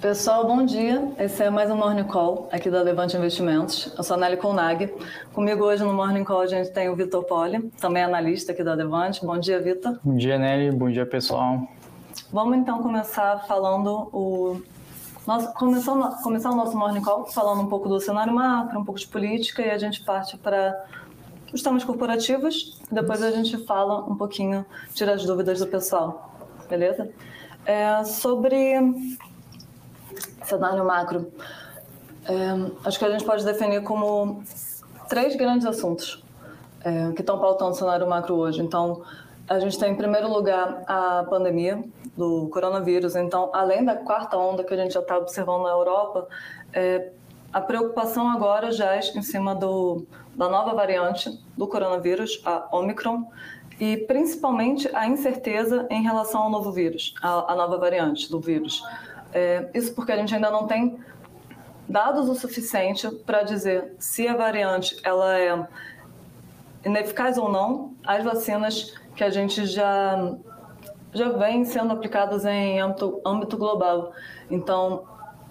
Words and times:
Pessoal, 0.00 0.46
bom 0.46 0.64
dia. 0.64 1.12
Esse 1.18 1.42
é 1.42 1.50
mais 1.50 1.68
um 1.72 1.76
Morning 1.76 2.04
Call 2.04 2.48
aqui 2.52 2.70
da 2.70 2.80
Levante 2.82 3.16
Investimentos. 3.16 3.92
Eu 3.98 4.04
sou 4.04 4.16
a 4.16 4.20
Nelly 4.20 4.36
Colnag. 4.36 4.94
Comigo 5.32 5.64
hoje 5.64 5.82
no 5.82 5.92
Morning 5.92 6.22
Call 6.22 6.42
a 6.42 6.46
gente 6.46 6.70
tem 6.70 6.88
o 6.88 6.94
Vitor 6.94 7.24
Poli, 7.24 7.68
também 7.80 8.04
analista 8.04 8.52
aqui 8.52 8.62
da 8.62 8.74
Levante. 8.74 9.26
Bom 9.26 9.36
dia, 9.36 9.60
Vitor. 9.60 9.98
Bom 10.04 10.16
dia, 10.16 10.38
Nelly. 10.38 10.70
Bom 10.70 10.88
dia, 10.88 11.04
pessoal. 11.04 11.66
Vamos 12.32 12.58
então 12.58 12.80
começar 12.80 13.44
falando 13.48 14.08
o 14.12 14.62
nosso, 15.26 15.52
começar, 15.54 16.22
começar 16.22 16.50
o 16.50 16.54
nosso 16.54 16.78
Morning 16.78 17.02
Call 17.02 17.26
falando 17.26 17.62
um 17.62 17.66
pouco 17.66 17.88
do 17.88 17.98
cenário 17.98 18.32
macro, 18.32 18.78
um 18.78 18.84
pouco 18.84 19.00
de 19.00 19.08
política 19.08 19.62
e 19.62 19.70
a 19.70 19.78
gente 19.78 20.04
parte 20.04 20.38
para 20.38 20.80
os 21.52 21.60
temas 21.60 21.82
corporativos. 21.82 22.80
Depois 22.88 23.20
a 23.20 23.32
gente 23.32 23.58
fala 23.66 24.04
um 24.08 24.14
pouquinho, 24.14 24.64
tira 24.94 25.14
as 25.14 25.26
dúvidas 25.26 25.58
do 25.58 25.66
pessoal. 25.66 26.36
Beleza? 26.70 27.10
É, 27.66 28.04
sobre 28.04 28.76
cenário 30.48 30.84
macro, 30.84 31.32
é, 32.24 32.86
acho 32.86 32.98
que 32.98 33.04
a 33.04 33.10
gente 33.10 33.24
pode 33.24 33.44
definir 33.44 33.82
como 33.82 34.42
três 35.08 35.36
grandes 35.36 35.66
assuntos 35.66 36.22
é, 36.84 37.12
que 37.12 37.20
estão 37.20 37.38
pautando 37.38 37.72
o 37.72 37.74
cenário 37.74 38.08
macro 38.08 38.34
hoje. 38.34 38.60
Então, 38.60 39.02
a 39.48 39.58
gente 39.58 39.78
tem, 39.78 39.92
em 39.92 39.96
primeiro 39.96 40.30
lugar, 40.30 40.82
a 40.86 41.24
pandemia 41.28 41.82
do 42.16 42.48
coronavírus. 42.48 43.16
Então, 43.16 43.50
além 43.52 43.84
da 43.84 43.96
quarta 43.96 44.36
onda 44.36 44.62
que 44.62 44.74
a 44.74 44.76
gente 44.76 44.92
já 44.92 45.00
está 45.00 45.16
observando 45.16 45.62
na 45.62 45.70
Europa, 45.70 46.28
é, 46.72 47.12
a 47.52 47.60
preocupação 47.60 48.28
agora 48.28 48.70
já 48.70 48.94
é 48.94 49.00
em 49.00 49.22
cima 49.22 49.54
do, 49.54 50.06
da 50.34 50.48
nova 50.48 50.74
variante 50.74 51.30
do 51.56 51.66
coronavírus, 51.66 52.42
a 52.44 52.68
Omicron, 52.76 53.24
e 53.80 53.96
principalmente 53.96 54.90
a 54.94 55.06
incerteza 55.06 55.86
em 55.88 56.02
relação 56.02 56.42
ao 56.42 56.50
novo 56.50 56.70
vírus, 56.72 57.14
a, 57.22 57.52
a 57.52 57.56
nova 57.56 57.78
variante 57.78 58.30
do 58.30 58.40
vírus. 58.40 58.82
É, 59.32 59.68
isso 59.74 59.94
porque 59.94 60.12
a 60.12 60.16
gente 60.16 60.34
ainda 60.34 60.50
não 60.50 60.66
tem 60.66 60.98
dados 61.88 62.28
o 62.28 62.34
suficiente 62.34 63.08
para 63.26 63.42
dizer 63.42 63.94
se 63.98 64.28
a 64.28 64.36
variante 64.36 64.96
ela 65.02 65.38
é 65.38 65.66
ineficaz 66.84 67.38
ou 67.38 67.50
não. 67.50 67.94
As 68.04 68.24
vacinas 68.24 68.94
que 69.14 69.24
a 69.24 69.30
gente 69.30 69.66
já 69.66 70.36
já 71.12 71.30
vem 71.30 71.64
sendo 71.64 71.92
aplicadas 71.92 72.44
em 72.44 72.80
âmbito, 72.80 73.20
âmbito 73.24 73.56
global. 73.56 74.12
Então, 74.50 75.04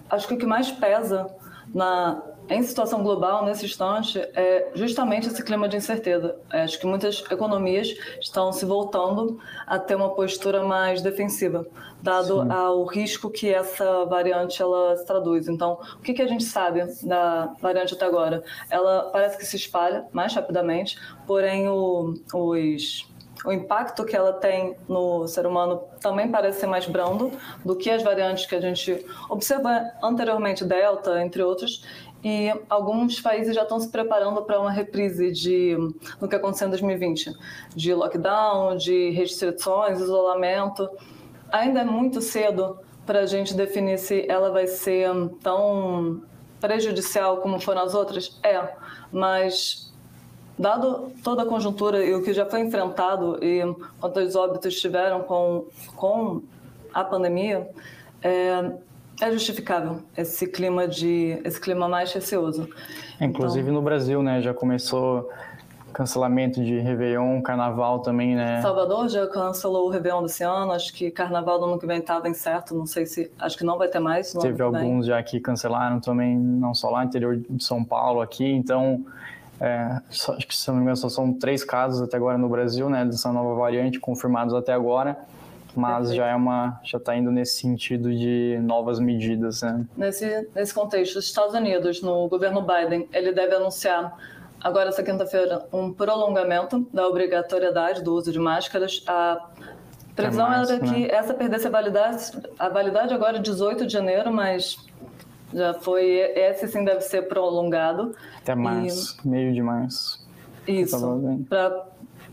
acho 0.10 0.28
que 0.28 0.36
o 0.36 0.38
que 0.38 0.46
mais 0.46 0.72
pesa 0.72 1.28
na 1.74 2.22
em 2.50 2.64
situação 2.64 3.04
global, 3.04 3.44
nesse 3.44 3.66
instante, 3.66 4.20
é 4.34 4.70
justamente 4.74 5.28
esse 5.28 5.44
clima 5.44 5.68
de 5.68 5.76
incerteza. 5.76 6.38
É, 6.50 6.64
acho 6.64 6.80
que 6.80 6.86
muitas 6.86 7.22
economias 7.30 7.90
estão 8.22 8.54
se 8.54 8.66
voltando 8.66 9.38
a 9.66 9.78
ter 9.78 9.96
uma 9.96 10.10
postura 10.16 10.64
mais 10.64 11.02
defensiva, 11.02 11.68
dado 12.02 12.44
Sim. 12.44 12.52
ao 12.52 12.86
risco 12.86 13.30
que 13.30 13.54
essa 13.54 14.06
variante 14.06 14.62
ela 14.62 14.96
se 14.96 15.06
traduz. 15.06 15.48
Então, 15.48 15.80
o 15.96 16.02
que, 16.02 16.14
que 16.14 16.22
a 16.22 16.28
gente 16.28 16.44
sabe 16.44 16.86
da 17.04 17.54
variante 17.62 17.94
até 17.94 18.06
agora? 18.06 18.44
Ela 18.70 19.10
parece 19.12 19.38
que 19.38 19.46
se 19.46 19.56
espalha 19.56 20.06
mais 20.12 20.34
rapidamente, 20.34 20.98
porém 21.26 21.68
o, 21.68 22.14
os 22.34 23.08
o 23.46 23.52
impacto 23.52 24.04
que 24.04 24.16
ela 24.16 24.34
tem 24.34 24.76
no 24.88 25.28
ser 25.28 25.46
humano 25.46 25.82
também 26.02 26.30
parece 26.30 26.62
ser 26.62 26.68
mais 26.68 26.88
brando 26.88 27.32
do 27.64 27.76
que 27.76 27.90
as 27.90 28.02
variantes 28.02 28.46
que 28.46 28.56
a 28.56 28.62
gente 28.62 29.06
observa 29.30 29.92
anteriormente, 30.02 30.66
Delta, 30.66 31.22
entre 31.22 31.44
outros, 31.44 31.84
e 32.24 32.52
alguns 32.70 33.22
países 33.22 33.56
já 33.56 33.62
estão 33.62 33.80
se 33.80 33.90
preparando 33.90 34.42
para 34.42 34.60
uma 34.60 34.72
reprise 34.72 35.32
de 35.32 35.78
do 36.20 36.28
que 36.28 36.36
aconteceu 36.36 36.68
em 36.68 36.72
2020, 36.72 37.32
de 37.76 37.94
lockdown, 37.94 38.76
de 38.76 39.12
restrições, 39.12 40.00
isolamento. 40.00 40.90
Ainda 41.52 41.82
é 41.82 41.86
muito 41.86 42.22
cedo 42.22 42.80
para 43.06 43.20
a 43.20 43.26
gente 43.26 43.54
definir 43.54 43.98
se 43.98 44.26
ela 44.30 44.52
vai 44.52 44.68
ser 44.68 45.10
tão 45.42 46.22
prejudicial 46.60 47.38
como 47.38 47.60
foram 47.60 47.82
as 47.82 47.94
outras? 47.94 48.40
É, 48.44 48.76
mas 49.12 49.94
dado 50.58 51.12
toda 51.24 51.44
a 51.44 51.46
conjuntura 51.46 52.04
e 52.04 52.14
o 52.14 52.24
que 52.24 52.34
já 52.34 52.46
foi 52.46 52.62
enfrentado 52.62 53.38
e 53.44 53.62
quantos 54.00 54.36
óbitos 54.36 54.80
tiveram 54.80 55.22
com, 55.22 55.66
com 55.96 56.42
a 56.94 57.04
pandemia, 57.04 57.70
é, 58.24 58.72
é 59.22 59.32
justificável 59.32 60.02
esse 60.16 60.48
clima 60.48 60.88
de 60.88 61.40
esse 61.44 61.60
clima 61.60 61.88
mais 61.88 62.12
receoso. 62.12 62.68
Inclusive 63.22 63.62
então, 63.62 63.76
no 63.76 63.82
Brasil, 63.82 64.22
né, 64.22 64.42
já 64.42 64.54
começou 64.54 65.30
cancelamento 65.98 66.64
de 66.64 66.78
Réveillon, 66.78 67.42
Carnaval 67.42 68.02
também, 68.02 68.36
né? 68.36 68.62
Salvador 68.62 69.10
já 69.10 69.26
cancelou 69.26 69.88
o 69.88 69.90
Réveillon 69.90 70.22
desse 70.22 70.44
ano, 70.44 70.72
acho 70.72 70.94
que 70.94 71.10
Carnaval 71.10 71.58
do 71.58 71.66
ano 71.66 71.80
que 71.80 71.88
vem 71.88 71.98
estava 71.98 72.30
incerto, 72.30 72.76
não 72.76 72.86
sei 72.86 73.08
se, 73.08 73.32
acho 73.40 73.58
que 73.58 73.64
não 73.64 73.80
vai 73.80 73.88
ter 73.88 73.98
mais. 73.98 74.32
Teve 74.34 74.62
alguns 74.62 75.08
já 75.08 75.22
que 75.24 75.40
cancelaram 75.40 76.00
também, 76.00 76.38
não 76.38 76.76
só 76.76 76.92
lá 76.92 77.04
interior 77.04 77.36
de 77.36 77.64
São 77.64 77.84
Paulo, 77.84 78.22
aqui, 78.22 78.46
então 78.46 79.04
é, 79.60 80.00
acho 80.12 80.48
que 80.48 80.56
se 80.56 80.68
não 80.68 80.76
me 80.76 80.82
engano 80.84 80.98
só 80.98 81.10
são 81.10 81.34
três 81.34 81.64
casos 81.64 82.00
até 82.00 82.16
agora 82.16 82.38
no 82.38 82.48
Brasil, 82.48 82.88
né, 82.92 83.04
dessa 83.04 83.32
nova 83.32 83.56
variante 83.56 84.00
confirmados 84.00 84.54
até 84.54 84.74
agora 84.74 85.18
mas 85.76 86.08
Perfeito. 86.10 86.16
já 86.16 86.28
é 86.28 86.36
uma 86.36 86.80
já 86.84 86.98
está 86.98 87.16
indo 87.16 87.32
nesse 87.32 87.60
sentido 87.60 88.10
de 88.10 88.58
novas 88.64 89.00
medidas, 89.00 89.62
né? 89.62 89.86
Nesse 89.96 90.48
nesse 90.56 90.74
contexto, 90.74 91.18
os 91.18 91.26
Estados 91.26 91.54
Unidos, 91.54 92.02
no 92.02 92.28
governo 92.28 92.64
Biden, 92.64 93.08
ele 93.14 93.32
deve 93.32 93.54
anunciar 93.54 94.18
agora 94.68 94.90
essa 94.90 95.02
quinta-feira 95.02 95.66
um 95.72 95.94
prolongamento 95.94 96.88
da 96.94 97.08
obrigatoriedade 97.08 98.04
do 98.04 98.14
uso 98.14 98.32
de 98.32 98.40
máscaras. 98.40 99.04
A 99.08 99.50
previsão 100.16 100.48
março, 100.48 100.74
era 100.74 100.84
que 100.84 101.00
né? 101.02 101.08
essa 101.10 101.34
perdesse 101.34 101.68
a 101.68 101.70
validade, 101.70 102.32
a 102.60 102.70
validade 102.70 103.14
agora 103.14 103.38
é 103.38 103.42
18 103.42 103.88
de 103.88 103.94
janeiro, 103.94 104.32
mas 104.32 104.78
já 105.54 105.74
foi 105.76 106.06
esse 106.06 106.68
sim 106.68 106.84
deve 106.84 107.02
ser 107.02 107.28
prolongado 107.28 108.16
até 108.42 108.54
março, 108.54 109.18
e... 109.24 109.28
meio 109.28 109.54
de 109.54 109.62
março. 109.62 110.28
Isso, 110.68 110.98
para 111.48 111.88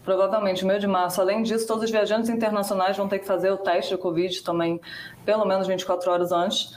provavelmente 0.04 0.66
meio 0.66 0.80
de 0.80 0.86
março. 0.86 1.20
Além 1.20 1.42
disso, 1.42 1.66
todos 1.66 1.84
os 1.84 1.90
viajantes 1.90 2.28
internacionais 2.28 2.96
vão 2.96 3.08
ter 3.08 3.20
que 3.20 3.26
fazer 3.26 3.50
o 3.50 3.56
teste 3.56 3.94
de 3.94 4.00
Covid 4.00 4.42
também, 4.42 4.80
pelo 5.24 5.46
menos 5.46 5.66
24 5.66 6.10
horas 6.10 6.32
antes. 6.32 6.74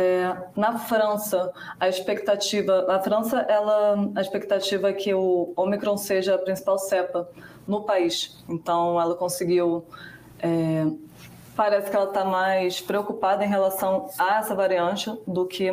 É, 0.00 0.32
na 0.54 0.78
França, 0.78 1.52
a 1.80 1.88
expectativa, 1.88 2.82
na 2.82 3.00
França, 3.00 3.40
ela, 3.48 3.96
a 4.14 4.20
expectativa 4.20 4.90
é 4.90 4.92
que 4.92 5.12
o 5.12 5.52
Omicron 5.56 5.96
seja 5.96 6.36
a 6.36 6.38
principal 6.38 6.78
cepa 6.78 7.28
no 7.66 7.82
país. 7.82 8.38
Então, 8.48 9.00
ela 9.00 9.16
conseguiu, 9.16 9.84
é, 10.38 10.86
parece 11.56 11.90
que 11.90 11.96
ela 11.96 12.04
está 12.06 12.24
mais 12.24 12.80
preocupada 12.80 13.44
em 13.44 13.48
relação 13.48 14.08
a 14.16 14.38
essa 14.38 14.54
variante 14.54 15.12
do 15.26 15.44
que 15.46 15.68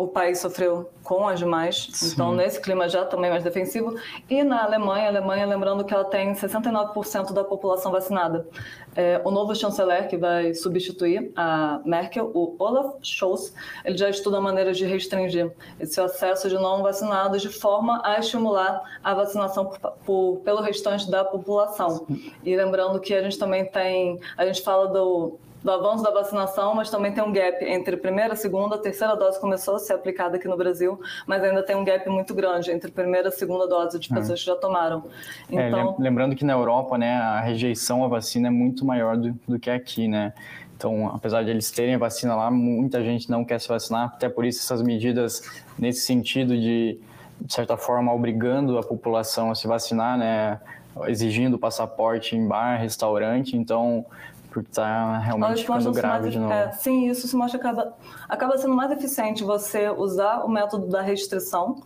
o 0.00 0.08
país 0.08 0.38
sofreu 0.38 0.90
com 1.04 1.28
as 1.28 1.38
demais, 1.38 1.90
Sim. 1.92 2.12
então 2.14 2.34
nesse 2.34 2.58
clima 2.58 2.88
já 2.88 3.04
também 3.04 3.28
mais 3.28 3.44
defensivo. 3.44 3.94
E 4.30 4.42
na 4.42 4.64
Alemanha, 4.64 5.04
a 5.04 5.08
Alemanha, 5.08 5.44
lembrando 5.44 5.84
que 5.84 5.92
ela 5.92 6.04
tem 6.04 6.32
69% 6.32 7.34
da 7.34 7.44
população 7.44 7.92
vacinada. 7.92 8.48
É, 8.96 9.20
o 9.22 9.30
novo 9.30 9.54
chanceler 9.54 10.08
que 10.08 10.16
vai 10.16 10.54
substituir 10.54 11.30
a 11.36 11.82
Merkel, 11.84 12.30
o 12.34 12.56
Olaf 12.58 12.94
Scholz, 13.02 13.52
ele 13.84 13.98
já 13.98 14.08
estuda 14.08 14.40
maneiras 14.40 14.78
de 14.78 14.86
restringir 14.86 15.52
esse 15.78 16.00
acesso 16.00 16.48
de 16.48 16.54
não 16.54 16.82
vacinados 16.82 17.42
de 17.42 17.50
forma 17.50 18.00
a 18.02 18.18
estimular 18.18 18.82
a 19.04 19.12
vacinação 19.12 19.66
por, 19.66 19.92
por, 20.06 20.36
pelo 20.38 20.62
restante 20.62 21.10
da 21.10 21.24
população. 21.26 22.06
E 22.42 22.56
lembrando 22.56 22.98
que 23.00 23.12
a 23.12 23.22
gente 23.22 23.38
também 23.38 23.66
tem, 23.66 24.18
a 24.34 24.46
gente 24.46 24.62
fala 24.62 24.86
do 24.86 25.38
do 25.62 25.70
avanço 25.70 26.02
da 26.02 26.10
vacinação, 26.10 26.74
mas 26.74 26.90
também 26.90 27.12
tem 27.12 27.22
um 27.22 27.32
gap 27.32 27.62
entre 27.64 27.96
primeira, 27.96 28.34
segunda, 28.34 28.78
terceira 28.78 29.14
dose 29.14 29.38
começou 29.38 29.76
a 29.76 29.78
ser 29.78 29.92
aplicada 29.92 30.36
aqui 30.36 30.48
no 30.48 30.56
Brasil, 30.56 30.98
mas 31.26 31.42
ainda 31.42 31.62
tem 31.62 31.76
um 31.76 31.84
gap 31.84 32.08
muito 32.08 32.34
grande 32.34 32.70
entre 32.70 32.90
primeira 32.90 33.28
e 33.28 33.32
segunda 33.32 33.66
dose 33.66 33.98
de 33.98 34.08
pessoas 34.08 34.30
é. 34.38 34.42
que 34.42 34.46
já 34.46 34.56
tomaram. 34.56 35.04
Então... 35.50 35.96
É, 35.98 36.02
lembrando 36.02 36.34
que 36.34 36.44
na 36.44 36.54
Europa, 36.54 36.96
né, 36.96 37.14
a 37.14 37.40
rejeição 37.40 38.04
à 38.04 38.08
vacina 38.08 38.48
é 38.48 38.50
muito 38.50 38.84
maior 38.84 39.16
do, 39.16 39.32
do 39.46 39.58
que 39.58 39.68
aqui, 39.68 40.08
né? 40.08 40.32
Então, 40.80 41.08
apesar 41.08 41.44
de 41.44 41.50
eles 41.50 41.70
terem 41.70 41.94
a 41.94 41.98
vacina 41.98 42.34
lá, 42.34 42.50
muita 42.50 43.04
gente 43.04 43.30
não 43.30 43.44
quer 43.44 43.60
se 43.60 43.68
vacinar, 43.68 44.12
até 44.14 44.30
por 44.30 44.46
isso 44.46 44.60
essas 44.60 44.80
medidas 44.80 45.42
nesse 45.78 46.00
sentido 46.00 46.56
de, 46.56 46.98
de 47.38 47.52
certa 47.52 47.76
forma, 47.76 48.14
obrigando 48.14 48.78
a 48.78 48.82
população 48.82 49.50
a 49.50 49.54
se 49.54 49.66
vacinar, 49.66 50.16
né? 50.16 50.58
Exigindo 51.06 51.58
passaporte 51.58 52.34
em 52.34 52.48
bar, 52.48 52.78
restaurante. 52.80 53.58
Então, 53.58 54.06
porque 54.50 54.70
está 54.70 55.18
realmente 55.18 55.62
ficando 55.62 55.92
grave 55.92 56.22
mais, 56.22 56.32
de 56.32 56.38
novo. 56.38 56.52
É, 56.52 56.72
sim, 56.72 57.08
isso 57.08 57.26
se 57.26 57.36
mostra 57.36 57.58
acaba, 57.58 57.96
acaba 58.28 58.58
sendo 58.58 58.74
mais 58.74 58.90
eficiente 58.90 59.44
você 59.44 59.88
usar 59.88 60.44
o 60.44 60.48
método 60.48 60.86
da 60.88 61.00
restrição 61.00 61.82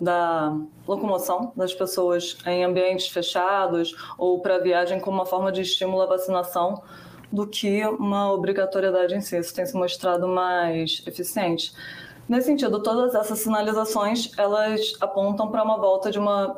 da 0.00 0.56
locomoção 0.86 1.52
das 1.54 1.72
pessoas 1.72 2.36
em 2.44 2.64
ambientes 2.64 3.06
fechados 3.06 3.94
ou 4.18 4.40
para 4.40 4.58
viagem 4.58 4.98
como 4.98 5.16
uma 5.16 5.26
forma 5.26 5.52
de 5.52 5.62
estímulo 5.62 6.02
à 6.02 6.06
vacinação 6.06 6.82
do 7.30 7.46
que 7.46 7.86
uma 7.86 8.32
obrigatoriedade 8.32 9.14
em 9.14 9.20
si. 9.20 9.38
Isso 9.38 9.54
tem 9.54 9.64
se 9.64 9.74
mostrado 9.74 10.26
mais 10.26 11.02
eficiente. 11.06 11.72
Nesse 12.28 12.46
sentido, 12.48 12.82
todas 12.82 13.14
essas 13.14 13.38
sinalizações 13.38 14.32
elas 14.36 14.94
apontam 15.00 15.48
para 15.48 15.62
uma 15.62 15.78
volta 15.78 16.10
de 16.10 16.18
uma 16.18 16.56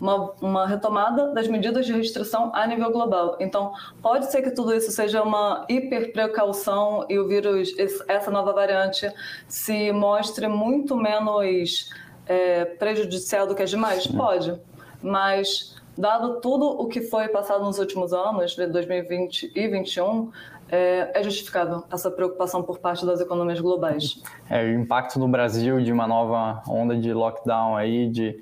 uma, 0.00 0.32
uma, 0.40 0.66
retomada 0.66 1.32
das 1.32 1.48
medidas 1.48 1.86
de 1.86 1.92
restrição 1.92 2.50
a 2.54 2.66
nível 2.66 2.90
global. 2.90 3.36
Então, 3.40 3.72
pode 4.02 4.30
ser 4.30 4.42
que 4.42 4.50
tudo 4.50 4.74
isso 4.74 4.90
seja 4.90 5.22
uma 5.22 5.64
hiper 5.68 6.12
precaução 6.12 7.06
e 7.08 7.18
o 7.18 7.26
vírus, 7.26 7.74
essa 8.08 8.30
nova 8.30 8.52
variante, 8.52 9.10
se 9.48 9.92
mostre 9.92 10.48
muito 10.48 10.96
menos 10.96 11.90
é, 12.26 12.64
prejudicial 12.64 13.46
do 13.46 13.54
que 13.54 13.62
as 13.62 13.70
demais? 13.70 14.06
Pode, 14.06 14.60
mas 15.02 15.76
dado 15.96 16.40
tudo 16.40 16.66
o 16.66 16.86
que 16.86 17.00
foi 17.00 17.28
passado 17.28 17.64
nos 17.64 17.78
últimos 17.78 18.12
anos, 18.12 18.52
de 18.52 18.66
2020 18.66 19.52
e 19.54 19.68
2021, 19.68 20.30
é, 20.68 21.12
é 21.14 21.22
justificável 21.22 21.84
essa 21.90 22.10
preocupação 22.10 22.62
por 22.62 22.78
parte 22.78 23.06
das 23.06 23.20
economias 23.20 23.60
globais. 23.60 24.20
É, 24.50 24.64
o 24.64 24.80
impacto 24.80 25.18
no 25.18 25.28
Brasil 25.28 25.80
de 25.80 25.92
uma 25.92 26.06
nova 26.06 26.62
onda 26.68 26.96
de 26.96 27.12
lockdown 27.12 27.76
aí, 27.76 28.08
de 28.08 28.40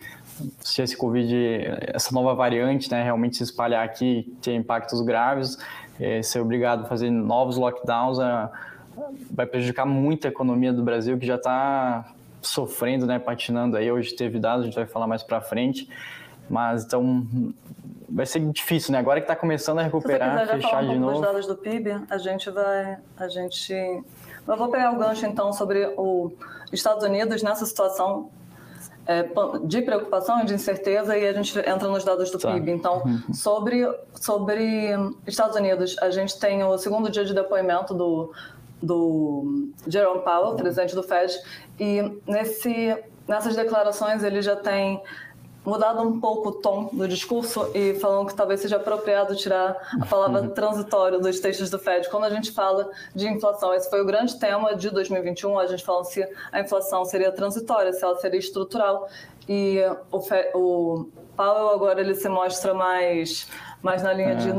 se 0.61 0.83
esse 0.83 0.97
Covid, 0.97 1.35
essa 1.93 2.13
nova 2.13 2.35
variante, 2.35 2.91
né, 2.91 3.03
realmente 3.03 3.37
se 3.37 3.43
espalhar 3.43 3.85
aqui, 3.85 4.37
ter 4.43 4.55
impactos 4.55 5.01
graves, 5.01 5.59
é, 6.01 6.23
ser 6.23 6.41
obrigado 6.41 6.85
a 6.85 6.89
fazer 6.89 7.11
novos 7.11 7.57
lockdowns, 7.57 8.19
é, 8.19 8.49
vai 9.31 9.47
prejudicar 9.47 9.87
muito 9.87 10.27
a 10.27 10.31
economia 10.31 10.73
do 10.73 10.83
Brasil, 10.83 11.19
que 11.19 11.27
já 11.27 11.37
está 11.37 12.13
sofrendo, 12.43 13.07
né, 13.07 13.19
patinando 13.19 13.77
aí. 13.77 13.91
Hoje 13.91 14.15
teve 14.15 14.39
dados, 14.39 14.63
a 14.63 14.65
gente 14.67 14.75
vai 14.75 14.87
falar 14.87 15.07
mais 15.07 15.23
para 15.23 15.41
frente. 15.41 15.89
Mas 16.49 16.85
então 16.85 17.27
vai 18.09 18.27
ser 18.27 18.41
difícil, 18.51 18.93
né? 18.93 18.99
Agora 18.99 19.21
que 19.21 19.25
está 19.25 19.35
começando 19.35 19.79
a 19.79 19.83
recuperar, 19.83 20.41
Se 20.41 20.47
você 20.47 20.53
fechar 20.57 20.71
falar 20.71 20.83
um 20.83 20.93
de 20.93 20.99
novo. 20.99 21.13
Dos 21.13 21.23
dados 21.23 21.47
do 21.47 21.57
PIB, 21.57 22.05
a 22.09 22.19
gente 22.19 22.51
vai, 22.51 22.99
a 23.17 23.29
gente, 23.29 23.73
eu 23.73 24.57
vou 24.57 24.69
pegar 24.69 24.93
o 24.93 24.99
gancho 24.99 25.25
então 25.25 25.53
sobre 25.53 25.87
os 25.97 26.33
Estados 26.73 27.03
Unidos 27.03 27.43
nessa 27.43 27.65
situação 27.65 28.31
é, 29.06 29.29
de 29.65 29.83
preocupação 29.83 30.41
e 30.41 30.45
de 30.45 30.55
incerteza 30.55 31.17
e 31.17 31.27
a 31.27 31.33
gente 31.33 31.59
entra 31.59 31.89
nos 31.89 32.05
dados 32.05 32.31
do 32.31 32.39
tá. 32.39 32.53
PIB. 32.53 32.71
Então, 32.71 33.03
uhum. 33.05 33.35
sobre 33.35 33.87
sobre 34.15 34.93
Estados 35.27 35.56
Unidos, 35.56 35.97
a 36.01 36.11
gente 36.11 36.39
tem 36.39 36.62
o 36.62 36.77
segundo 36.79 37.11
dia 37.11 37.25
de 37.25 37.35
depoimento 37.35 37.95
do 37.95 38.33
do 38.83 39.71
Jerome 39.87 40.23
Powell, 40.23 40.56
presidente 40.56 40.95
do 40.95 41.03
Fed, 41.03 41.35
e 41.79 42.21
nesse 42.27 42.97
nessas 43.27 43.56
declarações 43.56 44.23
ele 44.23 44.43
já 44.43 44.56
tem 44.56 45.03
mudado 45.65 46.03
um 46.03 46.21
pouco 46.21 46.51
o 46.51 46.53
tom 46.53 46.91
do 46.93 47.09
discurso 47.09 47.71
e 47.75 47.95
falando 47.95 48.29
que 48.29 48.35
talvez 48.35 48.61
seja 48.61 48.77
apropriado 48.77 49.35
tirar 49.35 49.77
a 50.01 50.07
palavra 50.07 50.43
uhum. 50.43 50.51
transitório 50.51 51.21
dos 51.21 51.41
textos 51.41 51.71
do 51.71 51.79
Fed. 51.79 52.09
Quando 52.11 52.25
a 52.25 52.31
gente 52.31 52.53
fala 52.53 52.91
de 53.15 53.27
inflação, 53.29 53.73
esse 53.73 53.89
foi 53.89 54.03
o 54.03 54.05
grande 54.05 54.39
tema 54.39 54.75
de 54.77 54.91
2021, 54.91 55.59
a 55.59 55.67
gente 55.67 55.85
falando 55.85 56.05
se 56.05 56.27
a 56.53 56.61
inflação 56.61 57.05
seria 57.05 57.33
transitória, 57.33 57.93
se 57.93 58.05
ela 58.05 58.17
seria 58.17 58.39
estrutural. 58.39 59.09
E 59.49 59.81
o, 60.13 60.21
Fed, 60.21 60.51
o 60.55 61.07
Powell 61.37 61.71
agora 61.71 62.01
ele 62.01 62.15
se 62.15 62.29
mostra 62.29 62.75
mais 62.75 63.49
mas 63.85 64.03
na 64.03 64.15
linha 64.15 64.31
é. 64.31 64.35
de 64.37 64.51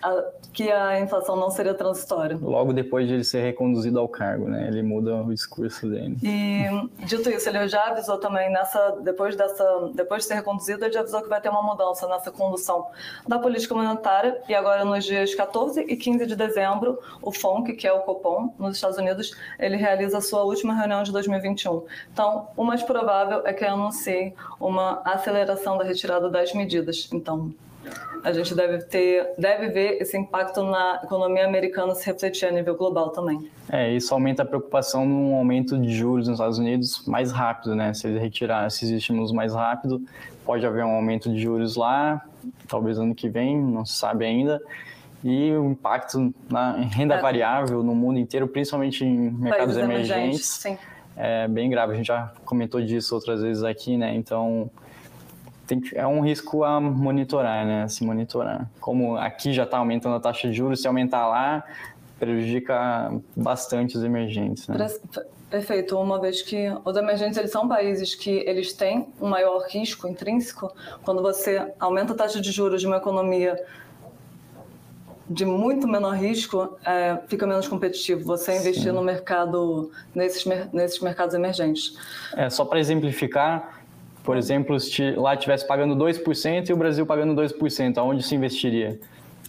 a, 0.00 0.24
que 0.52 0.70
a 0.70 1.00
inflação 1.00 1.34
não 1.34 1.50
seria 1.50 1.74
transitória. 1.74 2.38
Logo 2.40 2.72
depois 2.72 3.08
de 3.08 3.14
ele 3.14 3.24
ser 3.24 3.42
reconduzido 3.42 3.98
ao 3.98 4.06
cargo, 4.06 4.48
né? 4.48 4.68
Ele 4.68 4.84
muda 4.84 5.16
o 5.16 5.34
discurso 5.34 5.88
dele. 5.88 6.16
E 6.22 7.04
dito 7.04 7.28
isso, 7.28 7.48
ele 7.48 7.66
já 7.66 7.88
avisou 7.88 8.18
também 8.18 8.52
nessa 8.52 9.00
depois 9.02 9.34
dessa 9.34 9.90
depois 9.92 10.22
de 10.22 10.28
ser 10.28 10.34
reconduzido, 10.34 10.84
ele 10.84 10.92
já 10.92 11.00
avisou 11.00 11.22
que 11.22 11.28
vai 11.28 11.40
ter 11.40 11.48
uma 11.48 11.60
mudança 11.60 12.06
nessa 12.06 12.30
condução 12.30 12.86
da 13.26 13.36
política 13.36 13.74
monetária 13.74 14.40
e 14.48 14.54
agora 14.54 14.84
nos 14.84 15.04
dias 15.04 15.34
14 15.34 15.80
e 15.80 15.96
15 15.96 16.24
de 16.24 16.36
dezembro, 16.36 17.00
o 17.20 17.32
FONC, 17.32 17.72
que 17.72 17.88
é 17.88 17.92
o 17.92 17.98
Copom 18.02 18.54
nos 18.60 18.76
Estados 18.76 18.96
Unidos, 18.96 19.34
ele 19.58 19.76
realiza 19.76 20.18
a 20.18 20.20
sua 20.20 20.44
última 20.44 20.72
reunião 20.72 21.02
de 21.02 21.10
2021. 21.10 21.82
Então, 22.12 22.46
o 22.56 22.62
mais 22.62 22.84
provável 22.84 23.42
é 23.44 23.52
que 23.52 23.64
anuncie 23.64 24.32
uma 24.60 25.02
aceleração 25.04 25.76
da 25.76 25.82
retirada 25.82 26.30
das 26.30 26.54
medidas. 26.54 27.08
Então, 27.12 27.52
a 28.22 28.32
gente 28.32 28.54
deve 28.54 28.78
ter, 28.84 29.32
deve 29.36 29.68
ver 29.68 30.00
esse 30.00 30.16
impacto 30.16 30.62
na 30.62 31.00
economia 31.02 31.46
americana 31.46 31.94
se 31.94 32.06
refletir 32.06 32.46
a 32.46 32.52
nível 32.52 32.76
global 32.76 33.10
também. 33.10 33.50
É, 33.68 33.92
isso 33.92 34.12
aumenta 34.14 34.42
a 34.42 34.46
preocupação 34.46 35.04
num 35.04 35.34
aumento 35.34 35.78
de 35.78 35.92
juros 35.92 36.28
nos 36.28 36.36
Estados 36.38 36.58
Unidos 36.58 37.04
mais 37.06 37.32
rápido, 37.32 37.74
né? 37.74 37.92
Se 37.94 38.06
ele 38.06 38.18
retirar 38.18 38.66
esses 38.66 38.88
estímulos 38.90 39.32
mais 39.32 39.54
rápido, 39.54 40.00
pode 40.44 40.64
haver 40.64 40.84
um 40.84 40.90
aumento 40.90 41.32
de 41.32 41.40
juros 41.40 41.76
lá, 41.76 42.24
talvez 42.68 42.98
ano 42.98 43.14
que 43.14 43.28
vem, 43.28 43.60
não 43.60 43.84
se 43.84 43.94
sabe 43.94 44.24
ainda. 44.24 44.60
E 45.24 45.52
o 45.52 45.70
impacto 45.70 46.34
na 46.50 46.72
renda 46.72 47.14
é. 47.14 47.20
variável 47.20 47.82
no 47.82 47.94
mundo 47.94 48.18
inteiro, 48.18 48.48
principalmente 48.48 49.04
em 49.04 49.30
mercados 49.30 49.76
Países 49.76 49.82
emergentes, 49.82 50.64
emergentes 50.64 50.92
é 51.16 51.46
bem 51.48 51.68
grave. 51.70 51.92
A 51.92 51.96
gente 51.96 52.06
já 52.06 52.32
comentou 52.44 52.80
disso 52.80 53.14
outras 53.14 53.42
vezes 53.42 53.62
aqui, 53.62 53.96
né? 53.96 54.14
Então, 54.14 54.70
tem 55.72 55.80
que, 55.80 55.96
é 55.96 56.06
um 56.06 56.20
risco 56.20 56.64
a 56.64 56.78
monitorar, 56.78 57.64
né? 57.64 57.84
A 57.84 57.88
se 57.88 58.04
monitorar. 58.04 58.68
Como 58.78 59.16
aqui 59.16 59.54
já 59.54 59.62
está 59.62 59.78
aumentando 59.78 60.16
a 60.16 60.20
taxa 60.20 60.48
de 60.48 60.54
juros, 60.54 60.82
se 60.82 60.86
aumentar 60.86 61.26
lá, 61.26 61.64
prejudica 62.18 63.10
bastante 63.34 63.96
os 63.96 64.04
emergentes. 64.04 64.68
Né? 64.68 64.86
Perfeito, 65.48 65.98
uma 65.98 66.20
vez 66.20 66.42
que 66.42 66.66
os 66.84 66.96
emergentes 66.96 67.38
eles 67.38 67.50
são 67.50 67.66
países 67.66 68.14
que 68.14 68.30
eles 68.30 68.72
têm 68.72 69.08
um 69.20 69.28
maior 69.28 69.66
risco 69.68 70.06
intrínseco, 70.06 70.72
quando 71.04 71.22
você 71.22 71.72
aumenta 71.80 72.12
a 72.12 72.16
taxa 72.16 72.40
de 72.40 72.50
juros 72.50 72.80
de 72.80 72.86
uma 72.86 72.96
economia 72.96 73.58
de 75.28 75.44
muito 75.44 75.88
menor 75.88 76.14
risco, 76.16 76.76
é, 76.84 77.18
fica 77.26 77.46
menos 77.46 77.66
competitivo 77.66 78.24
você 78.24 78.56
investir 78.56 78.84
Sim. 78.84 78.92
no 78.92 79.02
mercado, 79.02 79.90
nesses, 80.14 80.44
nesses 80.72 81.00
mercados 81.00 81.34
emergentes. 81.34 81.96
É, 82.36 82.50
só 82.50 82.64
para 82.64 82.78
exemplificar, 82.78 83.81
por 84.22 84.36
exemplo, 84.36 84.78
se 84.78 85.12
lá 85.12 85.34
estivesse 85.34 85.66
pagando 85.66 85.96
2% 85.96 86.68
e 86.68 86.72
o 86.72 86.76
Brasil 86.76 87.04
pagando 87.04 87.40
2%, 87.40 87.98
aonde 87.98 88.22
se 88.22 88.34
investiria? 88.34 88.98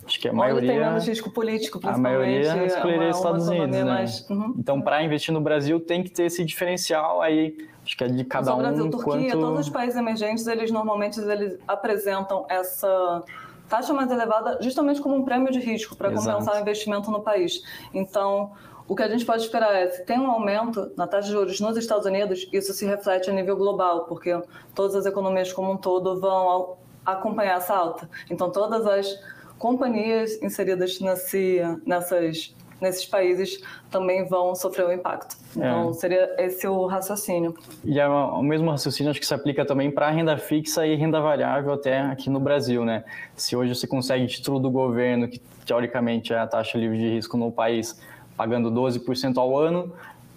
Acho 0.06 0.20
que 0.20 0.28
a 0.28 0.34
maioria. 0.34 0.70
tem 0.70 0.80
menos 0.80 1.08
risco 1.08 1.32
político, 1.32 1.80
principalmente. 1.80 2.08
A 2.08 2.56
maioria 2.56 2.66
escolheria 2.66 3.10
os 3.10 3.18
Estados 3.18 3.48
Unidos, 3.48 3.70
né? 3.70 3.84
Mais... 3.84 4.30
Uhum. 4.30 4.54
Então, 4.58 4.82
para 4.82 5.02
investir 5.02 5.34
no 5.34 5.40
Brasil, 5.40 5.80
tem 5.80 6.04
que 6.04 6.10
ter 6.10 6.24
esse 6.24 6.44
diferencial 6.44 7.22
aí. 7.22 7.56
Acho 7.86 7.98
que 7.98 8.04
é 8.04 8.08
de 8.08 8.24
cada 8.26 8.54
um. 8.54 8.58
Brasil, 8.58 8.90
Turquia, 8.90 9.32
quanto... 9.32 9.40
todos 9.40 9.60
os 9.62 9.70
países 9.70 9.96
emergentes, 9.96 10.46
eles 10.48 10.72
normalmente 10.72 11.20
eles 11.20 11.58
apresentam 11.68 12.46
essa 12.50 13.24
taxa 13.70 13.94
mais 13.94 14.12
elevada 14.12 14.60
justamente 14.62 15.02
como 15.02 15.16
um 15.16 15.24
prêmio 15.24 15.52
de 15.52 15.60
risco 15.60 15.96
para 15.96 16.10
compensar 16.10 16.56
o 16.56 16.60
investimento 16.60 17.10
no 17.10 17.22
país. 17.22 17.64
Então, 17.94 18.52
o 18.88 18.96
que 18.96 19.04
a 19.04 19.08
gente 19.08 19.26
pode 19.26 19.44
esperar 19.44 19.74
é, 19.74 19.90
se 19.90 20.04
tem 20.06 20.20
um 20.20 20.30
aumento 20.30 20.92
na 20.98 21.08
taxa 21.08 21.28
de 21.28 21.34
juros 21.34 21.60
nos 21.60 21.78
Estados 21.78 22.06
Unidos, 22.06 22.48
isso 22.52 22.74
se 22.74 22.86
reflete 22.86 23.30
a 23.30 23.34
nível 23.34 23.56
global, 23.56 24.06
porque 24.06 24.38
todas 24.76 24.96
as 24.96 25.06
economias 25.06 25.54
como 25.54 25.72
um 25.72 25.78
todo 25.78 26.20
vão 26.20 26.78
acompanhar 27.06 27.58
essa 27.58 27.74
alta. 27.74 28.10
Então, 28.30 28.52
todas 28.52 28.86
as 28.86 29.20
companhias 29.58 30.42
inseridas 30.42 31.00
nesse, 31.00 31.62
nessas, 31.86 32.54
nesses 32.82 33.06
países 33.06 33.62
também 33.90 34.28
vão 34.28 34.54
sofrer 34.56 34.86
o 34.86 34.90
um 34.90 34.92
impacto. 34.92 35.38
Então, 35.56 35.90
é. 35.90 35.94
seria 35.94 36.36
esse 36.38 36.68
o 36.68 36.86
raciocínio. 36.86 37.56
E 37.86 38.00
é 38.00 38.08
o 38.08 38.42
mesmo 38.42 38.70
raciocínio 38.70 39.12
acho 39.12 39.20
que 39.20 39.26
se 39.26 39.34
aplica 39.34 39.66
também 39.66 39.90
para 39.90 40.10
renda 40.10 40.38
fixa 40.38 40.86
e 40.86 40.96
renda 40.96 41.22
variável 41.22 41.74
até 41.74 42.02
aqui 42.02 42.30
no 42.30 42.40
Brasil, 42.40 42.84
né? 42.84 43.06
Se 43.36 43.56
hoje 43.56 43.74
você 43.74 43.88
consegue 43.88 44.28
título 44.28 44.60
do 44.60 44.70
governo, 44.70 45.30
que 45.30 45.40
teoricamente 45.66 46.34
é 46.34 46.40
a 46.40 46.48
taxa 46.48 46.78
livre 46.78 46.98
de 46.98 47.10
risco 47.10 47.38
no 47.38 47.52
país, 47.52 48.02
pagando 48.36 48.72
12% 48.72 49.38
ao 49.38 49.58
ano, 49.58 49.94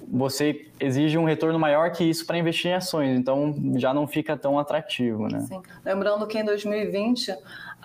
você 0.09 0.67
exige 0.79 1.19
um 1.19 1.25
retorno 1.25 1.59
maior 1.59 1.91
que 1.91 2.05
isso 2.05 2.25
para 2.27 2.39
investir 2.39 2.71
em 2.71 2.75
ações, 2.75 3.19
então 3.19 3.55
já 3.77 3.93
não 3.93 4.07
fica 4.07 4.37
tão 4.37 4.59
atrativo, 4.59 5.29
né? 5.29 5.41
Sim. 5.41 5.61
Lembrando 5.85 6.27
que 6.27 6.39
em 6.39 6.45
2020 6.45 7.35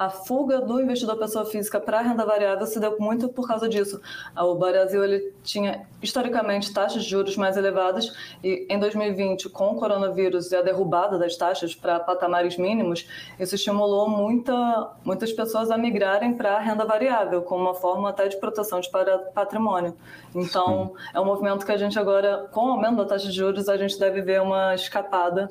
a 0.02 0.10
fuga 0.10 0.60
do 0.60 0.82
investidor 0.82 1.16
pessoa 1.16 1.46
física 1.46 1.80
para 1.80 2.00
a 2.00 2.02
renda 2.02 2.26
variável 2.26 2.66
se 2.66 2.80
deu 2.80 2.98
muito 3.00 3.30
por 3.30 3.48
causa 3.48 3.70
disso. 3.70 4.02
O 4.36 4.56
Brasil 4.56 5.04
ele 5.04 5.32
tinha 5.44 5.86
historicamente 6.02 6.74
taxas 6.74 7.04
de 7.04 7.10
juros 7.12 7.38
mais 7.38 7.56
elevadas 7.56 8.12
e 8.44 8.66
em 8.68 8.80
2020, 8.80 9.48
com 9.50 9.68
o 9.68 9.76
coronavírus 9.76 10.52
e 10.52 10.56
a 10.56 10.64
derrubada 10.64 11.20
das 11.20 11.36
taxas 11.36 11.76
para 11.76 12.00
patamares 12.00 12.58
mínimos, 12.58 13.08
isso 13.40 13.54
estimulou 13.54 14.10
muita, 14.10 14.90
muitas 15.06 15.32
pessoas 15.32 15.70
a 15.70 15.78
migrarem 15.78 16.34
para 16.34 16.56
a 16.56 16.60
renda 16.60 16.84
variável, 16.84 17.44
como 17.44 17.66
uma 17.66 17.76
forma 17.76 18.10
até 18.10 18.28
de 18.28 18.38
proteção 18.38 18.80
de 18.80 18.90
patrimônio. 19.36 19.96
Então, 20.34 20.96
é 21.14 21.20
um 21.20 21.26
movimento 21.26 21.64
que 21.64 21.72
a 21.72 21.78
gente 21.78 22.00
agora, 22.00 22.50
com 22.52 22.66
o 22.66 22.72
aumento 22.72 22.96
da 22.96 23.06
taxa 23.06 23.28
de 23.28 23.36
juros, 23.36 23.70
a 23.70 23.78
gente 23.78 24.00
deve 24.00 24.24
ver 24.24 24.42
uma 24.42 24.74
escapada 24.74 25.48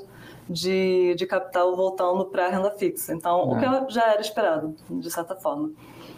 de, 0.51 1.15
de 1.15 1.27
capital 1.27 1.77
voltando 1.77 2.25
para 2.25 2.47
a 2.47 2.51
renda 2.51 2.73
fixa. 2.73 3.15
Então, 3.15 3.51
o 3.51 3.59
que 3.59 3.65
é. 3.65 3.87
já 3.89 4.13
era 4.13 4.21
esperado, 4.21 4.75
de 4.91 5.11
certa 5.11 5.37
forma. 5.37 5.71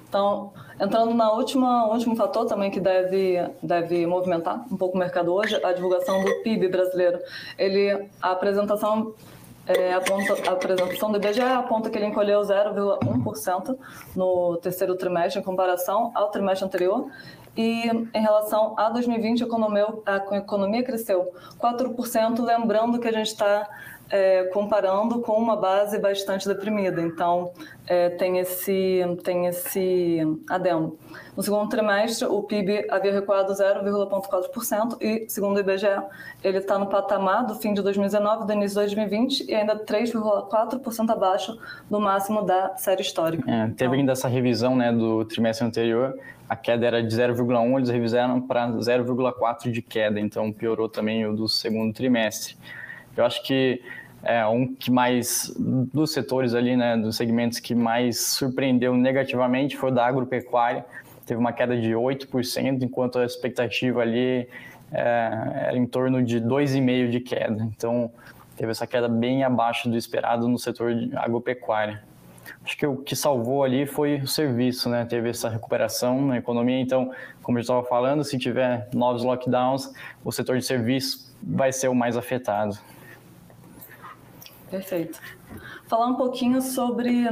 Então, 0.08 0.52
entrando 0.80 1.14
na 1.14 1.32
última 1.32 1.90
último 1.90 2.16
fator 2.16 2.44
também 2.46 2.70
que 2.70 2.80
deve 2.80 3.48
deve 3.62 4.06
movimentar 4.06 4.62
um 4.70 4.76
pouco 4.76 4.96
o 4.96 4.98
mercado 4.98 5.32
hoje, 5.32 5.58
a 5.64 5.72
divulgação 5.72 6.22
do 6.22 6.42
PIB 6.42 6.68
brasileiro. 6.68 7.18
Ele 7.56 8.08
a 8.20 8.32
apresentação 8.32 9.14
é, 9.66 9.94
aponta, 9.94 10.50
a 10.50 10.52
apresentação 10.52 11.10
do 11.10 11.16
IBGE 11.16 11.40
aponta 11.40 11.88
que 11.88 11.96
ele 11.96 12.06
encolheu 12.06 12.40
0,1% 12.40 13.78
no 14.14 14.56
terceiro 14.58 14.96
trimestre 14.96 15.40
em 15.40 15.44
comparação 15.44 16.10
ao 16.14 16.30
trimestre 16.30 16.66
anterior 16.66 17.08
e 17.56 17.86
em 17.88 18.20
relação 18.20 18.74
a 18.78 18.88
2020 18.88 19.42
a 19.42 19.46
economia, 19.46 19.86
a 20.06 20.36
economia 20.36 20.82
cresceu 20.82 21.32
4%, 21.58 22.42
lembrando 22.42 22.98
que 22.98 23.06
a 23.06 23.12
gente 23.12 23.26
está 23.26 23.68
é, 24.12 24.45
comparando 24.52 25.21
com 25.21 25.33
uma 25.33 25.57
base 25.57 25.99
bastante 25.99 26.47
deprimida. 26.47 27.00
Então, 27.00 27.50
é, 27.87 28.11
tem, 28.11 28.38
esse, 28.38 29.00
tem 29.25 29.47
esse 29.47 30.19
adendo. 30.50 30.99
No 31.35 31.42
segundo 31.42 31.66
trimestre, 31.71 32.26
o 32.26 32.42
PIB 32.42 32.87
havia 32.90 33.11
recuado 33.11 33.54
0,4% 33.54 34.99
e, 35.00 35.25
segundo 35.31 35.57
o 35.57 35.61
IBGE, 35.61 35.87
ele 36.45 36.59
está 36.59 36.78
no 36.78 36.88
patamar 36.88 37.47
do 37.47 37.54
fim 37.54 37.73
de 37.73 37.81
2019, 37.81 38.45
do 38.47 38.52
início 38.52 38.87
de 38.87 38.95
2020 38.95 39.50
e 39.50 39.54
ainda 39.54 39.76
3,4% 39.76 41.11
abaixo 41.11 41.59
do 41.88 41.99
máximo 41.99 42.42
da 42.42 42.76
série 42.76 43.00
histórica. 43.00 43.50
É, 43.50 43.64
teve 43.69 43.73
então, 43.73 43.92
ainda 43.92 44.12
essa 44.12 44.28
revisão 44.28 44.76
né, 44.76 44.92
do 44.92 45.25
trimestre 45.25 45.66
anterior, 45.66 46.14
a 46.47 46.54
queda 46.54 46.87
era 46.87 47.02
de 47.02 47.16
0,1, 47.16 47.78
eles 47.78 47.88
revisaram 47.88 48.42
para 48.42 48.69
0,4 48.69 49.71
de 49.71 49.81
queda, 49.81 50.21
então 50.21 50.52
piorou 50.52 50.87
também 50.87 51.25
o 51.25 51.35
do 51.35 51.49
segundo 51.49 51.95
trimestre. 51.95 52.57
Eu 53.16 53.25
acho 53.25 53.42
que 53.42 53.81
é 54.22 54.46
um 54.46 54.74
que 54.74 54.90
mais 54.90 55.52
dos 55.58 56.12
setores 56.12 56.54
ali, 56.54 56.76
né, 56.76 56.96
dos 56.96 57.16
segmentos 57.16 57.58
que 57.58 57.74
mais 57.74 58.20
surpreendeu 58.20 58.94
negativamente 58.94 59.76
foi 59.76 59.90
o 59.90 59.94
da 59.94 60.06
agropecuária, 60.06 60.84
teve 61.26 61.40
uma 61.40 61.52
queda 61.52 61.76
de 61.76 61.92
8%, 61.92 62.82
enquanto 62.82 63.18
a 63.18 63.24
expectativa 63.24 64.00
ali 64.00 64.48
é, 64.92 65.66
era 65.68 65.76
em 65.76 65.86
torno 65.86 66.22
de 66.22 66.40
2,5% 66.40 67.10
de 67.10 67.20
queda. 67.20 67.64
Então, 67.76 68.10
teve 68.56 68.70
essa 68.70 68.86
queda 68.86 69.08
bem 69.08 69.42
abaixo 69.42 69.88
do 69.88 69.96
esperado 69.96 70.46
no 70.48 70.58
setor 70.58 70.92
agropecuária. 71.16 72.02
Acho 72.64 72.76
que 72.76 72.86
o 72.86 72.96
que 72.96 73.16
salvou 73.16 73.64
ali 73.64 73.86
foi 73.86 74.16
o 74.16 74.26
serviço, 74.26 74.88
né? 74.88 75.04
Teve 75.04 75.30
essa 75.30 75.48
recuperação 75.48 76.20
na 76.26 76.38
economia. 76.38 76.80
Então, 76.80 77.10
como 77.42 77.58
eu 77.58 77.62
estava 77.62 77.82
falando, 77.84 78.22
se 78.22 78.38
tiver 78.38 78.88
novos 78.94 79.24
lockdowns, 79.24 79.92
o 80.24 80.30
setor 80.30 80.58
de 80.58 80.64
serviço 80.64 81.34
vai 81.42 81.72
ser 81.72 81.88
o 81.88 81.94
mais 81.94 82.16
afetado. 82.16 82.78
Perfeito. 84.72 85.20
Falar 85.86 86.06
um 86.06 86.14
pouquinho 86.14 86.62
sobre 86.62 87.28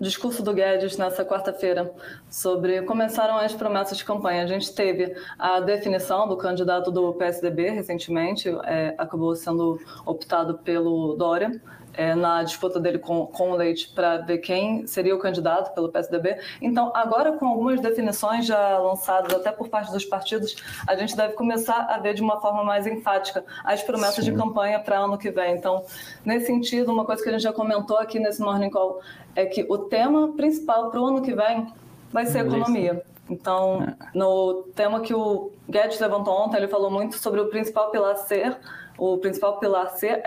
discurso 0.00 0.42
do 0.42 0.54
Guedes 0.54 0.96
nessa 0.96 1.22
quarta-feira, 1.22 1.92
sobre 2.30 2.80
começaram 2.80 3.36
as 3.36 3.52
promessas 3.52 3.98
de 3.98 4.06
campanha. 4.06 4.42
A 4.42 4.46
gente 4.46 4.74
teve 4.74 5.14
a 5.38 5.60
definição 5.60 6.26
do 6.26 6.34
candidato 6.34 6.90
do 6.90 7.12
PSDB 7.12 7.68
recentemente, 7.68 8.48
é, 8.64 8.94
acabou 8.96 9.36
sendo 9.36 9.78
optado 10.06 10.60
pelo 10.60 11.14
Dória 11.14 11.60
é, 11.94 12.14
na 12.14 12.42
disputa 12.42 12.78
dele 12.78 12.98
com, 12.98 13.26
com 13.26 13.50
o 13.50 13.56
Leite 13.56 13.88
para 13.94 14.18
ver 14.18 14.38
quem 14.38 14.86
seria 14.86 15.14
o 15.14 15.18
candidato 15.18 15.74
pelo 15.74 15.88
PSDB. 15.88 16.38
Então, 16.60 16.92
agora 16.94 17.32
com 17.32 17.46
algumas 17.46 17.80
definições 17.80 18.46
já 18.46 18.78
lançadas 18.78 19.34
até 19.34 19.50
por 19.50 19.68
parte 19.68 19.90
dos 19.90 20.04
partidos, 20.04 20.56
a 20.86 20.94
gente 20.94 21.16
deve 21.16 21.34
começar 21.34 21.86
a 21.90 21.98
ver 21.98 22.14
de 22.14 22.22
uma 22.22 22.40
forma 22.40 22.62
mais 22.62 22.86
enfática 22.86 23.44
as 23.64 23.82
promessas 23.82 24.24
Sim. 24.24 24.32
de 24.32 24.38
campanha 24.38 24.78
para 24.78 24.98
ano 24.98 25.18
que 25.18 25.30
vem. 25.30 25.54
Então, 25.54 25.84
nesse 26.24 26.46
sentido, 26.46 26.92
uma 26.92 27.04
coisa 27.04 27.22
que 27.22 27.28
a 27.28 27.32
gente 27.32 27.42
já 27.42 27.52
comentou 27.52 27.98
aqui 27.98 28.18
nesse 28.18 28.40
Morning 28.40 28.70
Call 28.70 29.00
é 29.34 29.46
que 29.46 29.66
o 29.68 29.78
tema 29.78 30.32
principal 30.32 30.90
para 30.90 31.00
o 31.00 31.06
ano 31.06 31.22
que 31.22 31.34
vem 31.34 31.66
vai 32.12 32.26
ser 32.26 32.46
economia. 32.46 33.02
Então, 33.28 33.82
é. 33.82 33.94
no 34.14 34.64
tema 34.74 35.00
que 35.00 35.12
o 35.12 35.52
Guedes 35.68 36.00
levantou 36.00 36.34
ontem, 36.34 36.56
ele 36.56 36.68
falou 36.68 36.90
muito 36.90 37.16
sobre 37.18 37.40
o 37.40 37.48
principal 37.48 37.90
pilar 37.90 38.16
ser 38.16 38.56
o 38.98 39.16
principal 39.18 39.58
pilar 39.58 39.88
ser 39.90 40.22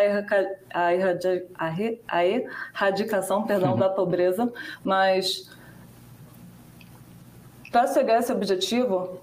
a, 0.73 2.23
erradicação 2.23 3.43
perdão, 3.43 3.75
da 3.75 3.89
pobreza, 3.89 4.51
mas 4.83 5.49
para 7.71 7.87
chegar 7.87 8.15
a 8.15 8.19
esse 8.19 8.31
objetivo, 8.31 9.19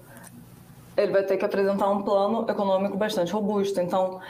ele 0.95 1.11
vai 1.11 1.23
ter 1.23 1.37
que 1.37 1.45
apresentar 1.45 1.89
um 1.89 2.03
plano 2.03 2.49
econômico 2.49 2.95
bastante 2.95 3.31
robusto. 3.31 3.79
Então, 3.81 4.21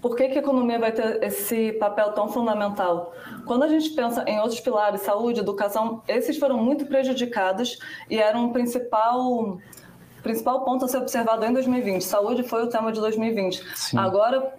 por 0.00 0.16
que, 0.16 0.28
que 0.28 0.38
a 0.38 0.40
economia 0.40 0.78
vai 0.78 0.92
ter 0.92 1.22
esse 1.22 1.72
papel 1.72 2.12
tão 2.12 2.28
fundamental? 2.28 3.12
Quando 3.46 3.64
a 3.64 3.68
gente 3.68 3.90
pensa 3.90 4.24
em 4.26 4.40
outros 4.40 4.60
pilares, 4.60 5.02
saúde, 5.02 5.40
educação, 5.40 6.02
esses 6.08 6.38
foram 6.38 6.56
muito 6.56 6.86
prejudicados 6.86 7.78
e 8.08 8.18
eram 8.18 8.46
o 8.46 8.52
principal 8.52 9.58
principal 10.22 10.64
ponto 10.64 10.84
a 10.84 10.88
ser 10.88 10.98
observado 10.98 11.44
em 11.44 11.52
2020. 11.52 12.02
Saúde 12.02 12.42
foi 12.42 12.62
o 12.62 12.66
tema 12.68 12.92
de 12.92 13.00
2020. 13.00 13.62
Sim. 13.76 13.98
Agora, 13.98 14.52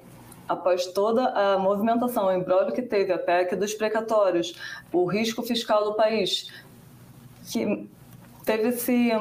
após 0.48 0.88
toda 0.88 1.26
a 1.28 1.58
movimentação, 1.58 2.28
o 2.28 2.32
embrólio 2.32 2.74
que 2.74 2.82
teve, 2.82 3.14
a 3.14 3.18
PEC 3.18 3.56
dos 3.56 3.74
precatórios, 3.74 4.56
o 4.92 5.06
risco 5.06 5.42
fiscal 5.42 5.84
do 5.84 5.94
país, 5.94 6.52
que 7.52 7.90
teve 8.46 8.70
esse, 8.70 9.12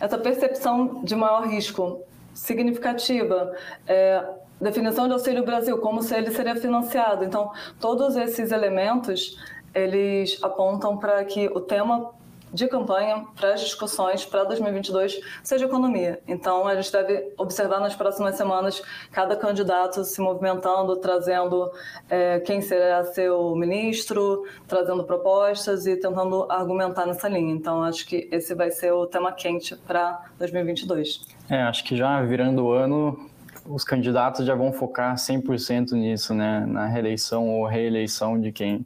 essa 0.00 0.18
percepção 0.18 1.02
de 1.02 1.16
maior 1.16 1.46
risco 1.46 2.02
significativa. 2.32 3.52
É, 3.86 4.24
definição 4.60 5.06
de 5.06 5.12
Auxílio 5.14 5.44
Brasil, 5.44 5.78
como 5.78 6.02
se 6.02 6.14
ele 6.14 6.30
seria 6.30 6.56
financiado. 6.56 7.24
Então, 7.24 7.52
todos 7.80 8.16
esses 8.16 8.52
elementos, 8.52 9.38
eles 9.74 10.38
apontam 10.42 10.96
para 10.96 11.24
que 11.24 11.46
o 11.48 11.60
tema 11.60 12.12
de 12.52 12.66
campanha 12.68 13.24
para 13.36 13.54
as 13.54 13.60
discussões 13.60 14.24
para 14.24 14.44
2022 14.44 15.20
seja 15.42 15.66
economia. 15.66 16.20
Então, 16.26 16.66
a 16.66 16.74
gente 16.74 16.90
deve 16.92 17.32
observar 17.36 17.80
nas 17.80 17.94
próximas 17.94 18.36
semanas 18.36 18.82
cada 19.10 19.36
candidato 19.36 20.04
se 20.04 20.20
movimentando, 20.20 20.96
trazendo 20.96 21.70
é, 22.08 22.40
quem 22.40 22.60
será 22.60 23.04
seu 23.04 23.54
ministro, 23.54 24.44
trazendo 24.66 25.04
propostas 25.04 25.86
e 25.86 25.96
tentando 25.96 26.50
argumentar 26.50 27.06
nessa 27.06 27.28
linha. 27.28 27.52
Então, 27.52 27.82
acho 27.82 28.06
que 28.06 28.28
esse 28.30 28.54
vai 28.54 28.70
ser 28.70 28.92
o 28.92 29.06
tema 29.06 29.32
quente 29.32 29.76
para 29.76 30.24
2022. 30.38 31.26
É, 31.48 31.62
acho 31.62 31.84
que 31.84 31.96
já 31.96 32.22
virando 32.22 32.66
o 32.66 32.72
ano, 32.72 33.28
os 33.66 33.84
candidatos 33.84 34.46
já 34.46 34.54
vão 34.54 34.72
focar 34.72 35.14
100% 35.14 35.92
nisso, 35.92 36.34
né? 36.34 36.64
Na 36.66 36.86
reeleição 36.86 37.48
ou 37.48 37.66
reeleição 37.66 38.40
de 38.40 38.50
quem 38.50 38.84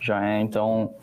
já 0.00 0.24
é. 0.24 0.40
Então, 0.40 0.94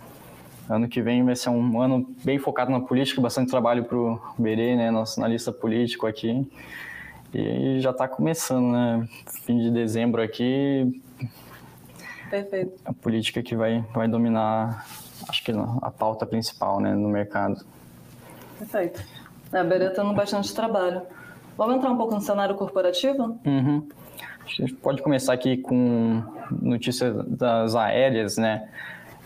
Ano 0.69 0.87
que 0.87 1.01
vem 1.01 1.23
vai 1.23 1.35
ser 1.35 1.49
um 1.49 1.81
ano 1.81 2.07
bem 2.23 2.39
focado 2.39 2.71
na 2.71 2.79
política, 2.79 3.19
bastante 3.19 3.49
trabalho 3.49 3.83
para 3.83 3.97
o 3.97 4.19
Berê, 4.37 4.75
né, 4.75 4.89
nosso 4.89 5.19
analista 5.19 5.51
político 5.51 6.07
aqui. 6.07 6.49
E 7.33 7.79
já 7.79 7.91
está 7.91 8.07
começando, 8.07 8.71
né? 8.71 9.07
Fim 9.45 9.57
de 9.57 9.71
dezembro 9.71 10.21
aqui. 10.21 11.01
Perfeito. 12.29 12.79
A 12.85 12.93
política 12.93 13.41
que 13.41 13.55
vai, 13.55 13.83
vai 13.93 14.07
dominar, 14.07 14.85
acho 15.27 15.43
que 15.43 15.51
a 15.51 15.91
pauta 15.91 16.25
principal, 16.25 16.79
né, 16.79 16.93
no 16.93 17.09
mercado. 17.09 17.65
Perfeito. 18.57 19.01
É, 19.51 19.59
a 19.59 19.63
Berê 19.63 19.87
está 19.87 20.01
tendo 20.01 20.13
bastante 20.13 20.53
trabalho. 20.53 21.01
Vamos 21.57 21.75
entrar 21.75 21.91
um 21.91 21.97
pouco 21.97 22.15
no 22.15 22.21
cenário 22.21 22.55
corporativo? 22.55 23.39
Uhum. 23.45 23.87
A 24.43 24.47
gente 24.47 24.73
pode 24.75 25.01
começar 25.01 25.33
aqui 25.33 25.57
com 25.57 26.23
notícia 26.61 27.11
das 27.11 27.75
aéreas, 27.75 28.37
né? 28.37 28.69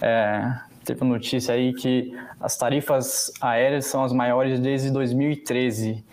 É, 0.01 0.51
teve 0.85 1.01
uma 1.01 1.15
notícia 1.15 1.53
aí 1.53 1.73
que 1.73 2.15
as 2.39 2.55
tarifas 2.57 3.31
aéreas 3.41 3.85
são 3.85 4.03
as 4.03 4.13
maiores 4.13 4.59
desde 4.59 4.91
2013. 4.91 6.03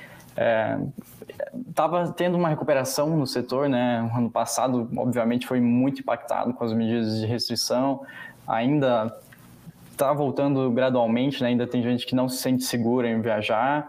Estava 1.68 2.02
é, 2.02 2.12
tendo 2.12 2.36
uma 2.36 2.48
recuperação 2.48 3.16
no 3.16 3.26
setor, 3.26 3.68
né? 3.68 4.10
O 4.12 4.18
ano 4.18 4.30
passado, 4.30 4.88
obviamente, 4.96 5.46
foi 5.46 5.60
muito 5.60 6.00
impactado 6.00 6.54
com 6.54 6.64
as 6.64 6.72
medidas 6.72 7.20
de 7.20 7.26
restrição. 7.26 8.02
Ainda 8.48 9.14
está 9.90 10.12
voltando 10.12 10.70
gradualmente, 10.70 11.42
né? 11.42 11.50
ainda 11.50 11.66
tem 11.66 11.82
gente 11.82 12.06
que 12.06 12.14
não 12.14 12.28
se 12.28 12.38
sente 12.38 12.64
segura 12.64 13.08
em 13.08 13.20
viajar. 13.20 13.88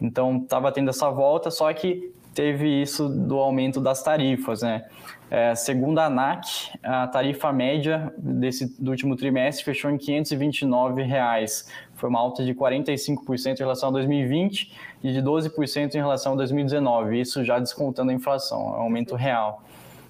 Então, 0.00 0.38
estava 0.38 0.72
tendo 0.72 0.88
essa 0.88 1.10
volta, 1.10 1.50
só 1.50 1.70
que 1.72 2.14
teve 2.34 2.68
isso 2.80 3.08
do 3.08 3.38
aumento 3.38 3.80
das 3.80 4.02
tarifas, 4.02 4.62
né? 4.62 4.84
É, 5.30 5.54
segundo 5.54 6.00
a 6.00 6.06
ANAC, 6.06 6.70
a 6.82 7.06
tarifa 7.06 7.52
média 7.52 8.12
desse, 8.18 8.82
do 8.82 8.90
último 8.90 9.14
trimestre 9.14 9.64
fechou 9.64 9.88
em 9.88 9.96
529 9.96 11.02
reais. 11.02 11.70
Foi 11.94 12.08
uma 12.08 12.18
alta 12.18 12.44
de 12.44 12.52
45% 12.52 13.54
em 13.54 13.58
relação 13.58 13.90
a 13.90 13.92
2020 13.92 14.72
e 15.04 15.12
de 15.12 15.22
12% 15.22 15.94
em 15.94 15.98
relação 15.98 16.32
a 16.32 16.36
2019. 16.36 17.20
Isso 17.20 17.44
já 17.44 17.60
descontando 17.60 18.10
a 18.10 18.14
inflação, 18.14 18.74
é 18.74 18.78
um 18.78 18.82
aumento 18.82 19.14
real. 19.14 19.62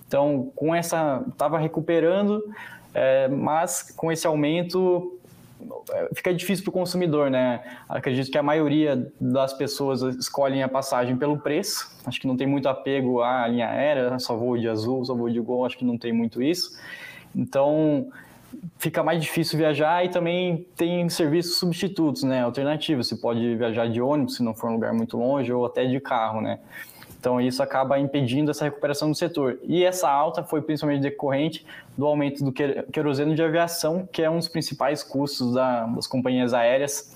Então, 0.08 0.50
com 0.56 0.74
essa, 0.74 1.22
estava 1.28 1.58
recuperando, 1.58 2.42
é, 2.94 3.28
mas 3.28 3.92
com 3.94 4.10
esse 4.10 4.26
aumento 4.26 5.19
fica 6.14 6.32
difícil 6.32 6.64
para 6.64 6.70
o 6.70 6.72
consumidor, 6.72 7.30
né? 7.30 7.60
Acredito 7.88 8.30
que 8.30 8.38
a 8.38 8.42
maioria 8.42 9.10
das 9.20 9.52
pessoas 9.52 10.02
escolhem 10.02 10.62
a 10.62 10.68
passagem 10.68 11.16
pelo 11.16 11.38
preço. 11.38 11.96
Acho 12.04 12.20
que 12.20 12.26
não 12.26 12.36
tem 12.36 12.46
muito 12.46 12.68
apego 12.68 13.22
à 13.22 13.46
linha 13.46 13.68
aérea, 13.68 14.18
só 14.18 14.36
voo 14.36 14.58
de 14.58 14.68
azul, 14.68 15.04
só 15.04 15.14
voo 15.14 15.30
de 15.30 15.40
gol, 15.40 15.64
acho 15.64 15.78
que 15.78 15.84
não 15.84 15.98
tem 15.98 16.12
muito 16.12 16.42
isso. 16.42 16.78
Então, 17.34 18.08
fica 18.78 19.02
mais 19.02 19.22
difícil 19.22 19.58
viajar 19.58 20.04
e 20.04 20.08
também 20.08 20.66
tem 20.76 21.08
serviços 21.08 21.58
substitutos, 21.58 22.22
né? 22.22 22.42
Alternativos. 22.42 23.08
Você 23.08 23.16
pode 23.16 23.56
viajar 23.56 23.88
de 23.88 24.00
ônibus 24.00 24.36
se 24.36 24.42
não 24.42 24.54
for 24.54 24.70
um 24.70 24.74
lugar 24.74 24.92
muito 24.92 25.16
longe 25.16 25.52
ou 25.52 25.64
até 25.66 25.84
de 25.84 26.00
carro, 26.00 26.40
né? 26.40 26.58
Então, 27.20 27.38
isso 27.38 27.62
acaba 27.62 27.98
impedindo 27.98 28.50
essa 28.50 28.64
recuperação 28.64 29.10
do 29.10 29.14
setor. 29.14 29.58
E 29.64 29.84
essa 29.84 30.10
alta 30.10 30.42
foi 30.42 30.62
principalmente 30.62 31.02
decorrente 31.02 31.66
do 31.94 32.06
aumento 32.06 32.42
do 32.42 32.50
querosene 32.50 33.34
de 33.34 33.42
aviação, 33.42 34.08
que 34.10 34.22
é 34.22 34.30
um 34.30 34.38
dos 34.38 34.48
principais 34.48 35.02
custos 35.02 35.52
da, 35.52 35.84
das 35.84 36.06
companhias 36.06 36.54
aéreas. 36.54 37.14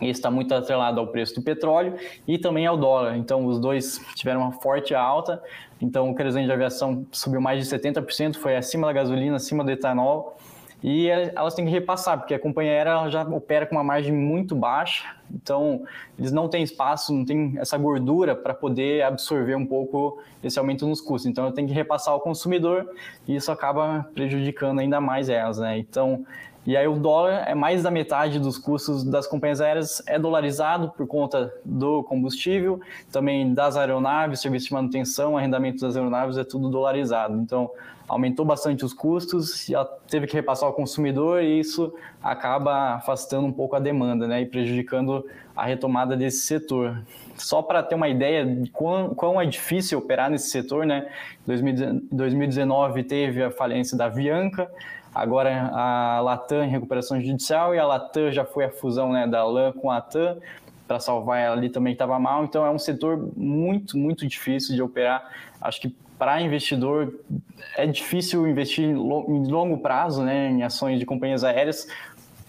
Isso 0.00 0.12
está 0.12 0.30
muito 0.30 0.54
atrelado 0.54 0.98
ao 0.98 1.08
preço 1.08 1.34
do 1.34 1.42
petróleo 1.42 1.96
e 2.26 2.38
também 2.38 2.66
ao 2.66 2.78
dólar. 2.78 3.18
Então, 3.18 3.44
os 3.44 3.60
dois 3.60 4.00
tiveram 4.14 4.40
uma 4.40 4.52
forte 4.52 4.94
alta. 4.94 5.42
Então, 5.78 6.08
o 6.08 6.14
querosene 6.14 6.46
de 6.46 6.52
aviação 6.52 7.06
subiu 7.12 7.38
mais 7.38 7.62
de 7.62 7.76
70%, 7.76 8.36
foi 8.36 8.56
acima 8.56 8.86
da 8.86 8.94
gasolina, 8.94 9.36
acima 9.36 9.62
do 9.62 9.70
etanol 9.70 10.38
e 10.82 11.08
elas 11.08 11.54
têm 11.54 11.64
que 11.64 11.70
repassar, 11.70 12.18
porque 12.18 12.34
a 12.34 12.38
companhia 12.38 12.72
aérea 12.72 13.10
já 13.10 13.22
opera 13.22 13.66
com 13.66 13.74
uma 13.74 13.82
margem 13.82 14.12
muito 14.12 14.54
baixa, 14.54 15.16
então 15.30 15.82
eles 16.16 16.30
não 16.30 16.48
têm 16.48 16.62
espaço, 16.62 17.12
não 17.12 17.24
têm 17.24 17.54
essa 17.58 17.76
gordura 17.76 18.36
para 18.36 18.54
poder 18.54 19.02
absorver 19.02 19.56
um 19.56 19.66
pouco 19.66 20.22
esse 20.42 20.58
aumento 20.58 20.86
nos 20.86 21.00
custos. 21.00 21.26
Então, 21.26 21.46
eu 21.46 21.52
tenho 21.52 21.66
que 21.66 21.74
repassar 21.74 22.14
ao 22.14 22.20
consumidor 22.20 22.88
e 23.26 23.34
isso 23.34 23.50
acaba 23.50 24.08
prejudicando 24.14 24.78
ainda 24.78 25.00
mais 25.00 25.28
elas, 25.28 25.58
né? 25.58 25.78
Então, 25.78 26.24
e 26.68 26.76
aí 26.76 26.86
o 26.86 26.96
dólar 26.96 27.44
é 27.48 27.54
mais 27.54 27.82
da 27.82 27.90
metade 27.90 28.38
dos 28.38 28.58
custos 28.58 29.02
das 29.02 29.26
companhias 29.26 29.58
aéreas 29.58 30.02
é 30.06 30.18
dolarizado 30.18 30.90
por 30.90 31.06
conta 31.06 31.50
do 31.64 32.02
combustível, 32.02 32.78
também 33.10 33.54
das 33.54 33.74
aeronaves, 33.74 34.40
serviço 34.40 34.66
de 34.66 34.74
manutenção, 34.74 35.38
arrendamento 35.38 35.80
das 35.80 35.96
aeronaves 35.96 36.36
é 36.36 36.44
tudo 36.44 36.68
dolarizado. 36.68 37.38
Então 37.38 37.70
aumentou 38.06 38.44
bastante 38.44 38.84
os 38.84 38.92
custos, 38.92 39.64
já 39.66 39.82
teve 39.82 40.26
que 40.26 40.34
repassar 40.34 40.66
ao 40.66 40.74
consumidor 40.74 41.42
e 41.42 41.58
isso 41.58 41.90
acaba 42.22 42.96
afastando 42.96 43.46
um 43.46 43.52
pouco 43.52 43.74
a 43.74 43.78
demanda, 43.78 44.26
né, 44.26 44.42
e 44.42 44.46
prejudicando 44.46 45.24
a 45.56 45.64
retomada 45.64 46.18
desse 46.18 46.40
setor. 46.40 47.02
Só 47.34 47.62
para 47.62 47.82
ter 47.82 47.94
uma 47.94 48.10
ideia 48.10 48.44
de 48.44 48.70
quão, 48.70 49.14
quão 49.14 49.40
é 49.40 49.46
difícil 49.46 49.98
operar 49.98 50.30
nesse 50.30 50.50
setor, 50.50 50.84
né, 50.84 51.06
em 51.48 52.08
2019 52.12 53.04
teve 53.04 53.42
a 53.42 53.50
falência 53.50 53.96
da 53.96 54.04
Avianca, 54.04 54.70
agora 55.18 55.70
a 55.72 56.20
Latam 56.20 56.62
em 56.62 56.68
recuperação 56.68 57.20
judicial 57.20 57.74
e 57.74 57.78
a 57.78 57.84
Latam 57.84 58.30
já 58.30 58.44
foi 58.44 58.64
a 58.64 58.70
fusão 58.70 59.12
né, 59.12 59.26
da 59.26 59.44
LAN 59.44 59.72
com 59.72 59.90
a 59.90 60.00
TAM 60.00 60.38
para 60.86 61.00
salvar 61.00 61.40
ela 61.40 61.56
ali 61.56 61.68
também 61.68 61.92
estava 61.92 62.18
mal. 62.18 62.44
Então 62.44 62.64
é 62.64 62.70
um 62.70 62.78
setor 62.78 63.30
muito, 63.36 63.98
muito 63.98 64.26
difícil 64.26 64.74
de 64.74 64.80
operar. 64.80 65.28
Acho 65.60 65.80
que 65.80 65.94
para 66.18 66.40
investidor 66.40 67.14
é 67.76 67.86
difícil 67.86 68.46
investir 68.46 68.84
em 68.84 68.94
longo 68.94 69.78
prazo 69.78 70.22
né, 70.22 70.50
em 70.50 70.62
ações 70.62 70.98
de 70.98 71.06
companhias 71.06 71.44
aéreas, 71.44 71.88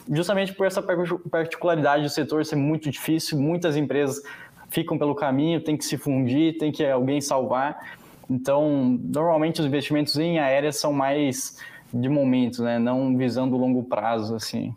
justamente 0.07 0.53
por 0.53 0.65
essa 0.65 0.81
particularidade 1.29 2.03
do 2.03 2.09
setor 2.09 2.45
ser 2.45 2.55
muito 2.55 2.89
difícil. 2.89 3.37
Muitas 3.37 3.75
empresas 3.75 4.21
ficam 4.69 4.97
pelo 4.97 5.15
caminho, 5.15 5.59
tem 5.59 5.75
que 5.75 5.85
se 5.85 5.97
fundir, 5.97 6.57
tem 6.57 6.71
que 6.71 6.85
alguém 6.85 7.19
salvar. 7.19 7.97
Então, 8.29 8.99
normalmente 9.03 9.59
os 9.59 9.65
investimentos 9.65 10.15
em 10.17 10.37
aéreas 10.37 10.77
são 10.77 10.93
mais 10.93 11.57
de 11.93 12.09
momento, 12.09 12.63
né? 12.63 12.79
Não 12.79 13.15
visando 13.17 13.55
o 13.55 13.59
longo 13.59 13.83
prazo, 13.83 14.35
assim. 14.35 14.75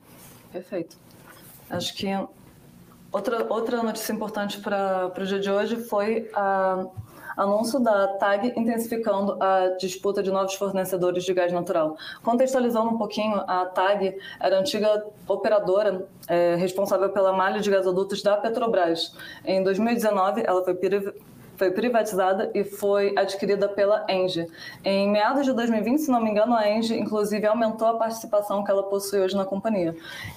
Perfeito. 0.53 0.97
Acho 1.69 1.95
que 1.95 2.07
outra, 3.11 3.47
outra 3.53 3.83
notícia 3.83 4.13
importante 4.13 4.61
para 4.61 5.13
o 5.17 5.25
dia 5.25 5.41
de 5.41 5.51
hoje 5.51 5.77
foi 5.77 6.31
a 6.35 6.87
anúncio 7.37 7.81
da 7.81 8.09
TAG 8.09 8.53
intensificando 8.57 9.43
a 9.43 9.69
disputa 9.79 10.23
de 10.23 10.31
novos 10.31 10.55
fornecedores 10.55 11.25
de 11.25 11.33
gás 11.33 11.53
natural. 11.53 11.97
Contextualizando 12.23 12.91
um 12.91 12.99
pouquinho, 12.99 13.37
a 13.47 13.67
TAG 13.67 14.19
era 14.41 14.57
a 14.57 14.61
antiga 14.61 15.05
operadora 15.27 16.07
é, 16.29 16.57
responsável 16.57 17.11
pela 17.11 17.33
malha 17.33 17.61
de 17.61 17.71
gasodutos 17.71 18.23
da 18.23 18.37
Petrobras. 18.37 19.15
Em 19.45 19.63
2019, 19.63 20.43
ela 20.45 20.63
foi 20.65 20.75
foi 21.57 21.71
privatizada 21.71 22.51
e 22.55 22.65
foi 22.65 23.15
adquirida 23.17 23.69
pela 23.69 24.07
Engie. 24.09 24.47
Em 24.85 25.11
meados 25.11 25.45
de 25.45 25.53
2020, 25.53 25.99
se 25.99 26.11
não 26.11 26.23
me 26.23 26.31
engano, 26.31 26.55
a 26.55 26.69
Engie, 26.69 26.99
inclusive, 26.99 27.47
aumentou 27.47 27.89
a 27.89 27.97
participação 27.97 28.65
que 28.65 28.71
ela 28.71 28.83
possui 28.85 29.21
hoje 29.21 29.37
na 29.37 29.45
companhia. 29.45 29.95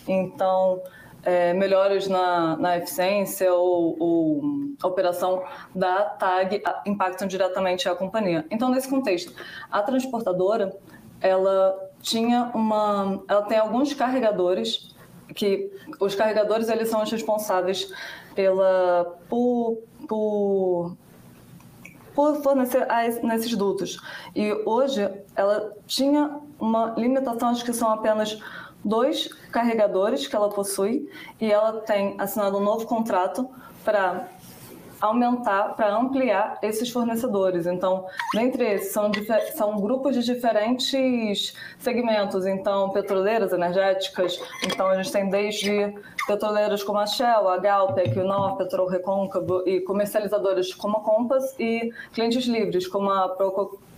Então, 0.07 0.81
é, 1.23 1.53
melhores 1.53 2.07
na, 2.07 2.55
na 2.57 2.77
eficiência 2.77 3.51
ou, 3.51 3.95
ou 3.99 4.41
a 4.81 4.87
operação 4.87 5.43
da 5.73 6.03
TAG 6.03 6.61
impactam 6.85 7.27
diretamente 7.27 7.89
a 7.89 7.95
companhia. 7.95 8.45
Então, 8.51 8.69
nesse 8.69 8.87
contexto, 8.87 9.33
a 9.71 9.81
transportadora 9.81 10.77
ela 11.19 11.75
tinha 12.01 12.51
uma, 12.53 13.23
ela 13.27 13.41
tem 13.43 13.57
alguns 13.57 13.93
carregadores 13.93 14.93
que 15.33 15.71
os 15.99 16.13
carregadores 16.13 16.69
eles 16.69 16.87
são 16.87 17.01
os 17.01 17.11
responsáveis 17.11 17.91
pela 18.35 19.17
por, 19.27 19.79
por 20.07 20.95
por 22.15 22.41
fornecer 22.41 22.87
nesses 23.21 23.55
dutos. 23.55 23.99
E 24.33 24.53
hoje 24.65 25.07
ela 25.35 25.73
tinha 25.85 26.39
uma 26.57 26.95
limitação, 26.97 27.49
acho 27.49 27.65
que 27.65 27.73
são 27.73 27.91
apenas 27.91 28.39
dois 28.83 29.27
carregadores 29.51 30.25
que 30.25 30.35
ela 30.35 30.49
possui 30.49 31.09
e 31.41 31.51
ela 31.51 31.81
tem 31.81 32.15
assinado 32.17 32.57
um 32.57 32.63
novo 32.63 32.85
contrato 32.85 33.49
para 33.83 34.27
aumentar, 35.05 35.75
para 35.75 35.95
ampliar 35.95 36.57
esses 36.61 36.89
fornecedores. 36.89 37.65
Então, 37.65 38.05
dentre 38.33 38.65
esses, 38.73 38.91
são, 38.91 39.11
são 39.55 39.79
grupos 39.79 40.15
de 40.15 40.23
diferentes 40.23 41.53
segmentos. 41.79 42.45
Então, 42.45 42.89
petroleiras 42.89 43.53
energéticas. 43.53 44.39
Então, 44.65 44.87
a 44.87 44.95
gente 44.95 45.11
tem 45.11 45.29
desde 45.29 45.93
petroleiras 46.27 46.83
como 46.83 46.99
a 46.99 47.05
Shell, 47.05 47.49
a 47.49 47.57
Galp, 47.57 47.97
a 47.97 48.03
Equinor, 48.03 48.57
Petrol 48.57 48.87
Recôncavo 48.87 49.67
e 49.67 49.81
comercializadoras 49.81 50.73
como 50.73 50.97
a 50.97 51.01
Compass 51.01 51.55
e 51.59 51.91
clientes 52.13 52.45
livres 52.45 52.87
como 52.87 53.09
a 53.09 53.35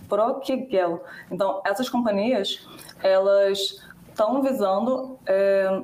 Procigel. 0.08 1.04
Então, 1.30 1.60
essas 1.64 1.88
companhias, 1.88 2.66
elas 3.02 3.82
estão 4.08 4.42
visando 4.42 5.18
é, 5.26 5.82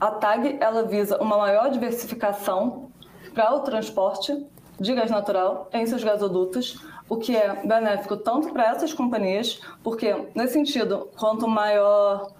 a 0.00 0.10
TAG 0.12 0.56
ela 0.60 0.84
visa 0.84 1.18
uma 1.20 1.36
maior 1.36 1.70
diversificação 1.70 2.90
para 3.34 3.54
o 3.54 3.60
transporte 3.60 4.46
de 4.78 4.94
gás 4.94 5.10
natural 5.10 5.68
em 5.72 5.84
seus 5.86 6.02
gasodutos, 6.02 6.82
o 7.08 7.18
que 7.18 7.36
é 7.36 7.54
benéfico 7.66 8.16
tanto 8.16 8.50
para 8.52 8.70
essas 8.70 8.94
companhias, 8.94 9.60
porque 9.84 10.28
nesse 10.34 10.54
sentido, 10.54 11.10
quanto 11.18 11.46
maior 11.46 12.32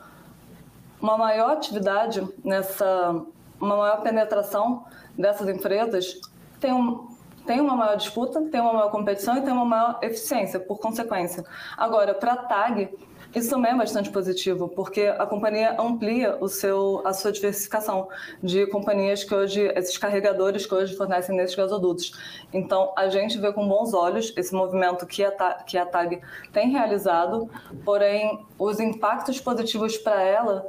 uma 1.01 1.17
maior 1.17 1.53
atividade 1.53 2.27
nessa 2.45 3.23
uma 3.61 3.77
maior 3.77 4.01
penetração 4.01 4.85
dessas 5.19 5.47
empresas, 5.49 6.19
tem 6.59 6.73
um, 6.73 7.09
tem 7.47 7.61
uma 7.61 7.77
maior 7.77 7.97
disputa, 7.97 8.41
tem 8.51 8.61
uma 8.61 8.73
maior 8.73 8.91
competição 8.91 9.37
e 9.37 9.43
tem 9.43 9.53
uma 9.53 9.67
maior 9.67 9.99
eficiência, 10.01 10.59
por 10.59 10.79
consequência. 10.79 11.45
Agora, 11.77 12.15
para 12.15 12.33
a 12.33 12.37
TAG, 12.37 12.91
isso 13.35 13.49
também 13.49 13.73
é 13.73 13.77
bastante 13.77 14.11
positivo, 14.11 14.69
porque 14.69 15.03
a 15.03 15.25
companhia 15.25 15.77
amplia 15.81 16.37
o 16.41 16.49
seu, 16.49 17.01
a 17.05 17.13
sua 17.13 17.31
diversificação 17.31 18.09
de 18.43 18.67
companhias 18.67 19.23
que 19.23 19.33
hoje, 19.35 19.61
esses 19.77 19.97
carregadores 19.97 20.67
que 20.67 20.75
hoje 20.75 20.97
fornecem 20.97 21.37
nesses 21.37 21.55
gasodutos. 21.55 22.13
Então, 22.53 22.93
a 22.97 23.09
gente 23.09 23.39
vê 23.39 23.53
com 23.53 23.69
bons 23.69 23.95
olhos 23.95 24.33
esse 24.37 24.53
movimento 24.53 25.07
que 25.07 25.25
a, 25.25 25.31
que 25.65 25.79
a 25.79 25.87
TAG 25.87 26.21
tem 26.53 26.71
realizado, 26.71 27.49
porém, 27.85 28.45
os 28.59 28.81
impactos 28.81 29.41
positivos 29.41 29.97
para 29.97 30.21
ela 30.21 30.67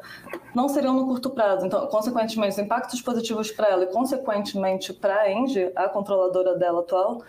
não 0.53 0.69
seriam 0.69 0.93
no 0.93 1.07
curto 1.07 1.31
prazo. 1.31 1.65
Então, 1.65 1.87
consequentemente, 1.87 2.53
os 2.53 2.59
impactos 2.59 3.01
positivos 3.01 3.51
para 3.51 3.69
ela 3.69 3.83
e, 3.85 3.87
consequentemente, 3.87 4.93
para 4.93 5.21
a 5.21 5.31
Engie, 5.31 5.71
a 5.75 5.89
controladora 5.89 6.55
dela 6.55 6.81
atual, 6.81 7.23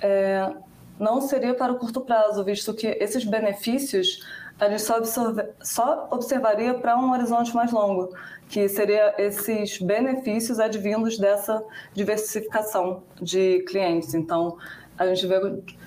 é, 0.00 0.52
não 0.98 1.20
seria 1.20 1.54
para 1.54 1.72
o 1.72 1.76
curto 1.76 2.00
prazo, 2.00 2.44
visto 2.44 2.72
que 2.74 2.86
esses 2.86 3.24
benefícios 3.24 4.20
a 4.58 4.68
gente 4.68 4.82
só, 4.82 5.02
só 5.62 6.08
observaria 6.10 6.74
para 6.74 6.96
um 6.96 7.12
horizonte 7.12 7.54
mais 7.54 7.72
longo, 7.72 8.14
que 8.48 8.68
seria 8.68 9.14
esses 9.18 9.78
benefícios 9.78 10.60
advindos 10.60 11.18
dessa 11.18 11.62
diversificação 11.92 13.02
de 13.20 13.64
clientes. 13.66 14.14
Então, 14.14 14.56
a 14.96 15.06
gente 15.06 15.26
vê 15.26 15.40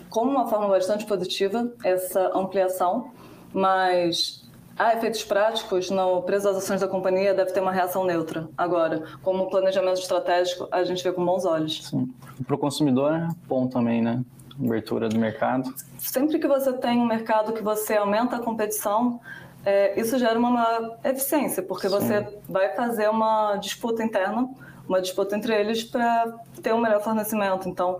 como 0.10 0.32
uma 0.32 0.48
forma 0.48 0.68
bastante 0.68 1.06
positiva 1.06 1.72
essa 1.84 2.32
ampliação, 2.36 3.12
mas 3.54 4.46
há 4.78 4.94
efeitos 4.94 5.24
práticos 5.24 5.90
no 5.90 6.22
preço 6.24 6.46
das 6.46 6.58
ações 6.58 6.82
da 6.82 6.88
companhia 6.88 7.34
deve 7.34 7.52
ter 7.52 7.62
uma 7.62 7.72
reação 7.72 8.06
neutra. 8.06 8.50
Agora, 8.58 9.04
como 9.24 9.50
planejamento 9.50 10.00
estratégico, 10.00 10.68
a 10.72 10.84
gente 10.84 11.04
vê 11.04 11.12
com 11.12 11.26
bons 11.26 11.46
olhos. 11.46 11.86
Sim. 11.88 12.14
Para 12.46 12.56
o 12.56 12.58
consumidor 12.58 13.14
é 13.14 13.28
bom 13.48 13.68
também, 13.68 14.02
né? 14.02 14.22
Abertura 14.60 15.10
do 15.10 15.18
mercado? 15.18 15.74
Sempre 15.98 16.40
que 16.40 16.48
você 16.48 16.74
tem 16.74 17.00
um 17.00 17.06
mercado 17.06 17.54
que 17.54 17.62
você 17.62 17.96
aumenta 17.96 18.38
a 18.38 18.40
competição, 18.40 19.20
é, 19.66 20.00
isso 20.00 20.18
gera 20.18 20.38
uma 20.38 20.50
maior 20.50 20.98
eficiência, 21.04 21.62
porque 21.62 21.90
Sim. 21.90 21.96
você 21.96 22.28
vai 22.48 22.74
fazer 22.76 23.10
uma 23.10 23.58
disputa 23.58 24.04
interna, 24.04 24.50
uma 24.88 25.02
disputa 25.02 25.36
entre 25.36 25.54
eles 25.54 25.84
para 25.84 26.34
ter 26.62 26.74
um 26.74 26.80
melhor 26.80 27.02
fornecimento. 27.02 27.68
Então, 27.68 28.00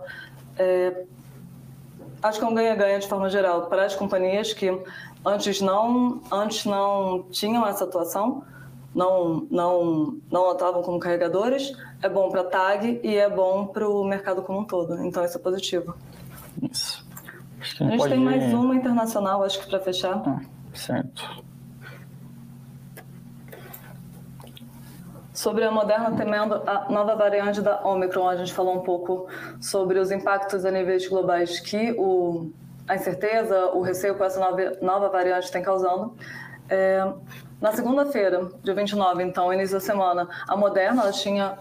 é, 0.56 1.04
acho 2.22 2.38
que 2.38 2.44
é 2.44 2.48
um 2.48 2.54
ganha-ganha 2.54 2.98
de 2.98 3.06
forma 3.06 3.28
geral 3.28 3.66
para 3.66 3.84
as 3.84 3.94
companhias 3.94 4.52
que 4.52 4.70
antes 5.24 5.60
não, 5.60 6.20
antes 6.32 6.64
não 6.64 7.24
tinham 7.30 7.66
essa 7.66 7.84
atuação, 7.84 8.42
não, 8.94 9.46
não, 9.50 10.16
não 10.30 10.50
atuavam 10.50 10.82
como 10.82 10.98
carregadores, 10.98 11.72
é 12.02 12.08
bom 12.08 12.30
para 12.30 12.40
a 12.40 12.44
TAG 12.44 13.00
e 13.02 13.16
é 13.16 13.28
bom 13.28 13.66
para 13.66 13.88
o 13.88 14.02
mercado 14.04 14.42
como 14.42 14.60
um 14.60 14.64
todo. 14.64 14.94
Então, 15.04 15.24
isso 15.24 15.36
é 15.36 15.40
positivo. 15.40 15.94
Isso. 16.62 17.06
a 17.80 17.84
gente 17.84 17.98
pode... 17.98 18.14
tem 18.14 18.22
mais 18.22 18.52
uma 18.52 18.74
internacional, 18.74 19.42
acho 19.42 19.60
que 19.60 19.68
para 19.68 19.80
fechar. 19.80 20.22
Ah, 20.26 20.40
certo. 20.74 21.44
Sobre 25.32 25.64
a 25.64 25.70
Moderna 25.70 26.16
temendo 26.16 26.54
a 26.66 26.90
nova 26.90 27.14
variante 27.14 27.60
da 27.60 27.80
Omicron, 27.86 28.28
a 28.28 28.36
gente 28.36 28.52
falou 28.52 28.74
um 28.74 28.82
pouco 28.82 29.28
sobre 29.60 30.00
os 30.00 30.10
impactos 30.10 30.64
a 30.64 30.70
níveis 30.70 31.06
globais 31.06 31.60
que 31.60 31.92
o, 31.92 32.50
a 32.88 32.96
incerteza, 32.96 33.66
o 33.66 33.80
receio 33.80 34.16
com 34.16 34.24
essa 34.24 34.40
nova, 34.40 34.72
nova 34.82 35.08
variante 35.08 35.52
tem 35.52 35.62
causando. 35.62 36.16
É, 36.68 37.08
na 37.60 37.72
segunda-feira, 37.72 38.48
dia 38.64 38.74
29, 38.74 39.22
então, 39.22 39.52
início 39.52 39.76
da 39.76 39.80
semana, 39.80 40.28
a 40.48 40.56
Moderna 40.56 41.10
tinha 41.12 41.56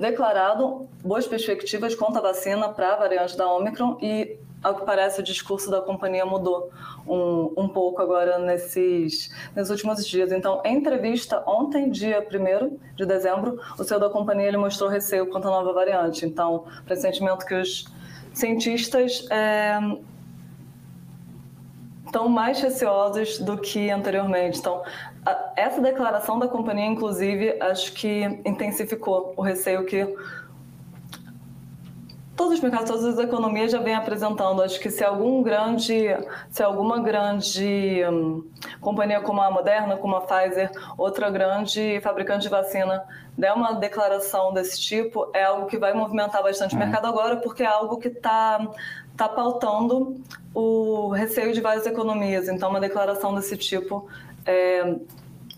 declarado 0.00 0.88
boas 1.04 1.26
perspectivas 1.26 1.94
quanto 1.94 2.18
à 2.18 2.20
vacina 2.20 2.70
para 2.70 2.94
a 2.94 2.96
variante 2.96 3.36
da 3.36 3.46
Omicron 3.52 3.98
e 4.00 4.38
ao 4.62 4.74
que 4.74 4.84
parece, 4.84 5.20
o 5.20 5.22
discurso 5.22 5.70
da 5.70 5.80
companhia 5.80 6.26
mudou 6.26 6.70
um, 7.06 7.52
um 7.56 7.68
pouco 7.68 8.02
agora 8.02 8.38
nesses, 8.38 9.30
nesses 9.56 9.70
últimos 9.70 10.06
dias. 10.06 10.30
Então, 10.32 10.60
em 10.66 10.76
entrevista 10.76 11.42
ontem, 11.46 11.90
dia 11.90 12.20
1 12.20 12.78
de 12.94 13.06
dezembro, 13.06 13.58
o 13.78 13.84
CEO 13.84 13.98
da 13.98 14.10
companhia 14.10 14.48
ele 14.48 14.58
mostrou 14.58 14.90
receio 14.90 15.26
quanto 15.28 15.48
à 15.48 15.50
nova 15.50 15.72
variante. 15.72 16.26
Então, 16.26 16.64
pressentimento 16.84 17.46
que 17.46 17.54
os 17.54 17.86
cientistas 18.34 19.26
é, 19.30 19.78
estão 22.10 22.28
mais 22.28 22.60
receosos 22.60 23.38
do 23.38 23.56
que 23.56 23.88
anteriormente. 23.88 24.58
Então, 24.58 24.82
a, 25.24 25.52
essa 25.56 25.80
declaração 25.80 26.38
da 26.38 26.48
companhia, 26.48 26.86
inclusive, 26.86 27.56
acho 27.60 27.92
que 27.92 28.24
intensificou 28.44 29.32
o 29.36 29.42
receio 29.42 29.86
que 29.86 30.04
todos 32.36 32.54
os 32.54 32.60
mercados, 32.60 32.90
todas 32.90 33.04
as 33.04 33.18
economias 33.18 33.70
já 33.70 33.78
vêm 33.78 33.94
apresentando. 33.94 34.62
Acho 34.62 34.80
que 34.80 34.90
se 34.90 35.04
algum 35.04 35.42
grande, 35.42 36.06
se 36.50 36.62
alguma 36.62 36.98
grande 36.98 38.02
hum, 38.10 38.44
companhia 38.80 39.20
como 39.20 39.40
a 39.40 39.50
Moderna, 39.50 39.96
como 39.96 40.16
a 40.16 40.22
Pfizer, 40.22 40.70
outra 40.98 41.30
grande 41.30 42.00
fabricante 42.00 42.42
de 42.42 42.48
vacina 42.48 43.04
der 43.38 43.52
uma 43.52 43.74
declaração 43.74 44.52
desse 44.52 44.80
tipo, 44.80 45.30
é 45.32 45.44
algo 45.44 45.66
que 45.66 45.78
vai 45.78 45.92
movimentar 45.92 46.42
bastante 46.42 46.74
uhum. 46.74 46.82
o 46.82 46.84
mercado 46.84 47.06
agora, 47.06 47.36
porque 47.36 47.62
é 47.62 47.66
algo 47.66 47.98
que 47.98 48.08
está 48.08 48.68
tá 49.20 49.28
pautando 49.28 50.18
o 50.54 51.10
receio 51.10 51.52
de 51.52 51.60
várias 51.60 51.84
economias. 51.84 52.48
Então, 52.48 52.70
uma 52.70 52.80
declaração 52.80 53.34
desse 53.34 53.54
tipo 53.54 54.08
é, 54.46 54.94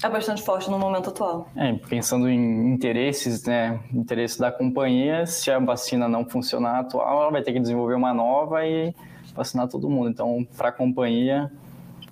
é 0.02 0.08
bastante 0.08 0.42
forte 0.42 0.68
no 0.68 0.80
momento 0.80 1.10
atual. 1.10 1.48
É, 1.54 1.72
pensando 1.88 2.28
em 2.28 2.72
interesses, 2.72 3.44
né, 3.44 3.78
interesse 3.94 4.36
da 4.40 4.50
companhia, 4.50 5.26
se 5.26 5.48
a 5.48 5.60
vacina 5.60 6.08
não 6.08 6.24
funcionar 6.24 6.80
atual, 6.80 7.22
ela 7.22 7.30
vai 7.30 7.40
ter 7.40 7.52
que 7.52 7.60
desenvolver 7.60 7.94
uma 7.94 8.12
nova 8.12 8.66
e 8.66 8.92
vacinar 9.32 9.68
todo 9.68 9.88
mundo. 9.88 10.10
Então, 10.10 10.44
para 10.56 10.70
a 10.70 10.72
companhia 10.72 11.48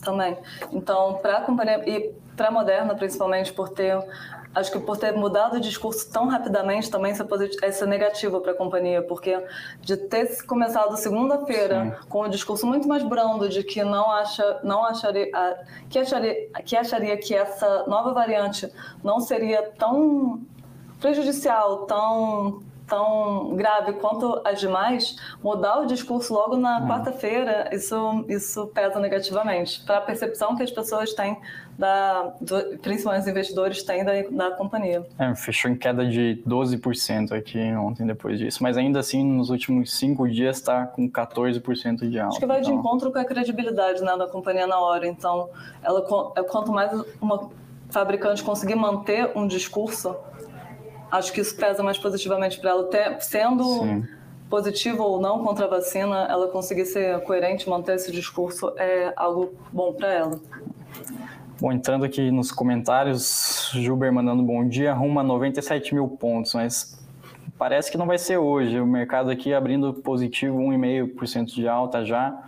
também. 0.05 0.39
Então, 0.73 1.19
para 1.21 1.39
a 1.39 1.41
companhia 1.41 1.83
e 1.85 2.13
para 2.37 2.47
a 2.47 2.51
Moderna, 2.53 2.95
principalmente 2.95 3.53
por 3.53 3.71
ter 3.71 3.99
acho 4.55 4.73
que 4.73 4.79
por 4.81 4.97
ter 4.97 5.13
mudado 5.13 5.57
o 5.57 5.61
discurso 5.61 6.11
tão 6.11 6.27
rapidamente 6.27 6.91
também 6.91 7.13
isso 7.13 7.23
é, 7.23 7.69
isso 7.69 7.85
é 7.85 7.87
negativo 7.87 8.41
para 8.41 8.53
a 8.53 8.55
companhia, 8.55 9.03
porque 9.03 9.43
de 9.81 9.97
ter 9.97 10.45
começado 10.45 10.97
segunda-feira 10.97 12.01
com 12.09 12.25
um 12.25 12.29
discurso 12.29 12.67
muito 12.67 12.89
mais 12.89 13.03
brando 13.03 13.49
de 13.49 13.63
que 13.63 13.83
não 13.85 14.11
acha, 14.11 14.61
não 14.63 14.85
acharia, 14.85 15.31
que 15.89 15.99
acharia, 15.99 16.49
que 16.65 16.77
acharia 16.77 17.17
que 17.17 17.35
essa 17.35 17.85
nova 17.87 18.13
variante 18.13 18.71
não 19.03 19.21
seria 19.21 19.63
tão 19.79 20.41
prejudicial, 21.01 21.87
tão 21.87 22.63
tão 22.91 23.55
grave 23.55 23.93
quanto 23.95 24.43
as 24.45 24.59
demais, 24.59 25.17
mudar 25.43 25.79
o 25.79 25.87
discurso 25.87 26.35
logo 26.35 26.57
na 26.57 26.81
hum. 26.81 26.89
quarta-feira, 26.89 27.71
isso, 27.73 28.25
isso 28.29 28.67
pesa 28.67 28.99
negativamente 28.99 29.83
para 29.85 29.99
a 29.99 30.01
percepção 30.01 30.57
que 30.57 30.63
as 30.65 30.71
pessoas 30.71 31.15
têm, 31.15 31.39
da, 31.79 32.35
do, 32.41 32.79
principalmente 32.79 33.23
os 33.23 33.29
investidores 33.29 33.83
têm 33.85 34.05
da, 34.05 34.13
da 34.31 34.51
companhia. 34.57 35.07
É, 35.19 35.35
fechou 35.37 35.71
em 35.71 35.77
queda 35.77 36.05
de 36.05 36.43
12% 36.47 37.33
aqui 37.33 37.59
ontem 37.75 38.05
depois 38.05 38.39
disso, 38.39 38.63
mas 38.63 38.77
ainda 38.77 38.99
assim 38.99 39.25
nos 39.25 39.49
últimos 39.49 39.97
cinco 39.97 40.29
dias 40.29 40.57
está 40.57 40.85
com 40.85 41.09
14% 41.09 42.09
de 42.09 42.19
alta. 42.19 42.33
Acho 42.33 42.41
que 42.41 42.47
vai 42.47 42.61
então... 42.61 42.73
de 42.73 42.79
encontro 42.79 43.13
com 43.13 43.19
a 43.19 43.25
credibilidade 43.25 44.03
né, 44.03 44.17
da 44.17 44.27
companhia 44.27 44.67
na 44.67 44.81
hora, 44.81 45.07
então 45.07 45.49
ela, 45.83 46.05
é, 46.37 46.43
quanto 46.43 46.73
mais 46.73 46.91
uma 47.21 47.49
fabricante 47.89 48.43
conseguir 48.43 48.75
manter 48.75 49.31
um 49.37 49.47
discurso 49.47 50.17
acho 51.11 51.33
que 51.33 51.41
isso 51.41 51.55
pesa 51.57 51.83
mais 51.83 51.99
positivamente 51.99 52.59
para 52.61 52.71
ela, 52.71 52.85
ter, 52.85 53.21
sendo 53.21 53.65
Sim. 53.65 54.07
positivo 54.49 55.03
ou 55.03 55.21
não 55.21 55.45
contra 55.45 55.67
a 55.67 55.69
vacina, 55.69 56.27
ela 56.31 56.49
conseguir 56.49 56.87
ser 56.87 57.21
coerente, 57.25 57.69
manter 57.69 57.97
esse 57.97 58.13
discurso 58.13 58.73
é 58.77 59.13
algo 59.17 59.55
bom 59.73 59.93
para 59.93 60.13
ela. 60.13 60.41
Bom, 61.61 61.73
entrando 61.73 62.05
aqui 62.05 62.31
nos 62.31 62.51
comentários, 62.51 63.71
Gilber 63.75 64.11
mandando 64.13 64.43
bom 64.43 64.67
dia, 64.67 64.93
arruma 64.93 65.23
97 65.23 65.95
mil 65.95 66.09
pontos, 66.09 66.55
mas 66.55 66.99
parece 67.59 67.91
que 67.91 67.99
não 67.99 68.07
vai 68.07 68.17
ser 68.17 68.39
hoje. 68.39 68.81
O 68.81 68.87
mercado 68.87 69.31
aqui 69.31 69.53
abrindo 69.53 69.93
positivo, 69.93 70.57
1,5% 70.57 71.55
de 71.55 71.69
alta 71.69 72.03
já. 72.03 72.45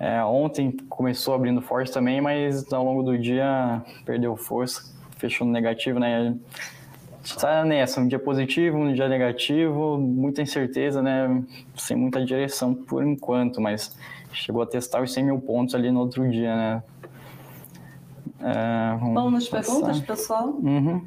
É, 0.00 0.22
ontem 0.24 0.72
começou 0.88 1.34
abrindo 1.34 1.60
forte 1.60 1.92
também, 1.92 2.20
mas 2.20 2.72
ao 2.72 2.84
longo 2.84 3.04
do 3.04 3.16
dia 3.16 3.82
perdeu 4.04 4.36
força, 4.36 4.92
fechou 5.16 5.46
no 5.46 5.52
negativo, 5.52 6.00
né? 6.00 6.36
Está 7.36 7.64
nessa, 7.64 8.00
um 8.00 8.08
dia 8.08 8.18
positivo, 8.18 8.78
um 8.78 8.92
dia 8.92 9.08
negativo, 9.08 9.98
muita 9.98 10.42
incerteza, 10.42 11.02
né? 11.02 11.42
Sem 11.76 11.96
muita 11.96 12.24
direção 12.24 12.74
por 12.74 13.04
enquanto, 13.04 13.60
mas 13.60 13.96
chegou 14.32 14.62
a 14.62 14.66
testar 14.66 15.02
os 15.02 15.12
100 15.12 15.24
mil 15.24 15.40
pontos 15.40 15.74
ali 15.74 15.90
no 15.90 16.00
outro 16.00 16.28
dia, 16.30 16.54
né? 16.54 16.82
É, 18.40 18.96
vamos 18.98 19.32
nas 19.32 19.48
perguntas, 19.48 20.00
pessoal? 20.00 20.48
Uhum. 20.48 21.04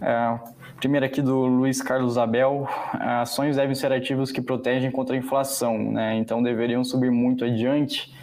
É, 0.00 0.38
primeiro 0.78 1.04
aqui 1.04 1.20
do 1.20 1.36
Luiz 1.40 1.82
Carlos 1.82 2.16
Abel, 2.16 2.66
ações 2.92 3.56
devem 3.56 3.74
ser 3.74 3.92
ativos 3.92 4.32
que 4.32 4.40
protegem 4.40 4.90
contra 4.90 5.14
a 5.14 5.18
inflação, 5.18 5.78
né? 5.92 6.16
Então 6.16 6.42
deveriam 6.42 6.82
subir 6.82 7.10
muito 7.10 7.44
adiante. 7.44 8.14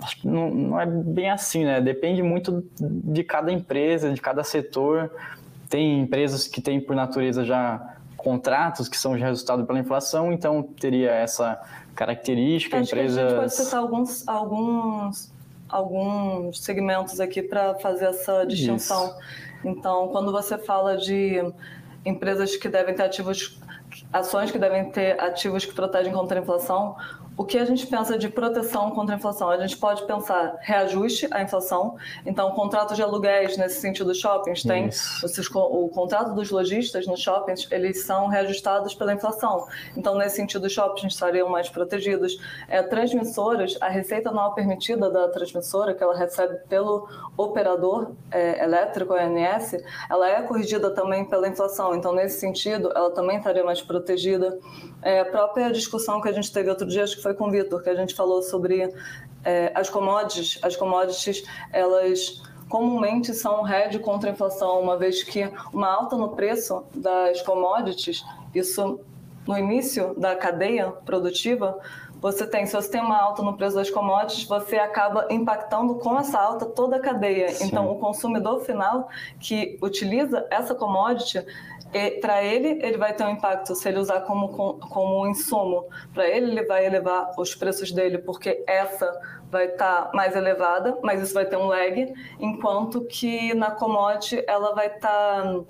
Acho 0.00 0.20
que 0.20 0.28
não, 0.28 0.50
não 0.50 0.80
é 0.80 0.86
bem 0.86 1.30
assim, 1.30 1.64
né? 1.64 1.80
Depende 1.80 2.22
muito 2.22 2.64
de 2.80 3.24
cada 3.24 3.52
empresa, 3.52 4.12
de 4.12 4.20
cada 4.20 4.44
setor. 4.44 5.10
Tem 5.68 6.00
empresas 6.00 6.46
que 6.46 6.60
têm, 6.60 6.80
por 6.80 6.94
natureza, 6.94 7.44
já 7.44 7.94
contratos 8.16 8.88
que 8.88 8.96
são 8.96 9.18
já 9.18 9.26
resultado 9.26 9.66
pela 9.66 9.78
inflação, 9.78 10.32
então 10.32 10.62
teria 10.62 11.10
essa 11.10 11.60
característica. 11.94 12.78
Acho 12.78 12.86
empresas... 12.86 13.16
que 13.16 13.22
a 13.22 13.28
gente 13.28 13.38
pode 13.38 13.54
citar 13.54 13.80
alguns, 13.80 14.26
alguns, 14.26 15.32
alguns 15.68 16.60
segmentos 16.60 17.20
aqui 17.20 17.42
para 17.42 17.74
fazer 17.76 18.06
essa 18.06 18.44
distinção. 18.44 19.06
Isso. 19.06 19.16
Então, 19.64 20.08
quando 20.08 20.32
você 20.32 20.56
fala 20.56 20.96
de 20.96 21.40
empresas 22.04 22.56
que 22.56 22.68
devem 22.68 22.94
ter 22.94 23.02
ativos, 23.02 23.58
ações 24.12 24.50
que 24.50 24.58
devem 24.58 24.90
ter 24.90 25.20
ativos 25.20 25.64
que 25.64 25.74
protegem 25.74 26.12
contra 26.12 26.38
a 26.38 26.42
inflação, 26.42 26.96
o 27.36 27.44
que 27.44 27.58
a 27.58 27.64
gente 27.64 27.86
pensa 27.86 28.16
de 28.16 28.28
proteção 28.28 28.90
contra 28.92 29.14
a 29.14 29.18
inflação? 29.18 29.50
A 29.50 29.58
gente 29.58 29.76
pode 29.76 30.06
pensar 30.06 30.56
reajuste 30.60 31.26
à 31.32 31.42
inflação, 31.42 31.96
então 32.24 32.50
contratos 32.52 32.96
de 32.96 33.02
aluguéis 33.02 33.56
nesse 33.56 33.80
sentido 33.80 34.14
shoppings 34.14 34.62
tem 34.62 34.86
esses, 34.86 35.50
o 35.52 35.88
contrato 35.88 36.32
dos 36.34 36.50
lojistas 36.50 37.06
nos 37.06 37.20
shoppings 37.20 37.66
eles 37.72 38.04
são 38.04 38.28
reajustados 38.28 38.94
pela 38.94 39.12
inflação, 39.12 39.66
então 39.96 40.16
nesse 40.16 40.36
sentido 40.36 40.66
os 40.66 40.72
shoppings 40.72 41.12
estariam 41.12 41.48
mais 41.48 41.68
protegidos. 41.68 42.38
É, 42.68 42.82
transmissoras, 42.82 43.76
a 43.80 43.88
receita 43.88 44.30
anual 44.30 44.54
permitida 44.54 45.10
da 45.10 45.28
transmissora 45.28 45.94
que 45.94 46.02
ela 46.02 46.16
recebe 46.16 46.54
pelo 46.68 47.08
operador 47.36 48.12
é, 48.30 48.62
elétrico 48.62 49.14
ONS, 49.14 49.76
ela 50.08 50.28
é 50.28 50.42
corrigida 50.42 50.90
também 50.90 51.24
pela 51.24 51.48
inflação, 51.48 51.96
então 51.96 52.14
nesse 52.14 52.38
sentido 52.38 52.92
ela 52.94 53.10
também 53.10 53.38
estaria 53.38 53.64
mais 53.64 53.82
protegida. 53.82 54.58
É, 55.02 55.20
a 55.20 55.24
própria 55.24 55.70
discussão 55.70 56.20
que 56.20 56.28
a 56.28 56.32
gente 56.32 56.52
teve 56.52 56.70
outro 56.70 56.86
dia, 56.86 57.04
acho 57.04 57.16
que 57.16 57.23
foi 57.24 57.34
com 57.34 57.48
o 57.48 57.50
Vitor, 57.50 57.82
que 57.82 57.88
a 57.88 57.94
gente 57.94 58.14
falou 58.14 58.42
sobre 58.42 58.94
é, 59.42 59.72
as 59.74 59.88
commodities. 59.88 60.58
As 60.62 60.76
commodities, 60.76 61.42
elas 61.72 62.42
comumente 62.68 63.32
são 63.32 63.66
hedge 63.66 63.98
contra 63.98 64.28
a 64.28 64.32
inflação, 64.32 64.80
uma 64.80 64.96
vez 64.96 65.22
que 65.22 65.50
uma 65.72 65.88
alta 65.88 66.16
no 66.16 66.30
preço 66.30 66.84
das 66.94 67.40
commodities, 67.40 68.22
isso 68.54 69.00
no 69.46 69.56
início 69.58 70.14
da 70.18 70.36
cadeia 70.36 70.90
produtiva, 70.90 71.78
você 72.20 72.46
tem, 72.46 72.64
se 72.64 72.72
você 72.72 72.90
tem 72.90 73.02
uma 73.02 73.20
alta 73.20 73.42
no 73.42 73.54
preço 73.54 73.76
das 73.76 73.90
commodities, 73.90 74.44
você 74.44 74.76
acaba 74.76 75.26
impactando 75.30 75.96
com 75.96 76.18
essa 76.18 76.38
alta 76.38 76.64
toda 76.64 76.96
a 76.96 76.98
cadeia. 77.00 77.50
Sim. 77.50 77.66
Então, 77.66 77.90
o 77.90 77.98
consumidor 77.98 78.60
final 78.60 79.10
que 79.38 79.78
utiliza 79.82 80.46
essa 80.50 80.74
commodity, 80.74 81.44
para 82.20 82.42
ele, 82.42 82.80
ele 82.82 82.96
vai 82.98 83.14
ter 83.14 83.24
um 83.24 83.30
impacto 83.30 83.74
se 83.74 83.88
ele 83.88 83.98
usar 83.98 84.20
como, 84.22 84.48
como 84.48 85.22
um 85.22 85.26
insumo. 85.28 85.88
Para 86.12 86.28
ele, 86.28 86.50
ele 86.50 86.64
vai 86.64 86.84
elevar 86.84 87.32
os 87.38 87.54
preços 87.54 87.92
dele, 87.92 88.18
porque 88.18 88.64
essa 88.66 89.10
vai 89.50 89.66
estar 89.66 90.06
tá 90.06 90.10
mais 90.12 90.34
elevada, 90.34 90.98
mas 91.02 91.22
isso 91.22 91.32
vai 91.32 91.46
ter 91.46 91.56
um 91.56 91.66
lag, 91.66 92.12
enquanto 92.40 93.04
que 93.04 93.54
na 93.54 93.70
commodity 93.70 94.42
ela 94.46 94.74
vai 94.74 94.88
estar. 94.88 95.42
Tá 95.42 95.64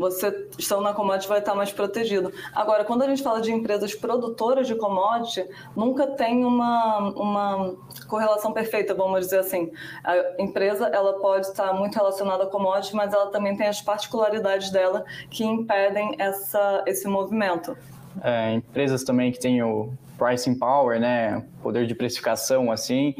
você 0.00 0.48
estando 0.58 0.80
na 0.80 0.94
commodity 0.94 1.28
vai 1.28 1.40
estar 1.40 1.54
mais 1.54 1.70
protegido. 1.70 2.32
Agora, 2.54 2.86
quando 2.86 3.02
a 3.02 3.06
gente 3.06 3.22
fala 3.22 3.42
de 3.42 3.52
empresas 3.52 3.94
produtoras 3.94 4.66
de 4.66 4.74
commodity, 4.74 5.46
nunca 5.76 6.06
tem 6.06 6.42
uma, 6.42 6.98
uma 7.10 7.74
correlação 8.08 8.50
perfeita, 8.50 8.94
vamos 8.94 9.20
dizer 9.20 9.40
assim. 9.40 9.70
A 10.02 10.42
empresa 10.42 10.86
ela 10.86 11.20
pode 11.20 11.48
estar 11.48 11.74
muito 11.74 11.96
relacionada 11.96 12.44
a 12.44 12.46
commodity, 12.46 12.96
mas 12.96 13.12
ela 13.12 13.30
também 13.30 13.54
tem 13.54 13.66
as 13.66 13.82
particularidades 13.82 14.70
dela 14.70 15.04
que 15.28 15.44
impedem 15.44 16.16
essa, 16.18 16.82
esse 16.86 17.06
movimento. 17.06 17.76
É, 18.22 18.54
empresas 18.54 19.04
também 19.04 19.30
que 19.30 19.38
têm 19.38 19.62
o 19.62 19.92
pricing 20.16 20.58
power, 20.58 20.98
né, 20.98 21.44
poder 21.62 21.86
de 21.86 21.94
precificação, 21.94 22.72
assim, 22.72 23.14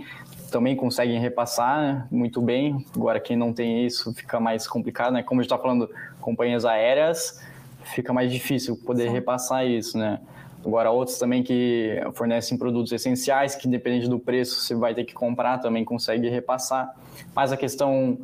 também 0.51 0.77
conseguem 0.77 1.19
repassar 1.19 1.81
né, 1.81 2.09
muito 2.11 2.43
bem. 2.43 2.85
Agora, 2.95 3.21
quem 3.21 3.37
não 3.37 3.53
tem 3.53 3.87
isso 3.87 4.13
fica 4.13 4.39
mais 4.39 4.67
complicado, 4.67 5.13
né? 5.13 5.23
Como 5.23 5.41
a 5.41 5.43
gente 5.43 5.53
está 5.53 5.63
falando, 5.63 5.89
companhias 6.21 6.65
aéreas, 6.65 7.41
fica 7.85 8.13
mais 8.13 8.33
difícil 8.33 8.77
poder 8.77 9.09
Sim. 9.09 9.13
repassar 9.13 9.67
isso, 9.67 9.99
né? 9.99 10.21
Agora, 10.65 10.91
outros 10.91 11.19
também 11.19 11.43
que 11.43 11.99
fornecem 12.13 12.59
produtos 12.59 12.93
essenciais, 12.93 13.55
que 13.55 13.67
dependendo 13.67 14.11
do 14.11 14.19
preço 14.19 14.61
você 14.61 14.75
vai 14.75 14.95
ter 14.95 15.05
que 15.05 15.15
comprar, 15.15 15.59
também 15.59 15.85
consegue 15.85 16.29
repassar. 16.29 16.95
Mas 17.35 17.51
a 17.51 17.57
questão, 17.57 18.19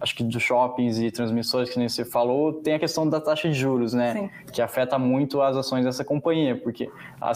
acho 0.00 0.16
que 0.16 0.24
dos 0.24 0.42
shoppings 0.42 0.98
e 0.98 1.10
transmissores, 1.10 1.68
que 1.68 1.78
nem 1.78 1.88
você 1.88 2.02
falou, 2.02 2.54
tem 2.54 2.74
a 2.74 2.78
questão 2.78 3.06
da 3.06 3.20
taxa 3.20 3.48
de 3.48 3.54
juros, 3.54 3.92
né? 3.92 4.14
Sim. 4.14 4.30
Que 4.50 4.62
afeta 4.62 4.98
muito 4.98 5.42
as 5.42 5.54
ações 5.54 5.84
dessa 5.84 6.02
companhia, 6.02 6.56
porque 6.56 6.90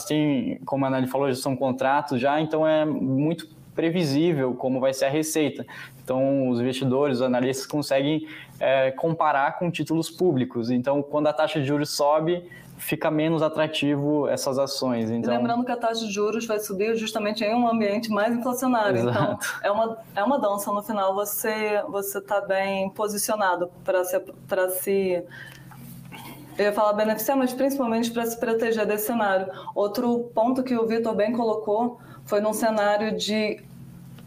têm, 0.09 0.59
como 0.65 0.87
a 0.87 0.89
Anali 0.89 1.07
falou, 1.07 1.29
já 1.29 1.41
são 1.41 1.55
contratos 1.55 2.19
já, 2.19 2.41
então 2.41 2.67
é 2.67 2.87
muito 2.87 3.56
previsível 3.77 4.55
como 4.55 4.81
vai 4.81 4.93
ser 4.93 5.05
a 5.05 5.11
receita. 5.11 5.65
Então, 6.03 6.49
os 6.49 6.59
investidores, 6.59 7.19
os 7.19 7.23
analistas 7.23 7.67
conseguem 7.67 8.27
é, 8.59 8.91
comparar 8.91 9.59
com 9.59 9.71
títulos 9.71 10.11
públicos. 10.11 10.71
Então, 10.71 11.03
quando 11.03 11.27
a 11.27 11.33
taxa 11.33 11.61
de 11.61 11.67
juros 11.67 11.91
sobe, 11.91 12.43
fica 12.79 13.11
menos 13.11 13.43
atrativo 13.43 14.29
essas 14.29 14.59
ações. 14.59 15.11
Então... 15.11 15.35
Lembrando 15.35 15.65
que 15.65 15.73
a 15.73 15.77
taxa 15.77 16.07
de 16.07 16.13
juros 16.13 16.47
vai 16.47 16.59
subir 16.59 16.97
justamente 16.97 17.45
em 17.45 17.55
um 17.55 17.69
ambiente 17.69 18.11
mais 18.11 18.35
inflacionário. 18.35 19.01
Então, 19.01 19.13
Exato. 19.13 19.47
Então, 19.59 19.69
é 19.69 19.71
uma, 19.71 19.99
é 20.17 20.25
uma 20.25 20.39
dança. 20.39 20.73
No 20.73 20.83
final, 20.83 21.15
você 21.15 21.83
você 21.89 22.19
está 22.19 22.41
bem 22.41 22.91
posicionado 22.91 23.71
para 23.85 24.05
se, 24.05 24.19
para 24.49 24.69
se 24.71 25.23
eu 26.59 26.65
ia 26.65 26.73
falar 26.73 26.95
beneficiar, 26.95 27.37
mas 27.37 27.53
principalmente 27.53 28.11
para 28.11 28.25
se 28.25 28.39
proteger 28.39 28.87
desse 28.87 29.07
cenário. 29.07 29.47
Outro 29.75 30.31
ponto 30.35 30.63
que 30.63 30.77
o 30.77 30.87
Vitor 30.87 31.15
bem 31.15 31.33
colocou 31.33 31.99
foi 32.25 32.41
num 32.41 32.53
cenário 32.53 33.17
de 33.17 33.63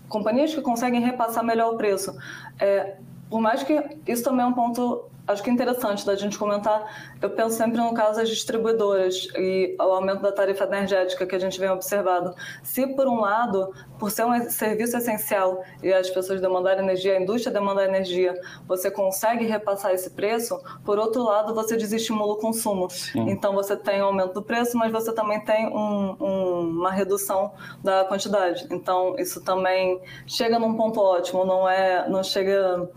companhias 0.09 0.53
que 0.53 0.61
conseguem 0.61 0.99
repassar 0.99 1.43
melhor 1.43 1.73
o 1.73 1.77
preço. 1.77 2.17
É, 2.59 2.97
por 3.29 3.39
mais 3.39 3.63
que 3.63 3.81
isso 4.07 4.23
também 4.23 4.43
é 4.43 4.47
um 4.47 4.53
ponto 4.53 5.05
acho 5.29 5.43
que 5.43 5.49
é 5.49 5.53
interessante 5.53 6.05
da 6.05 6.15
gente 6.15 6.37
comentar. 6.37 7.15
Eu 7.21 7.29
penso 7.29 7.55
sempre 7.55 7.77
no 7.77 7.93
caso 7.93 8.19
das 8.19 8.29
distribuidoras 8.29 9.27
e 9.35 9.75
o 9.79 9.83
aumento 9.83 10.21
da 10.21 10.31
tarifa 10.31 10.63
energética 10.63 11.25
que 11.25 11.35
a 11.35 11.39
gente 11.39 11.59
vem 11.59 11.69
observando. 11.69 12.33
Se, 12.63 12.87
por 12.87 13.07
um 13.07 13.19
lado, 13.19 13.71
por 13.99 14.09
ser 14.09 14.25
um 14.25 14.49
serviço 14.49 14.97
essencial 14.97 15.63
e 15.83 15.93
as 15.93 16.09
pessoas 16.09 16.41
demandarem 16.41 16.83
energia, 16.83 17.15
a 17.17 17.21
indústria 17.21 17.53
demandar 17.53 17.85
energia, 17.85 18.33
você 18.67 18.89
consegue 18.89 19.45
repassar 19.45 19.93
esse 19.93 20.09
preço, 20.09 20.59
por 20.83 20.97
outro 20.97 21.23
lado, 21.23 21.53
você 21.53 21.77
desestimula 21.77 22.33
o 22.33 22.37
consumo. 22.37 22.89
Sim. 22.89 23.29
Então, 23.29 23.53
você 23.53 23.75
tem 23.75 24.01
um 24.01 24.05
aumento 24.05 24.33
do 24.33 24.41
preço, 24.41 24.77
mas 24.77 24.91
você 24.91 25.13
também 25.13 25.39
tem 25.41 25.67
um, 25.67 26.15
um, 26.19 26.59
uma 26.61 26.91
redução 26.91 27.53
da 27.83 28.03
quantidade. 28.05 28.67
Então, 28.71 29.15
isso 29.19 29.43
também 29.43 30.01
chega 30.25 30.57
num 30.57 30.75
ponto 30.75 30.99
ótimo, 30.99 31.45
não 31.45 31.69
é, 31.69 32.09
não 32.09 32.23
chega 32.23 32.89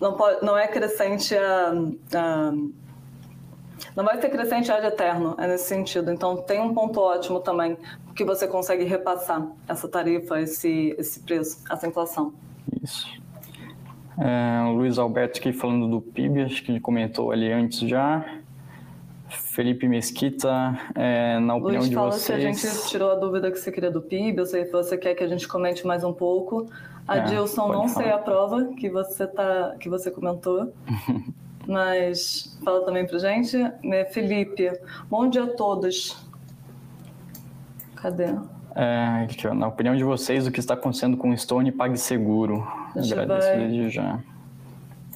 não, 0.00 0.14
pode, 0.14 0.44
não 0.44 0.56
é 0.56 0.66
crescente 0.68 1.36
a, 1.36 1.72
a, 2.14 2.52
não 3.94 4.04
vai 4.04 4.20
ser 4.20 4.28
crescente 4.30 4.70
ad 4.70 4.86
eterno, 4.86 5.34
é 5.38 5.46
nesse 5.46 5.64
sentido. 5.64 6.12
Então 6.12 6.36
tem 6.36 6.60
um 6.60 6.72
ponto 6.72 7.00
ótimo 7.00 7.40
também, 7.40 7.76
que 8.14 8.24
você 8.24 8.46
consegue 8.46 8.84
repassar 8.84 9.46
essa 9.66 9.88
tarifa, 9.88 10.40
esse, 10.40 10.94
esse 10.98 11.20
preço, 11.20 11.62
essa 11.70 11.86
inflação. 11.86 12.32
Isso. 12.82 13.06
É, 14.18 14.62
o 14.68 14.72
Luiz 14.72 14.98
Alberto 14.98 15.38
aqui 15.38 15.52
falando 15.52 15.88
do 15.88 16.00
PIB, 16.00 16.42
acho 16.42 16.62
que 16.64 16.72
ele 16.72 16.80
comentou 16.80 17.30
ali 17.30 17.52
antes 17.52 17.88
já. 17.88 18.24
Felipe 19.28 19.86
Mesquita, 19.86 20.78
é, 20.94 21.38
na 21.38 21.56
opinião 21.56 21.80
Luiz, 21.80 21.88
de 21.88 21.94
fala 21.94 22.12
vocês... 22.12 22.22
se 22.24 22.32
a 22.32 22.38
gente 22.38 22.88
tirou 22.88 23.10
a 23.10 23.14
dúvida 23.14 23.50
que 23.50 23.58
você 23.58 23.70
queria 23.70 23.90
do 23.90 24.00
PIB, 24.00 24.38
eu 24.38 24.46
sei 24.46 24.64
que 24.64 24.72
você 24.72 24.96
quer 24.96 25.14
que 25.14 25.22
a 25.22 25.28
gente 25.28 25.46
comente 25.46 25.86
mais 25.86 26.02
um 26.02 26.12
pouco. 26.12 26.66
A 27.08 27.16
é, 27.16 27.20
Dilson 27.22 27.68
não 27.68 27.88
falar. 27.88 28.04
sei 28.04 28.12
a 28.12 28.18
prova 28.18 28.66
que 28.76 28.90
você, 28.90 29.26
tá, 29.26 29.74
que 29.80 29.88
você 29.88 30.10
comentou, 30.10 30.70
mas 31.66 32.58
fala 32.62 32.84
também 32.84 33.06
pra 33.06 33.18
gente. 33.18 33.56
Né, 33.82 34.04
Felipe, 34.04 34.70
bom 35.08 35.26
dia 35.26 35.44
a 35.44 35.46
todos. 35.46 36.22
Cadê? 37.96 38.26
É, 38.76 39.26
na 39.54 39.66
opinião 39.66 39.96
de 39.96 40.04
vocês, 40.04 40.46
o 40.46 40.52
que 40.52 40.60
está 40.60 40.74
acontecendo 40.74 41.16
com 41.16 41.30
o 41.30 41.36
Stone 41.36 41.72
PagSeguro? 41.72 42.64
Agradeço 42.94 43.48
vai... 43.48 43.56
desde 43.56 43.88
já. 43.88 44.20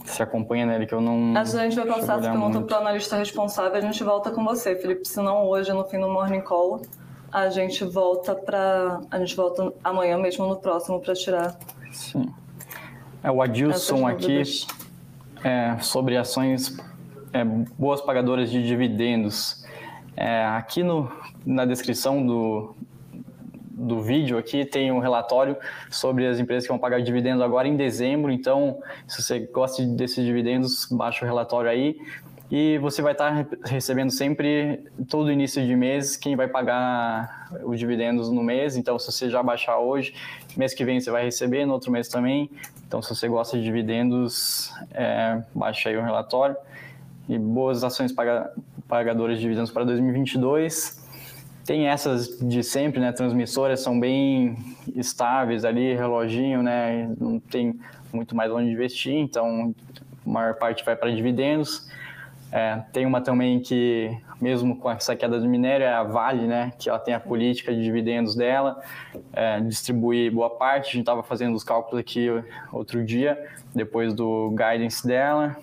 Se 0.07 0.23
acompanha 0.23 0.65
nele, 0.65 0.87
que 0.87 0.95
eu 0.95 1.01
não. 1.01 1.37
A 1.39 1.45
gente 1.45 1.77
vai 1.77 1.87
passar 1.87 2.19
essa 2.19 2.31
pergunta 2.31 2.61
para 2.63 2.77
o 2.77 2.81
analista 2.81 3.17
responsável. 3.17 3.77
A 3.77 3.81
gente 3.81 4.03
volta 4.03 4.31
com 4.31 4.43
você, 4.43 4.75
Felipe. 4.75 5.07
Se 5.07 5.21
não, 5.21 5.47
hoje, 5.47 5.73
no 5.73 5.85
fim 5.85 6.01
do 6.01 6.09
Morning 6.09 6.41
Call, 6.41 6.83
a 7.31 7.51
gente 7.51 7.85
volta 7.85 8.35
para. 8.35 9.01
A 9.11 9.19
gente 9.19 9.37
volta 9.37 9.73
amanhã 9.85 10.19
mesmo 10.19 10.47
no 10.47 10.57
próximo 10.57 10.99
para 10.99 11.15
tirar 11.15 11.57
Sim. 11.93 12.33
É, 13.23 13.31
o 13.31 13.41
Adilson 13.41 14.07
aqui 14.07 14.43
é, 15.45 15.79
sobre 15.81 16.17
ações 16.17 16.77
é, 17.33 17.45
boas 17.45 18.01
pagadoras 18.01 18.51
de 18.51 18.67
dividendos. 18.67 19.65
É, 20.17 20.45
aqui 20.45 20.83
no, 20.83 21.11
na 21.47 21.65
descrição 21.65 22.25
do, 22.27 22.75
do 23.71 24.01
vídeo 24.01 24.37
aqui 24.37 24.65
tem 24.65 24.93
um 24.93 24.99
relatório 24.99 25.57
sobre 25.91 26.27
as 26.27 26.39
empresas 26.39 26.65
que 26.65 26.69
vão 26.69 26.79
pagar 26.79 27.01
dividendos 27.01 27.43
agora 27.43 27.69
em 27.69 27.77
dezembro. 27.77 28.31
Então, 28.31 28.79
se 29.07 29.23
você 29.23 29.41
gosta 29.41 29.85
desses 29.85 30.25
dividendos, 30.25 30.87
baixa 30.91 31.25
o 31.25 31.29
relatório 31.29 31.71
aí 31.71 31.97
e 32.55 32.77
você 32.77 33.01
vai 33.01 33.13
estar 33.13 33.47
recebendo 33.65 34.11
sempre 34.11 34.85
todo 35.09 35.33
início 35.33 35.67
de 35.67 35.75
mês 35.75 36.19
quem 36.19 36.37
vai 36.37 36.47
pagar 36.47 37.49
os 37.65 37.79
dividendos 37.79 38.31
no 38.31 38.43
mês. 38.43 38.77
Então, 38.77 38.99
se 38.99 39.11
você 39.11 39.31
já 39.31 39.43
baixar 39.43 39.79
hoje, 39.79 40.15
mês 40.55 40.75
que 40.75 40.85
vem 40.85 41.01
você 41.01 41.11
vai 41.11 41.25
receber, 41.25 41.65
no 41.65 41.73
outro 41.73 41.91
mês 41.91 42.09
também. 42.09 42.51
Então, 42.87 43.01
se 43.01 43.09
você 43.09 43.27
gosta 43.27 43.57
de 43.57 43.65
dividendos, 43.65 44.71
é, 44.93 45.43
baixa 45.55 45.89
aí 45.89 45.97
o 45.97 46.03
relatório. 46.03 46.55
E 47.27 47.39
boas 47.39 47.83
ações 47.83 48.13
paga, 48.13 48.53
pagadoras 48.87 49.37
de 49.37 49.41
dividendos 49.41 49.71
para 49.71 49.85
2022. 49.85 51.03
Tem 51.65 51.87
essas 51.89 52.39
de 52.39 52.63
sempre, 52.63 53.01
né? 53.01 53.13
Transmissoras 53.13 53.81
são 53.81 53.99
bem 53.99 54.59
estáveis 54.95 55.65
ali, 55.65 55.95
reloginho, 55.95 56.63
né? 56.63 57.11
Não 57.19 57.41
tem 57.41 57.81
muito 58.13 58.37
mais 58.37 58.53
onde 58.53 58.71
investir, 58.71 59.15
então 59.15 59.75
a 60.27 60.29
maior 60.29 60.55
parte 60.57 60.85
vai 60.85 60.95
para 60.95 61.11
dividendos. 61.11 61.91
É, 62.53 62.83
tem 62.93 63.07
uma 63.07 63.23
também 63.23 63.61
que, 63.61 64.15
mesmo 64.39 64.77
com 64.77 64.91
essa 64.91 65.17
queda 65.17 65.41
do 65.41 65.49
minério, 65.49 65.85
é 65.85 65.93
a 65.93 66.03
Vale, 66.03 66.47
né? 66.47 66.71
Que 66.79 66.91
ela 66.91 66.99
tem 66.99 67.15
a 67.15 67.21
política 67.21 67.75
de 67.75 67.83
dividendos 67.83 68.37
dela, 68.37 68.79
é, 69.33 69.59
distribui 69.61 70.29
boa 70.29 70.51
parte. 70.51 70.91
A 70.91 70.93
gente 70.93 71.01
estava 71.01 71.23
fazendo 71.23 71.55
os 71.55 71.65
cálculos 71.65 71.99
aqui 71.99 72.29
outro 72.71 73.03
dia, 73.03 73.43
depois 73.75 74.13
do 74.13 74.51
guidance 74.51 75.07
dela. 75.07 75.57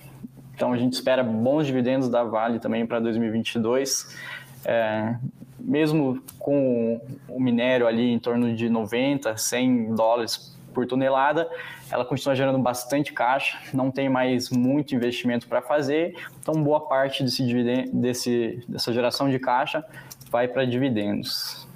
Então 0.55 0.73
a 0.73 0.77
gente 0.77 0.93
espera 0.93 1.23
bons 1.23 1.67
dividendos 1.67 2.09
da 2.09 2.23
Vale 2.23 2.57
também 2.59 2.87
para 2.87 2.99
2022. 2.99 4.17
É, 4.65 5.15
mesmo 5.59 6.21
com 6.39 6.99
o 7.27 7.39
minério 7.39 7.85
ali 7.85 8.11
em 8.11 8.17
torno 8.17 8.55
de 8.55 8.67
90, 8.67 9.37
100 9.37 9.93
dólares 9.93 10.57
por 10.79 10.87
tonelada, 10.87 11.49
ela 11.91 12.05
continua 12.05 12.33
gerando 12.33 12.57
bastante 12.57 13.11
caixa, 13.11 13.57
não 13.73 13.91
tem 13.91 14.07
mais 14.07 14.49
muito 14.49 14.95
investimento 14.95 15.45
para 15.45 15.61
fazer, 15.61 16.15
então 16.41 16.63
boa 16.63 16.79
parte 16.79 17.21
desse, 17.21 17.43
desse, 17.91 18.63
dessa 18.65 18.93
geração 18.93 19.29
de 19.29 19.37
caixa 19.39 19.83
vai 20.31 20.47
para 20.47 20.63
dividendos. 20.63 21.67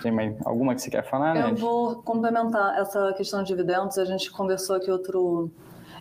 Tem 0.00 0.12
mais 0.12 0.36
alguma 0.46 0.76
que 0.76 0.82
você 0.82 0.90
quer 0.90 1.02
falar? 1.02 1.36
Eu 1.36 1.56
vou 1.56 1.96
complementar 2.02 2.78
essa 2.78 3.12
questão 3.14 3.42
de 3.42 3.48
dividendos. 3.48 3.98
A 3.98 4.04
gente 4.04 4.30
conversou 4.30 4.76
aqui 4.76 4.90
outro, 4.90 5.50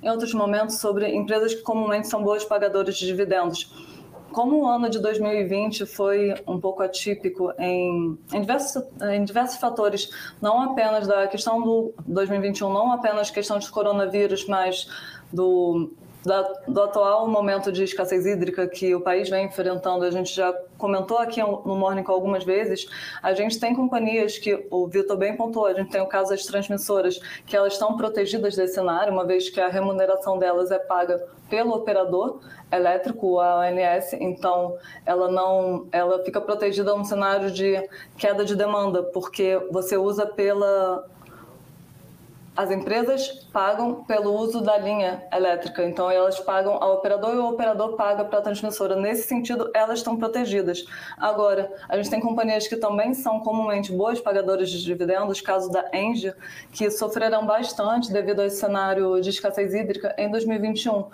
em 0.03 0.09
outros 0.09 0.33
momentos 0.33 0.77
sobre 0.77 1.07
empresas 1.15 1.55
que 1.55 1.63
comumente 1.63 2.07
são 2.07 2.21
boas 2.21 2.43
pagadoras 2.43 2.95
de 2.95 3.07
dividendos 3.07 3.94
como 4.31 4.63
o 4.63 4.67
ano 4.67 4.89
de 4.89 4.99
2020 4.99 5.85
foi 5.85 6.33
um 6.47 6.59
pouco 6.59 6.83
atípico 6.83 7.51
em, 7.57 8.17
em, 8.33 8.41
diversos, 8.41 8.83
em 9.01 9.23
diversos 9.23 9.57
fatores, 9.57 10.09
não 10.41 10.61
apenas 10.61 11.07
da 11.07 11.27
questão 11.27 11.61
do 11.61 11.93
2021, 12.05 12.71
não 12.71 12.91
apenas 12.91 13.29
questão 13.29 13.59
de 13.59 13.69
coronavírus, 13.69 14.45
mas 14.45 14.87
do 15.31 15.91
do 16.67 16.81
atual 16.81 17.27
momento 17.27 17.71
de 17.71 17.83
escassez 17.83 18.25
hídrica 18.25 18.67
que 18.67 18.95
o 18.95 19.01
país 19.01 19.29
vem 19.29 19.45
enfrentando, 19.45 20.03
a 20.03 20.11
gente 20.11 20.33
já 20.33 20.51
comentou 20.77 21.19
aqui 21.19 21.41
no 21.41 21.75
Morning 21.75 22.03
Call 22.03 22.15
algumas 22.15 22.43
vezes, 22.43 22.87
a 23.21 23.33
gente 23.33 23.59
tem 23.59 23.75
companhias 23.75 24.37
que, 24.37 24.67
o 24.71 24.87
Vitor 24.87 25.17
bem 25.17 25.37
pontuou, 25.37 25.67
a 25.67 25.73
gente 25.73 25.91
tem 25.91 26.01
o 26.01 26.07
caso 26.07 26.31
das 26.31 26.43
transmissoras, 26.43 27.19
que 27.45 27.55
elas 27.55 27.73
estão 27.73 27.95
protegidas 27.95 28.55
desse 28.55 28.73
cenário, 28.73 29.13
uma 29.13 29.25
vez 29.25 29.49
que 29.49 29.61
a 29.61 29.67
remuneração 29.67 30.39
delas 30.39 30.71
é 30.71 30.79
paga 30.79 31.23
pelo 31.49 31.75
operador 31.75 32.39
elétrico, 32.71 33.39
a 33.39 33.59
ONS, 33.59 34.13
então 34.13 34.77
ela 35.05 35.29
não, 35.31 35.87
ela 35.91 36.23
fica 36.23 36.41
protegida 36.41 36.95
num 36.95 37.03
cenário 37.03 37.51
de 37.51 37.87
queda 38.17 38.43
de 38.43 38.55
demanda, 38.55 39.03
porque 39.03 39.61
você 39.71 39.95
usa 39.95 40.25
pela 40.25 41.07
as 42.55 42.71
empresas 42.71 43.27
pagam 43.51 44.03
pelo 44.05 44.33
uso 44.33 44.61
da 44.61 44.77
linha 44.77 45.23
elétrica, 45.31 45.83
então 45.83 46.09
elas 46.09 46.39
pagam 46.39 46.81
ao 46.81 46.95
operador 46.95 47.33
e 47.33 47.37
o 47.37 47.49
operador 47.49 47.95
paga 47.95 48.23
para 48.23 48.39
a 48.39 48.41
transmissora. 48.41 48.95
Nesse 48.95 49.27
sentido, 49.27 49.69
elas 49.73 49.99
estão 49.99 50.15
protegidas. 50.15 50.85
Agora, 51.17 51.71
a 51.89 51.97
gente 51.97 52.09
tem 52.09 52.21
companhias 52.21 52.67
que 52.67 52.77
também 52.77 53.13
são 53.13 53.41
comumente 53.41 53.91
boas 53.91 54.21
pagadoras 54.21 54.69
de 54.69 54.81
dividendos, 54.83 55.41
caso 55.41 55.69
da 55.69 55.85
Engie, 55.93 56.33
que 56.71 56.89
sofrerão 56.89 57.45
bastante 57.45 58.11
devido 58.11 58.39
a 58.39 58.45
esse 58.45 58.57
cenário 58.57 59.19
de 59.19 59.29
escassez 59.29 59.73
hídrica 59.73 60.15
em 60.17 60.31
2021. 60.31 61.09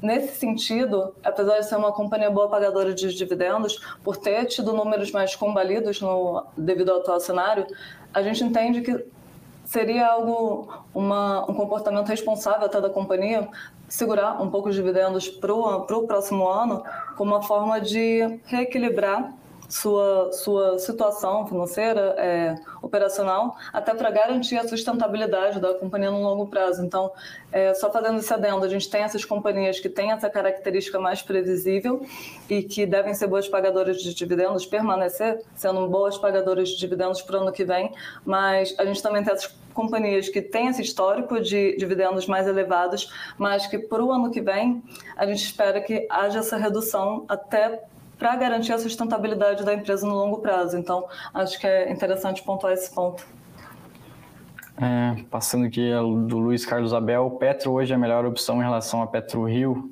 Nesse 0.00 0.36
sentido, 0.36 1.14
apesar 1.24 1.58
de 1.58 1.66
ser 1.66 1.76
uma 1.76 1.90
companhia 1.90 2.30
boa 2.30 2.48
pagadora 2.48 2.92
de 2.92 3.12
dividendos, 3.14 3.80
por 4.04 4.16
ter 4.16 4.44
tido 4.44 4.72
números 4.72 5.10
mais 5.10 5.34
combalidos 5.34 6.00
no, 6.00 6.46
devido 6.56 6.90
ao 6.90 6.98
atual 6.98 7.18
cenário, 7.18 7.66
a 8.12 8.22
gente 8.22 8.44
entende 8.44 8.82
que 8.82 9.04
seria 9.66 10.06
algo, 10.06 10.72
uma, 10.94 11.42
um 11.50 11.54
comportamento 11.54 12.08
responsável 12.08 12.64
até 12.64 12.80
da 12.80 12.88
companhia? 12.88 13.48
Segurar 13.88 14.40
um 14.42 14.50
pouco 14.50 14.68
os 14.68 14.74
dividendos 14.74 15.28
para 15.28 15.52
o 15.52 16.06
próximo 16.06 16.48
ano 16.48 16.82
como 17.16 17.34
uma 17.34 17.42
forma 17.42 17.80
de 17.80 18.40
reequilibrar 18.46 19.32
sua, 19.68 20.32
sua 20.32 20.78
situação 20.78 21.46
financeira, 21.46 22.14
é, 22.18 22.54
operacional, 22.80 23.56
até 23.72 23.94
para 23.94 24.10
garantir 24.10 24.56
a 24.56 24.66
sustentabilidade 24.66 25.60
da 25.60 25.74
companhia 25.74 26.10
no 26.10 26.22
longo 26.22 26.46
prazo. 26.46 26.84
Então, 26.84 27.10
é, 27.50 27.74
só 27.74 27.90
fazendo 27.90 28.18
esse 28.18 28.32
adendo, 28.32 28.64
a 28.64 28.68
gente 28.68 28.88
tem 28.88 29.02
essas 29.02 29.24
companhias 29.24 29.80
que 29.80 29.88
têm 29.88 30.12
essa 30.12 30.30
característica 30.30 30.98
mais 30.98 31.22
previsível 31.22 32.04
e 32.48 32.62
que 32.62 32.86
devem 32.86 33.14
ser 33.14 33.26
boas 33.26 33.48
pagadoras 33.48 34.02
de 34.02 34.14
dividendos, 34.14 34.66
permanecer 34.66 35.42
sendo 35.54 35.86
boas 35.88 36.16
pagadoras 36.18 36.68
de 36.68 36.78
dividendos 36.78 37.22
para 37.22 37.38
o 37.38 37.42
ano 37.42 37.52
que 37.52 37.64
vem, 37.64 37.92
mas 38.24 38.74
a 38.78 38.84
gente 38.84 39.02
também 39.02 39.22
tem 39.22 39.32
essas 39.32 39.54
companhias 39.74 40.28
que 40.30 40.40
têm 40.40 40.68
esse 40.68 40.80
histórico 40.80 41.38
de 41.40 41.76
dividendos 41.76 42.26
mais 42.26 42.46
elevados, 42.46 43.12
mas 43.36 43.66
que 43.66 43.78
para 43.78 44.02
o 44.02 44.10
ano 44.10 44.30
que 44.30 44.40
vem 44.40 44.82
a 45.16 45.26
gente 45.26 45.44
espera 45.44 45.80
que 45.82 46.06
haja 46.08 46.38
essa 46.38 46.56
redução 46.56 47.26
até 47.28 47.82
para 48.18 48.34
garantir 48.36 48.72
a 48.72 48.78
sustentabilidade 48.78 49.64
da 49.64 49.74
empresa 49.74 50.06
no 50.06 50.14
longo 50.14 50.38
prazo. 50.38 50.76
Então, 50.76 51.06
acho 51.34 51.58
que 51.60 51.66
é 51.66 51.90
interessante 51.90 52.42
pontuar 52.42 52.72
esse 52.72 52.92
ponto. 52.94 53.26
É, 54.78 55.22
passando 55.30 55.64
aqui 55.66 55.90
do 56.28 56.38
Luiz 56.38 56.66
Carlos 56.66 56.92
Abel, 56.92 57.30
Petro 57.32 57.72
hoje 57.72 57.92
é 57.92 57.96
a 57.96 57.98
melhor 57.98 58.26
opção 58.26 58.56
em 58.60 58.64
relação 58.64 59.02
a 59.02 59.06
Petro 59.06 59.44
Rio. 59.44 59.90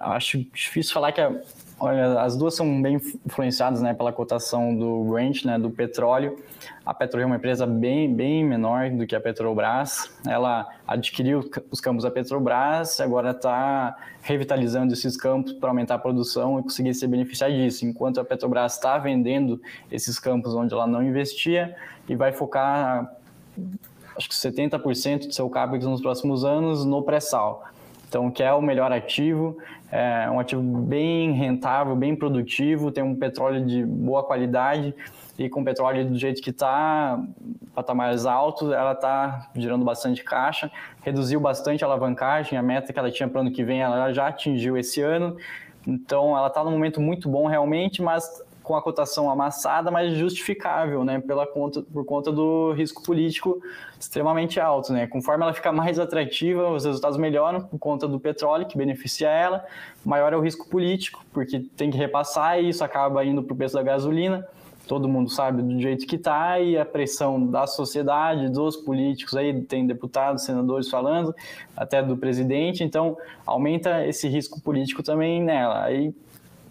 Acho 0.00 0.38
difícil 0.54 0.94
falar 0.94 1.12
que 1.12 1.20
a, 1.20 1.34
olha, 1.80 2.20
as 2.20 2.36
duas 2.36 2.54
são 2.54 2.80
bem 2.82 3.00
influenciadas 3.24 3.80
né, 3.80 3.94
pela 3.94 4.12
cotação 4.12 4.74
do 4.74 5.04
Brent, 5.04 5.44
né, 5.44 5.58
do 5.58 5.70
petróleo. 5.70 6.36
A 6.84 6.92
PetroRio 6.92 7.24
é 7.24 7.26
uma 7.26 7.36
empresa 7.36 7.66
bem, 7.66 8.12
bem 8.12 8.44
menor 8.44 8.90
do 8.90 9.06
que 9.06 9.14
a 9.14 9.20
Petrobras. 9.20 10.10
Ela 10.26 10.68
adquiriu 10.86 11.48
os 11.70 11.80
campos 11.80 12.04
da 12.04 12.10
Petrobras, 12.10 13.00
agora 13.00 13.30
está 13.30 13.96
revitalizando 14.22 14.92
esses 14.92 15.16
campos 15.16 15.52
para 15.52 15.68
aumentar 15.68 15.94
a 15.94 15.98
produção 15.98 16.58
e 16.58 16.62
conseguir 16.62 16.94
se 16.94 17.06
beneficiar 17.06 17.50
disso, 17.50 17.84
enquanto 17.84 18.20
a 18.20 18.24
Petrobras 18.24 18.74
está 18.74 18.98
vendendo 18.98 19.60
esses 19.90 20.18
campos 20.18 20.54
onde 20.54 20.74
ela 20.74 20.86
não 20.86 21.02
investia 21.02 21.74
e 22.08 22.16
vai 22.16 22.32
focar 22.32 23.14
acho 24.16 24.28
que 24.28 24.34
70% 24.34 25.28
do 25.28 25.32
seu 25.32 25.48
CAPEX 25.48 25.86
nos 25.86 26.00
próximos 26.00 26.44
anos 26.44 26.84
no 26.84 27.02
pré-sal. 27.02 27.64
Então, 28.08 28.30
que 28.30 28.42
é 28.42 28.52
o 28.52 28.62
melhor 28.62 28.90
ativo, 28.90 29.58
é 29.92 30.30
um 30.30 30.40
ativo 30.40 30.62
bem 30.62 31.32
rentável, 31.32 31.94
bem 31.94 32.16
produtivo, 32.16 32.90
tem 32.90 33.04
um 33.04 33.14
petróleo 33.14 33.64
de 33.64 33.84
boa 33.84 34.22
qualidade 34.22 34.94
e 35.38 35.48
com 35.48 35.60
o 35.60 35.64
petróleo 35.64 36.08
do 36.08 36.18
jeito 36.18 36.42
que 36.42 36.50
está, 36.50 37.22
patamares 37.74 38.26
altos, 38.26 38.72
ela 38.72 38.92
está 38.92 39.50
gerando 39.54 39.84
bastante 39.84 40.24
caixa, 40.24 40.70
reduziu 41.02 41.38
bastante 41.38 41.84
a 41.84 41.86
alavancagem, 41.86 42.58
a 42.58 42.62
meta 42.62 42.92
que 42.92 42.98
ela 42.98 43.10
tinha 43.10 43.28
para 43.28 43.38
o 43.38 43.40
ano 43.42 43.52
que 43.52 43.62
vem 43.62 43.80
ela 43.80 44.12
já 44.12 44.28
atingiu 44.28 44.76
esse 44.76 45.00
ano, 45.00 45.36
então 45.86 46.36
ela 46.36 46.48
está 46.48 46.64
num 46.64 46.72
momento 46.72 47.00
muito 47.00 47.28
bom 47.28 47.46
realmente, 47.46 48.02
mas 48.02 48.42
com 48.68 48.76
a 48.76 48.82
cotação 48.82 49.30
amassada, 49.30 49.90
mas 49.90 50.12
justificável, 50.12 51.02
né, 51.02 51.18
pela 51.18 51.46
conta, 51.46 51.80
por 51.80 52.04
conta 52.04 52.30
do 52.30 52.72
risco 52.72 53.02
político 53.02 53.62
extremamente 53.98 54.60
alto, 54.60 54.92
né? 54.92 55.06
Conforme 55.06 55.42
ela 55.42 55.54
fica 55.54 55.72
mais 55.72 55.98
atrativa, 55.98 56.68
os 56.68 56.84
resultados 56.84 57.16
melhoram 57.16 57.62
por 57.62 57.78
conta 57.78 58.06
do 58.06 58.20
petróleo 58.20 58.66
que 58.66 58.76
beneficia 58.76 59.30
ela, 59.30 59.64
maior 60.04 60.34
é 60.34 60.36
o 60.36 60.40
risco 60.40 60.68
político, 60.68 61.24
porque 61.32 61.60
tem 61.78 61.90
que 61.90 61.96
repassar 61.96 62.60
e 62.60 62.68
isso 62.68 62.84
acaba 62.84 63.24
indo 63.24 63.42
para 63.42 63.54
o 63.54 63.56
preço 63.56 63.74
da 63.74 63.82
gasolina 63.82 64.46
todo 64.86 65.06
mundo 65.06 65.28
sabe 65.28 65.60
do 65.60 65.78
jeito 65.78 66.06
que 66.06 66.16
está 66.16 66.58
e 66.58 66.78
a 66.78 66.84
pressão 66.84 67.46
da 67.46 67.66
sociedade, 67.66 68.48
dos 68.48 68.74
políticos 68.74 69.36
aí, 69.36 69.62
tem 69.62 69.86
deputados, 69.86 70.44
senadores 70.44 70.88
falando, 70.88 71.36
até 71.76 72.02
do 72.02 72.16
presidente, 72.16 72.82
então 72.82 73.16
aumenta 73.44 74.06
esse 74.06 74.26
risco 74.28 74.62
político 74.62 75.02
também 75.02 75.42
nela. 75.42 75.84
Aí 75.84 76.14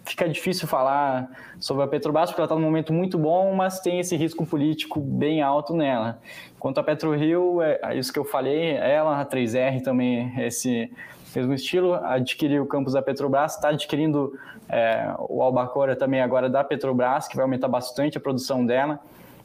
fica 0.08 0.28
difícil 0.28 0.66
falar 0.66 1.30
sobre 1.60 1.84
a 1.84 1.86
Petrobras, 1.86 2.30
porque 2.30 2.40
ela 2.40 2.46
está 2.46 2.54
num 2.54 2.62
momento 2.62 2.92
muito 2.92 3.18
bom, 3.18 3.54
mas 3.54 3.80
tem 3.80 4.00
esse 4.00 4.16
risco 4.16 4.46
político 4.46 5.00
bem 5.00 5.42
alto 5.42 5.74
nela. 5.74 6.18
Quanto 6.58 6.78
a 6.78 6.82
PetroRio, 6.82 7.60
é, 7.62 7.78
é 7.82 7.98
isso 7.98 8.12
que 8.12 8.18
eu 8.18 8.24
falei, 8.24 8.72
ela, 8.72 9.20
a 9.20 9.26
3R 9.26 9.82
também, 9.82 10.32
esse 10.40 10.90
mesmo 11.34 11.52
estilo, 11.52 11.94
adquiriu 11.94 12.62
o 12.62 12.66
campus 12.66 12.94
da 12.94 13.02
Petrobras, 13.02 13.54
está 13.54 13.68
adquirindo 13.68 14.38
é, 14.68 15.14
o 15.28 15.42
Albacora 15.42 15.94
também 15.94 16.20
agora 16.20 16.48
da 16.48 16.64
Petrobras, 16.64 17.28
que 17.28 17.36
vai 17.36 17.44
aumentar 17.44 17.68
bastante 17.68 18.18
a 18.18 18.20
produção 18.20 18.64
dela. 18.64 18.98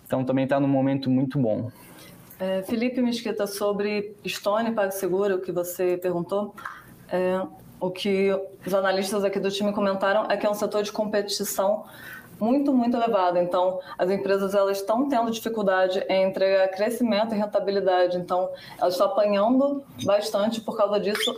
Então 0.05 0.23
também 0.23 0.45
está 0.45 0.59
num 0.59 0.67
momento 0.67 1.09
muito 1.09 1.37
bom. 1.39 1.69
É, 2.39 2.63
Felipe 2.63 3.01
Mesquita, 3.01 3.47
sobre 3.47 4.15
Stone 4.27 4.71
PagSeguro, 4.71 5.39
que 5.39 5.51
você 5.51 5.97
perguntou, 5.97 6.53
é, 7.09 7.41
o 7.83 7.91
que 7.91 8.29
os 8.65 8.73
analistas 8.73 9.25
aqui 9.25 9.39
do 9.41 9.51
time 9.51 9.73
comentaram 9.73 10.25
é 10.29 10.37
que 10.37 10.45
é 10.45 10.49
um 10.49 10.53
setor 10.53 10.83
de 10.83 10.91
competição 10.91 11.83
muito, 12.39 12.73
muito 12.73 12.95
elevado. 12.95 13.37
Então, 13.37 13.79
as 13.97 14.09
empresas 14.09 14.55
elas 14.55 14.77
estão 14.77 15.09
tendo 15.09 15.29
dificuldade 15.29 15.99
em 16.07 16.23
entregar 16.29 16.69
crescimento 16.69 17.35
e 17.35 17.37
rentabilidade. 17.37 18.17
Então, 18.17 18.49
elas 18.79 18.93
estão 18.93 19.07
apanhando 19.07 19.83
bastante 20.05 20.61
por 20.61 20.77
causa 20.77 20.97
disso 20.97 21.35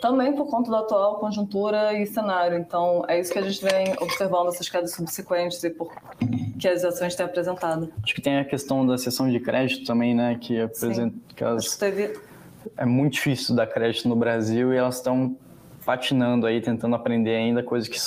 também 0.00 0.32
por 0.32 0.46
conta 0.46 0.70
da 0.70 0.80
atual 0.80 1.18
conjuntura 1.18 1.94
e 1.94 2.04
cenário. 2.04 2.58
Então, 2.58 3.04
é 3.06 3.20
isso 3.20 3.32
que 3.32 3.38
a 3.38 3.42
gente 3.42 3.62
vem 3.62 3.94
observando, 4.00 4.48
essas 4.48 4.68
quedas 4.68 4.92
subsequentes 4.92 5.62
e 5.62 5.70
por 5.70 5.92
que 6.58 6.66
as 6.66 6.84
ações 6.84 7.14
têm 7.14 7.26
apresentado. 7.26 7.92
Acho 8.02 8.14
que 8.14 8.20
tem 8.20 8.38
a 8.38 8.44
questão 8.44 8.84
da 8.84 8.98
sessão 8.98 9.30
de 9.30 9.38
crédito 9.38 9.84
também, 9.86 10.16
né? 10.16 10.36
Que 10.40 10.60
apresenta. 10.60 11.14
Que 11.36 11.44
elas... 11.44 11.76
teve... 11.76 12.18
É 12.76 12.84
muito 12.84 13.14
difícil 13.14 13.54
dar 13.54 13.66
crédito 13.66 14.08
no 14.08 14.16
Brasil 14.16 14.74
e 14.74 14.76
elas 14.76 14.96
estão 14.96 15.36
patinando 15.90 16.46
aí, 16.46 16.60
tentando 16.60 16.94
aprender 16.94 17.34
ainda, 17.34 17.64
coisa 17.64 17.90
que, 17.90 17.98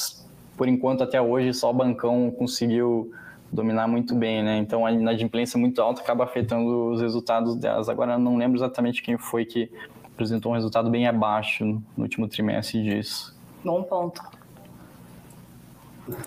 por 0.55 0.69
enquanto, 0.69 1.03
até 1.03 1.21
hoje, 1.21 1.53
só 1.53 1.69
o 1.69 1.73
bancão 1.73 2.31
conseguiu 2.31 3.11
dominar 3.51 3.89
muito 3.89 4.15
bem, 4.15 4.41
né? 4.41 4.57
Então 4.57 4.85
a 4.85 4.91
inadimplência 4.93 5.59
muito 5.59 5.81
alta 5.81 6.01
acaba 6.01 6.23
afetando 6.23 6.91
os 6.93 7.01
resultados 7.01 7.57
delas. 7.57 7.89
Agora 7.89 8.17
não 8.17 8.37
lembro 8.37 8.57
exatamente 8.57 9.03
quem 9.03 9.17
foi 9.17 9.43
que 9.43 9.69
apresentou 10.05 10.53
um 10.53 10.55
resultado 10.55 10.89
bem 10.89 11.07
abaixo 11.07 11.65
no 11.65 12.03
último 12.03 12.25
trimestre 12.25 12.81
disso. 12.81 13.37
Bom 13.65 13.83
ponto. 13.83 14.21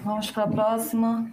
Vamos 0.04 0.30
para 0.30 0.42
a 0.42 0.48
próxima. 0.48 1.26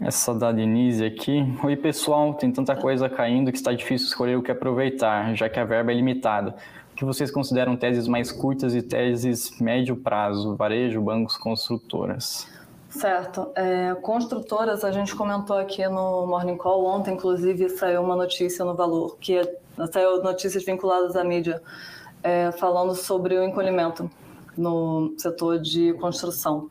Essa 0.00 0.34
da 0.34 0.50
Denise 0.50 1.04
aqui. 1.04 1.44
Oi, 1.62 1.76
pessoal. 1.76 2.34
Tem 2.34 2.50
tanta 2.50 2.74
coisa 2.74 3.08
caindo 3.08 3.50
que 3.50 3.56
está 3.56 3.72
difícil 3.72 4.08
escolher 4.08 4.36
o 4.36 4.42
que 4.42 4.50
aproveitar, 4.50 5.34
já 5.34 5.48
que 5.48 5.58
a 5.58 5.64
verba 5.64 5.92
é 5.92 5.94
limitada. 5.94 6.54
O 6.92 6.96
que 6.96 7.04
vocês 7.04 7.30
consideram 7.30 7.76
teses 7.76 8.06
mais 8.06 8.30
curtas 8.30 8.74
e 8.74 8.82
teses 8.82 9.58
médio 9.60 9.96
prazo? 9.96 10.56
Varejo, 10.56 11.00
bancos, 11.00 11.36
construtoras. 11.36 12.46
Certo. 12.88 13.50
É, 13.56 13.94
construtoras, 13.96 14.84
a 14.84 14.92
gente 14.92 15.14
comentou 15.14 15.58
aqui 15.58 15.86
no 15.88 16.26
Morning 16.26 16.56
Call, 16.56 16.84
ontem, 16.86 17.14
inclusive, 17.14 17.68
saiu 17.70 18.02
uma 18.02 18.14
notícia 18.14 18.64
no 18.64 18.74
Valor, 18.74 19.16
que 19.20 19.36
é, 19.36 19.56
saiu 19.92 20.22
notícias 20.22 20.64
vinculadas 20.64 21.16
à 21.16 21.24
mídia, 21.24 21.60
é, 22.22 22.52
falando 22.52 22.94
sobre 22.94 23.36
o 23.36 23.42
encolhimento 23.42 24.08
no 24.56 25.12
setor 25.18 25.58
de 25.58 25.92
construção. 25.94 26.70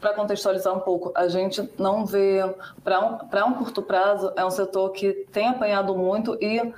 Para 0.00 0.14
contextualizar 0.14 0.76
um 0.76 0.80
pouco, 0.80 1.12
a 1.14 1.28
gente 1.28 1.68
não 1.78 2.04
vê, 2.04 2.42
para 2.84 3.00
um, 3.46 3.50
um 3.50 3.54
curto 3.54 3.82
prazo, 3.82 4.32
é 4.36 4.44
um 4.44 4.50
setor 4.50 4.90
que 4.90 5.12
tem 5.32 5.48
apanhado 5.48 5.94
muito 5.96 6.36
e 6.40 6.72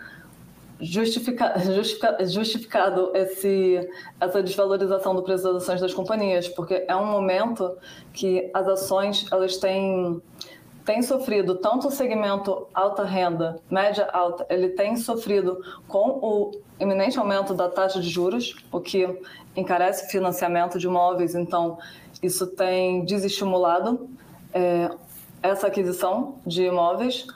justifica, 0.80 1.58
justifica, 1.58 2.24
justificado 2.26 3.10
esse, 3.14 3.88
essa 4.20 4.42
desvalorização 4.42 5.14
do 5.14 5.22
preço 5.22 5.44
das 5.44 5.62
ações 5.62 5.80
das 5.80 5.92
companhias, 5.92 6.48
porque 6.48 6.84
é 6.86 6.94
um 6.94 7.06
momento 7.06 7.76
que 8.12 8.50
as 8.54 8.66
ações 8.68 9.26
elas 9.30 9.56
têm, 9.56 10.22
têm 10.84 11.02
sofrido, 11.02 11.56
tanto 11.56 11.88
o 11.88 11.90
segmento 11.90 12.66
alta 12.72 13.04
renda, 13.04 13.60
média 13.70 14.08
alta, 14.12 14.46
ele 14.48 14.70
tem 14.70 14.96
sofrido 14.96 15.60
com 15.86 16.18
o 16.22 16.52
iminente 16.78 17.18
aumento 17.18 17.54
da 17.54 17.68
taxa 17.68 18.00
de 18.00 18.08
juros, 18.08 18.54
o 18.70 18.80
que 18.80 19.20
encarece 19.56 20.08
financiamento 20.10 20.78
de 20.78 20.86
imóveis, 20.86 21.34
então 21.34 21.78
isso 22.22 22.46
tem 22.46 23.04
desestimulado 23.04 24.08
é, 24.52 24.90
essa 25.42 25.66
aquisição 25.66 26.36
de 26.46 26.64
imóveis, 26.64 27.26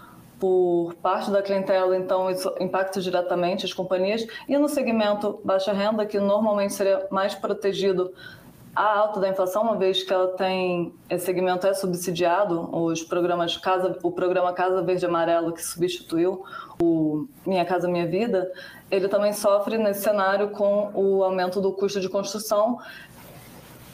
por 0.43 0.95
parte 1.01 1.31
da 1.31 1.41
clientela, 1.41 1.97
então 1.97 2.29
isso 2.29 2.53
impacta 2.59 3.01
diretamente 3.01 3.65
as 3.65 3.73
companhias. 3.73 4.27
E 4.49 4.59
no 4.59 4.69
segmento 4.69 5.41
baixa 5.45 5.73
renda, 5.73 6.05
que 6.05 6.19
normalmente 6.19 6.73
seria 6.75 7.07
mais 7.13 7.33
protegido 7.33 8.13
a 8.75 8.99
alta 8.99 9.21
da 9.21 9.29
inflação, 9.29 9.63
uma 9.63 9.77
vez 9.77 10.03
que 10.03 10.13
ela 10.13 10.29
tem 10.29 10.93
esse 11.09 11.27
segmento 11.27 11.65
é 11.67 11.75
subsidiado, 11.75 12.75
os 12.75 13.05
programas 13.05 13.57
Casa, 13.57 13.97
o 14.03 14.11
programa 14.11 14.53
Casa 14.53 14.83
Verde 14.83 15.07
Amarelo 15.07 15.53
que 15.53 15.63
substituiu 15.63 16.43
o 16.83 17.29
Minha 17.47 17.65
Casa 17.65 17.87
Minha 17.87 18.09
Vida, 18.09 18.51
ele 18.91 19.09
também 19.09 19.33
sofre 19.33 19.79
nesse 19.79 20.03
cenário 20.03 20.51
com 20.51 20.91
o 20.95 21.23
aumento 21.23 21.61
do 21.61 21.73
custo 21.73 22.01
de 22.01 22.09
construção 22.09 22.79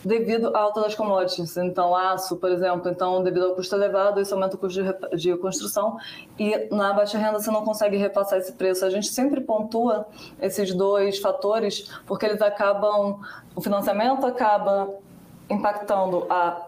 devido 0.08 0.56
à 0.56 0.60
alta 0.60 0.80
das 0.80 0.94
commodities. 0.94 1.56
Então, 1.58 1.94
aço, 1.94 2.36
por 2.36 2.50
exemplo, 2.50 2.90
então 2.90 3.22
devido 3.22 3.44
ao 3.44 3.54
custo 3.54 3.76
elevado, 3.76 4.20
isso 4.20 4.34
aumenta 4.34 4.56
o 4.56 4.58
custo 4.58 4.82
de, 5.14 5.36
construção 5.36 5.98
e 6.38 6.66
na 6.74 6.94
baixa 6.94 7.18
renda 7.18 7.38
você 7.38 7.50
não 7.50 7.62
consegue 7.62 7.98
repassar 7.98 8.38
esse 8.38 8.52
preço. 8.52 8.86
A 8.86 8.90
gente 8.90 9.08
sempre 9.08 9.42
pontua 9.42 10.06
esses 10.40 10.72
dois 10.72 11.18
fatores 11.18 11.90
porque 12.06 12.24
eles 12.24 12.40
acabam, 12.40 13.20
o 13.54 13.60
financiamento 13.60 14.26
acaba 14.26 14.88
impactando 15.50 16.26
a 16.30 16.66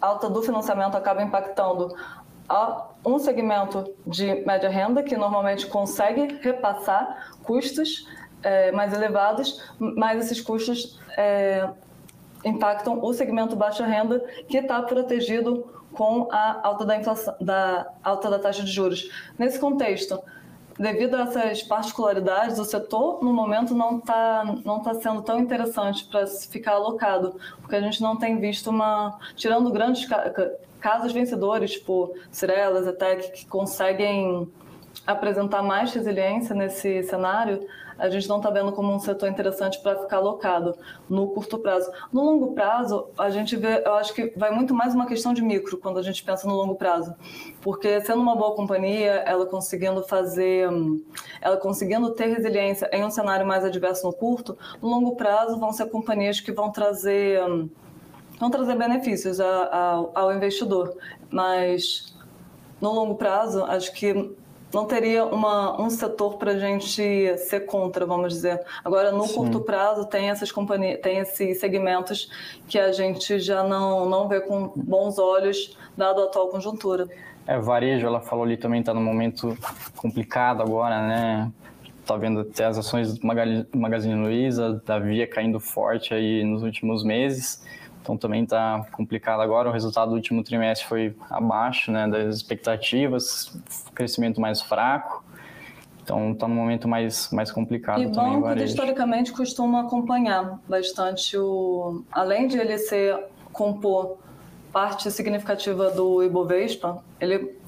alta 0.00 0.30
do 0.30 0.42
financiamento 0.42 0.96
acaba 0.96 1.22
impactando 1.22 1.94
um 3.04 3.18
segmento 3.18 3.92
de 4.06 4.46
média 4.46 4.70
renda 4.70 5.02
que 5.02 5.14
normalmente 5.16 5.66
consegue 5.66 6.38
repassar 6.40 7.32
custos 7.42 8.08
é, 8.42 8.72
mais 8.72 8.94
elevados, 8.94 9.62
mas 9.78 10.24
esses 10.24 10.40
custos 10.40 10.98
é, 11.16 11.68
impactam 12.44 13.02
o 13.02 13.12
segmento 13.12 13.56
baixa 13.56 13.84
renda, 13.84 14.24
que 14.48 14.58
está 14.58 14.82
protegido 14.82 15.66
com 15.92 16.28
a 16.30 16.60
alta 16.62 16.84
da, 16.84 16.96
inflação, 16.96 17.34
da 17.40 17.90
alta 18.02 18.30
da 18.30 18.38
taxa 18.38 18.62
de 18.62 18.70
juros. 18.70 19.10
Nesse 19.38 19.58
contexto, 19.58 20.20
devido 20.78 21.16
a 21.16 21.22
essas 21.22 21.62
particularidades, 21.62 22.58
o 22.58 22.64
setor 22.64 23.22
no 23.22 23.32
momento 23.32 23.74
não 23.74 23.98
está 23.98 24.44
não 24.64 24.80
tá 24.80 24.94
sendo 24.94 25.22
tão 25.22 25.38
interessante 25.40 26.04
para 26.04 26.26
ficar 26.26 26.74
alocado, 26.74 27.34
porque 27.60 27.74
a 27.74 27.80
gente 27.80 28.00
não 28.00 28.16
tem 28.16 28.38
visto 28.38 28.70
uma, 28.70 29.18
tirando 29.34 29.70
grandes 29.70 30.08
casos 30.78 31.12
vencedores, 31.12 31.72
tipo 31.72 32.14
Cirelas, 32.30 32.86
Etec, 32.86 33.32
que 33.32 33.46
conseguem 33.46 34.48
apresentar 35.06 35.62
mais 35.62 35.92
resiliência 35.92 36.54
nesse 36.54 37.02
cenário, 37.02 37.66
a 37.98 38.08
gente 38.08 38.28
não 38.28 38.36
está 38.36 38.50
vendo 38.50 38.72
como 38.72 38.94
um 38.94 38.98
setor 38.98 39.28
interessante 39.28 39.80
para 39.80 39.98
ficar 39.98 40.18
alocado 40.18 40.76
no 41.08 41.28
curto 41.28 41.58
prazo. 41.58 41.90
No 42.12 42.22
longo 42.22 42.52
prazo, 42.54 43.08
a 43.18 43.28
gente 43.28 43.56
vê, 43.56 43.82
eu 43.84 43.94
acho 43.94 44.14
que 44.14 44.32
vai 44.36 44.50
muito 44.50 44.74
mais 44.74 44.94
uma 44.94 45.06
questão 45.06 45.34
de 45.34 45.42
micro 45.42 45.76
quando 45.78 45.98
a 45.98 46.02
gente 46.02 46.22
pensa 46.22 46.46
no 46.46 46.54
longo 46.54 46.76
prazo, 46.76 47.14
porque 47.60 48.00
sendo 48.02 48.20
uma 48.20 48.36
boa 48.36 48.54
companhia, 48.54 49.22
ela 49.26 49.46
conseguindo 49.46 50.02
fazer, 50.04 50.68
ela 51.40 51.56
conseguindo 51.56 52.10
ter 52.10 52.26
resiliência 52.26 52.88
em 52.92 53.04
um 53.04 53.10
cenário 53.10 53.46
mais 53.46 53.64
adverso 53.64 54.06
no 54.06 54.12
curto, 54.12 54.56
no 54.80 54.88
longo 54.88 55.16
prazo 55.16 55.58
vão 55.58 55.72
ser 55.72 55.86
companhias 55.86 56.40
que 56.40 56.52
vão 56.52 56.70
trazer 56.70 57.40
vão 58.38 58.50
trazer 58.50 58.76
benefícios 58.76 59.40
ao, 59.40 60.12
ao 60.14 60.32
investidor, 60.32 60.96
mas 61.28 62.16
no 62.80 62.92
longo 62.92 63.16
prazo, 63.16 63.64
acho 63.64 63.92
que 63.92 64.32
não 64.72 64.84
teria 64.84 65.24
uma, 65.24 65.80
um 65.80 65.88
setor 65.88 66.36
para 66.36 66.52
a 66.52 66.58
gente 66.58 67.36
ser 67.38 67.60
contra, 67.66 68.04
vamos 68.04 68.34
dizer. 68.34 68.60
Agora, 68.84 69.10
no 69.10 69.26
Sim. 69.26 69.34
curto 69.34 69.60
prazo, 69.60 70.06
tem 70.06 70.28
essas 70.30 70.52
companhias, 70.52 71.00
tem 71.00 71.18
esses 71.18 71.58
segmentos 71.58 72.30
que 72.66 72.78
a 72.78 72.92
gente 72.92 73.38
já 73.38 73.62
não, 73.62 74.08
não 74.08 74.28
vê 74.28 74.40
com 74.40 74.72
bons 74.76 75.18
olhos, 75.18 75.76
dado 75.96 76.20
a 76.20 76.24
atual 76.24 76.48
conjuntura. 76.48 77.08
É, 77.46 77.58
varejo, 77.58 78.06
ela 78.06 78.20
falou 78.20 78.44
ali 78.44 78.58
também, 78.58 78.80
está 78.80 78.92
num 78.92 79.02
momento 79.02 79.56
complicado 79.96 80.62
agora, 80.62 81.00
né? 81.06 81.50
Tá 82.04 82.16
vendo 82.16 82.40
até 82.40 82.66
as 82.66 82.76
ações 82.76 83.18
do 83.18 83.26
Magazine 83.74 84.14
Luiza, 84.14 84.82
da 84.84 84.98
Via 84.98 85.26
caindo 85.26 85.58
forte 85.58 86.12
aí 86.12 86.44
nos 86.44 86.62
últimos 86.62 87.02
meses. 87.02 87.62
Então 88.08 88.16
também 88.16 88.44
está 88.44 88.86
complicado 88.92 89.40
agora. 89.40 89.68
O 89.68 89.72
resultado 89.72 90.08
do 90.08 90.14
último 90.14 90.42
trimestre 90.42 90.88
foi 90.88 91.14
abaixo 91.28 91.92
né, 91.92 92.08
das 92.08 92.36
expectativas, 92.36 93.54
crescimento 93.94 94.40
mais 94.40 94.62
fraco. 94.62 95.22
Então 96.02 96.32
está 96.32 96.48
num 96.48 96.54
momento 96.54 96.88
mais, 96.88 97.30
mais 97.30 97.52
complicado 97.52 98.02
e 98.02 98.10
também. 98.10 98.38
E 98.38 98.40
banco, 98.40 98.62
historicamente, 98.62 99.30
costuma 99.30 99.82
acompanhar 99.82 100.58
bastante 100.66 101.36
o... 101.36 102.02
Além 102.10 102.48
de 102.48 102.56
ele 102.56 102.78
ser, 102.78 103.26
compor 103.52 104.16
parte 104.72 105.10
significativa 105.10 105.90
do 105.90 106.22
Ibovespa, 106.22 107.04
ele 107.20 107.58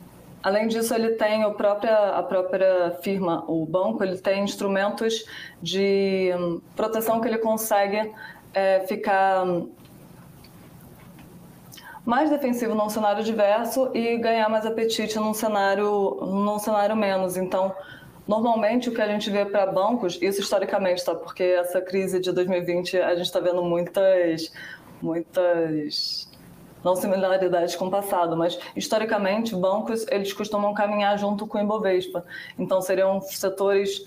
Além 0.43 0.68
disso, 0.68 0.95
ele 0.95 1.11
tem 1.16 1.43
a 1.43 1.51
própria, 1.51 2.16
a 2.16 2.22
própria 2.22 2.93
firma, 3.03 3.45
o 3.47 3.66
banco, 3.66 4.03
ele 4.03 4.16
tem 4.16 4.43
instrumentos 4.43 5.26
de 5.61 6.30
proteção 6.74 7.20
que 7.20 7.28
ele 7.28 7.36
consegue 7.36 8.11
é, 8.55 8.80
ficar 8.88 9.45
mais 12.11 12.28
defensivo 12.28 12.74
num 12.74 12.88
cenário 12.88 13.22
diverso 13.22 13.88
e 13.94 14.16
ganhar 14.18 14.48
mais 14.48 14.66
apetite 14.66 15.16
num 15.16 15.32
cenário, 15.32 16.18
num 16.22 16.58
cenário 16.58 16.96
menos. 16.96 17.36
Então, 17.36 17.72
normalmente 18.26 18.88
o 18.88 18.92
que 18.92 19.00
a 19.00 19.06
gente 19.06 19.30
vê 19.30 19.44
para 19.44 19.64
bancos, 19.66 20.18
isso 20.20 20.40
historicamente, 20.40 21.04
tá? 21.04 21.14
Porque 21.14 21.44
essa 21.44 21.80
crise 21.80 22.18
de 22.18 22.32
2020 22.32 22.98
a 22.98 23.14
gente 23.14 23.26
está 23.26 23.38
vendo 23.38 23.62
muitas, 23.62 24.52
muitas 25.00 26.28
não 26.82 26.96
similaridades 26.96 27.76
com 27.76 27.86
o 27.86 27.90
passado, 27.92 28.36
mas 28.36 28.58
historicamente 28.74 29.54
bancos 29.54 30.04
eles 30.11 30.32
costumam 30.32 30.74
caminhar 30.74 31.16
junto 31.16 31.46
com 31.46 31.58
o 31.58 31.61
Ibovespa. 31.61 32.24
Então 32.58 32.82
seriam 32.82 33.20
setores 33.20 34.04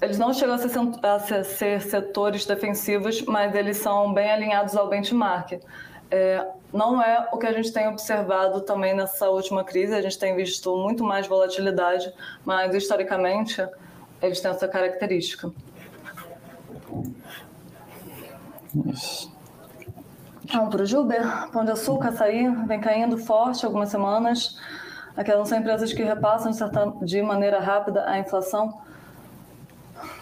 eles 0.00 0.18
não 0.18 0.32
chegam 0.32 0.54
a 0.54 0.58
ser, 0.58 1.36
a 1.36 1.44
ser 1.44 1.82
setores 1.82 2.46
defensivos, 2.46 3.22
mas 3.22 3.54
eles 3.54 3.76
são 3.76 4.12
bem 4.12 4.32
alinhados 4.32 4.74
ao 4.74 4.88
benchmark 4.88 5.60
é, 6.12 6.46
não 6.70 7.02
é 7.02 7.26
o 7.32 7.38
que 7.38 7.46
a 7.46 7.52
gente 7.52 7.72
tem 7.72 7.88
observado 7.88 8.60
também 8.60 8.94
nessa 8.94 9.30
última 9.30 9.64
crise. 9.64 9.94
A 9.94 10.02
gente 10.02 10.18
tem 10.18 10.36
visto 10.36 10.76
muito 10.76 11.02
mais 11.02 11.26
volatilidade, 11.26 12.12
mas 12.44 12.74
historicamente 12.74 13.66
eles 14.20 14.38
têm 14.38 14.50
essa 14.50 14.68
característica. 14.68 15.50
Isso. 18.86 19.32
Vamos 20.52 20.68
para 20.68 20.82
o 20.82 20.86
Juber. 20.86 21.50
Pão 21.50 21.64
de 21.64 21.70
açúcar, 21.70 22.08
açaí, 22.10 22.46
vem 22.66 22.78
caindo 22.78 23.16
forte 23.16 23.64
algumas 23.64 23.88
semanas. 23.88 24.60
Aquelas 25.16 25.48
são 25.48 25.58
empresas 25.58 25.94
que 25.94 26.02
repassam 26.02 26.52
de 27.02 27.22
maneira 27.22 27.58
rápida 27.58 28.04
a 28.06 28.18
inflação. 28.18 28.82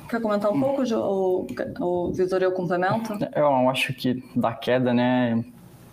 Quer 0.08 0.20
comentar 0.20 0.52
um 0.52 0.60
pouco, 0.60 0.82
o, 0.82 1.46
o 1.80 2.12
Vitor, 2.12 2.42
eu 2.42 2.52
complemento? 2.52 3.12
Eu 3.34 3.68
acho 3.68 3.92
que 3.92 4.22
da 4.36 4.52
queda, 4.52 4.92
né, 4.92 5.44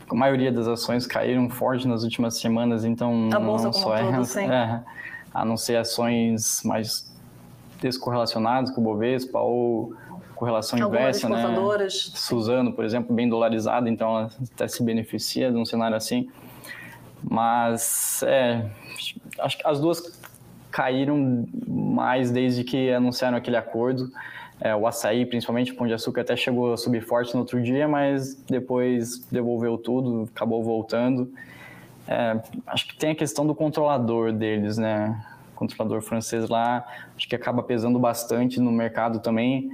a 0.10 0.16
maioria 0.16 0.52
das 0.52 0.68
ações 0.68 1.06
caíram 1.06 1.50
forte 1.50 1.88
nas 1.88 2.04
últimas 2.04 2.38
semanas, 2.38 2.86
então 2.86 3.30
a 3.32 3.40
não 3.40 3.74
só 3.74 3.96
é, 3.96 4.04
todo, 4.04 4.40
é, 4.40 4.84
a 5.34 5.46
não 5.46 5.58
ser 5.58 5.78
ações 5.78 6.62
mais 6.64 7.14
descorrelacionadas 7.82 8.72
com 8.72 8.82
o 8.82 8.84
Bovespa 8.84 9.40
ou 9.40 9.94
correlação 10.36 10.82
Algumas 10.82 11.02
inversa, 11.02 11.30
né? 11.30 11.42
Suzano, 11.90 12.74
por 12.74 12.86
exemplo, 12.86 13.14
bem 13.14 13.28
dolarizada, 13.28 13.90
então 13.90 14.10
ela 14.10 14.32
até 14.54 14.68
se 14.68 14.84
beneficia 14.84 15.52
de 15.52 15.58
um 15.58 15.66
cenário 15.66 15.98
assim. 15.98 16.30
Mas 17.24 18.24
é, 18.24 18.66
acho 19.40 19.58
que 19.58 19.68
as 19.68 19.80
duas 19.80 20.20
caíram 20.72 21.48
mais 21.68 22.30
desde 22.30 22.64
que 22.64 22.92
anunciaram 22.92 23.38
aquele 23.38 23.58
acordo. 23.58 24.12
É, 24.60 24.76
o 24.76 24.88
açaí, 24.88 25.26
principalmente 25.26 25.72
o 25.72 25.76
pão 25.76 25.86
de 25.86 25.94
açúcar, 25.94 26.22
até 26.22 26.36
chegou 26.36 26.74
a 26.74 26.78
subir 26.78 27.02
forte 27.02 27.34
no 27.34 27.42
outro 27.42 27.62
dia, 27.62 27.88
mas 27.88 28.36
depois 28.50 29.20
devolveu 29.32 29.78
tudo, 29.78 30.28
acabou 30.34 30.64
voltando. 30.64 31.32
É, 32.08 32.40
acho 32.66 32.88
que 32.88 32.98
tem 32.98 33.12
a 33.12 33.16
questão 33.16 33.46
do 33.46 33.54
controlador 33.54 34.34
deles, 34.34 34.78
né? 34.78 35.24
O 35.54 35.58
controlador 35.58 36.02
francês 36.02 36.50
lá, 36.50 36.88
acho 37.16 37.28
que 37.28 37.36
acaba 37.36 37.62
pesando 37.62 38.00
bastante 38.00 38.60
no 38.60 38.72
mercado 38.72 39.20
também. 39.20 39.72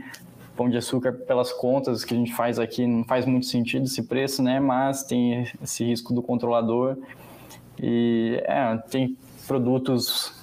Pão 0.55 0.69
de 0.69 0.77
açúcar, 0.77 1.13
pelas 1.13 1.51
contas 1.53 2.03
que 2.03 2.13
a 2.13 2.17
gente 2.17 2.33
faz 2.33 2.59
aqui, 2.59 2.85
não 2.85 3.03
faz 3.05 3.25
muito 3.25 3.45
sentido 3.45 3.85
esse 3.85 4.03
preço, 4.03 4.43
né? 4.43 4.59
Mas 4.59 5.03
tem 5.03 5.47
esse 5.61 5.83
risco 5.85 6.13
do 6.13 6.21
controlador. 6.21 6.97
E 7.81 8.41
é, 8.45 8.77
tem 8.89 9.17
produtos 9.47 10.33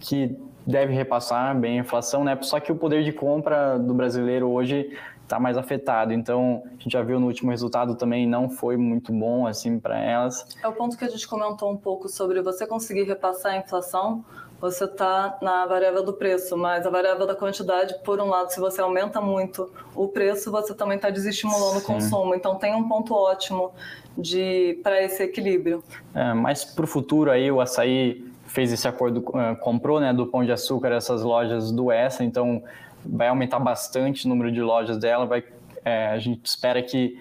que 0.00 0.36
deve 0.66 0.92
repassar 0.92 1.56
bem 1.58 1.78
a 1.78 1.82
inflação, 1.82 2.24
né? 2.24 2.36
Só 2.42 2.58
que 2.58 2.72
o 2.72 2.76
poder 2.76 3.04
de 3.04 3.12
compra 3.12 3.78
do 3.78 3.94
brasileiro 3.94 4.50
hoje 4.50 4.90
está 5.22 5.38
mais 5.38 5.56
afetado. 5.56 6.12
Então, 6.12 6.62
a 6.66 6.82
gente 6.82 6.92
já 6.92 7.02
viu 7.02 7.20
no 7.20 7.26
último 7.26 7.50
resultado 7.50 7.94
também 7.94 8.26
não 8.26 8.48
foi 8.48 8.76
muito 8.76 9.12
bom 9.12 9.46
assim 9.46 9.78
para 9.78 9.98
elas. 9.98 10.46
É 10.62 10.68
o 10.68 10.72
ponto 10.72 10.96
que 10.96 11.04
a 11.04 11.08
gente 11.08 11.26
comentou 11.26 11.70
um 11.70 11.76
pouco 11.76 12.08
sobre 12.08 12.40
você 12.40 12.66
conseguir 12.66 13.04
repassar 13.04 13.52
a 13.52 13.56
inflação. 13.58 14.24
Você 14.60 14.84
está 14.84 15.36
na 15.42 15.66
variável 15.66 16.02
do 16.02 16.14
preço, 16.14 16.56
mas 16.56 16.86
a 16.86 16.90
variável 16.90 17.26
da 17.26 17.34
quantidade, 17.34 17.94
por 18.02 18.18
um 18.20 18.26
lado, 18.26 18.50
se 18.50 18.58
você 18.58 18.80
aumenta 18.80 19.20
muito 19.20 19.70
o 19.94 20.08
preço, 20.08 20.50
você 20.50 20.74
também 20.74 20.96
está 20.96 21.10
desestimulando 21.10 21.78
Sim. 21.78 21.78
o 21.78 21.82
consumo. 21.82 22.34
Então, 22.34 22.56
tem 22.56 22.74
um 22.74 22.88
ponto 22.88 23.12
ótimo 23.14 23.72
de 24.16 24.80
para 24.82 25.02
esse 25.02 25.22
equilíbrio. 25.22 25.84
É, 26.14 26.32
mas 26.32 26.64
para 26.64 26.84
o 26.84 26.88
futuro 26.88 27.30
aí 27.30 27.50
o 27.52 27.60
açaí 27.60 28.25
fez 28.56 28.72
esse 28.72 28.88
acordo, 28.88 29.18
uh, 29.18 29.54
comprou 29.60 30.00
né, 30.00 30.14
do 30.14 30.26
Pão 30.26 30.42
de 30.42 30.50
Açúcar 30.50 30.88
essas 30.88 31.22
lojas 31.22 31.70
do 31.70 31.92
Essa, 31.92 32.24
então 32.24 32.62
vai 33.04 33.28
aumentar 33.28 33.58
bastante 33.58 34.24
o 34.24 34.30
número 34.30 34.50
de 34.50 34.62
lojas 34.62 34.96
dela. 34.96 35.26
Vai, 35.26 35.44
é, 35.84 36.06
a 36.06 36.18
gente 36.18 36.46
espera 36.46 36.82
que, 36.82 37.20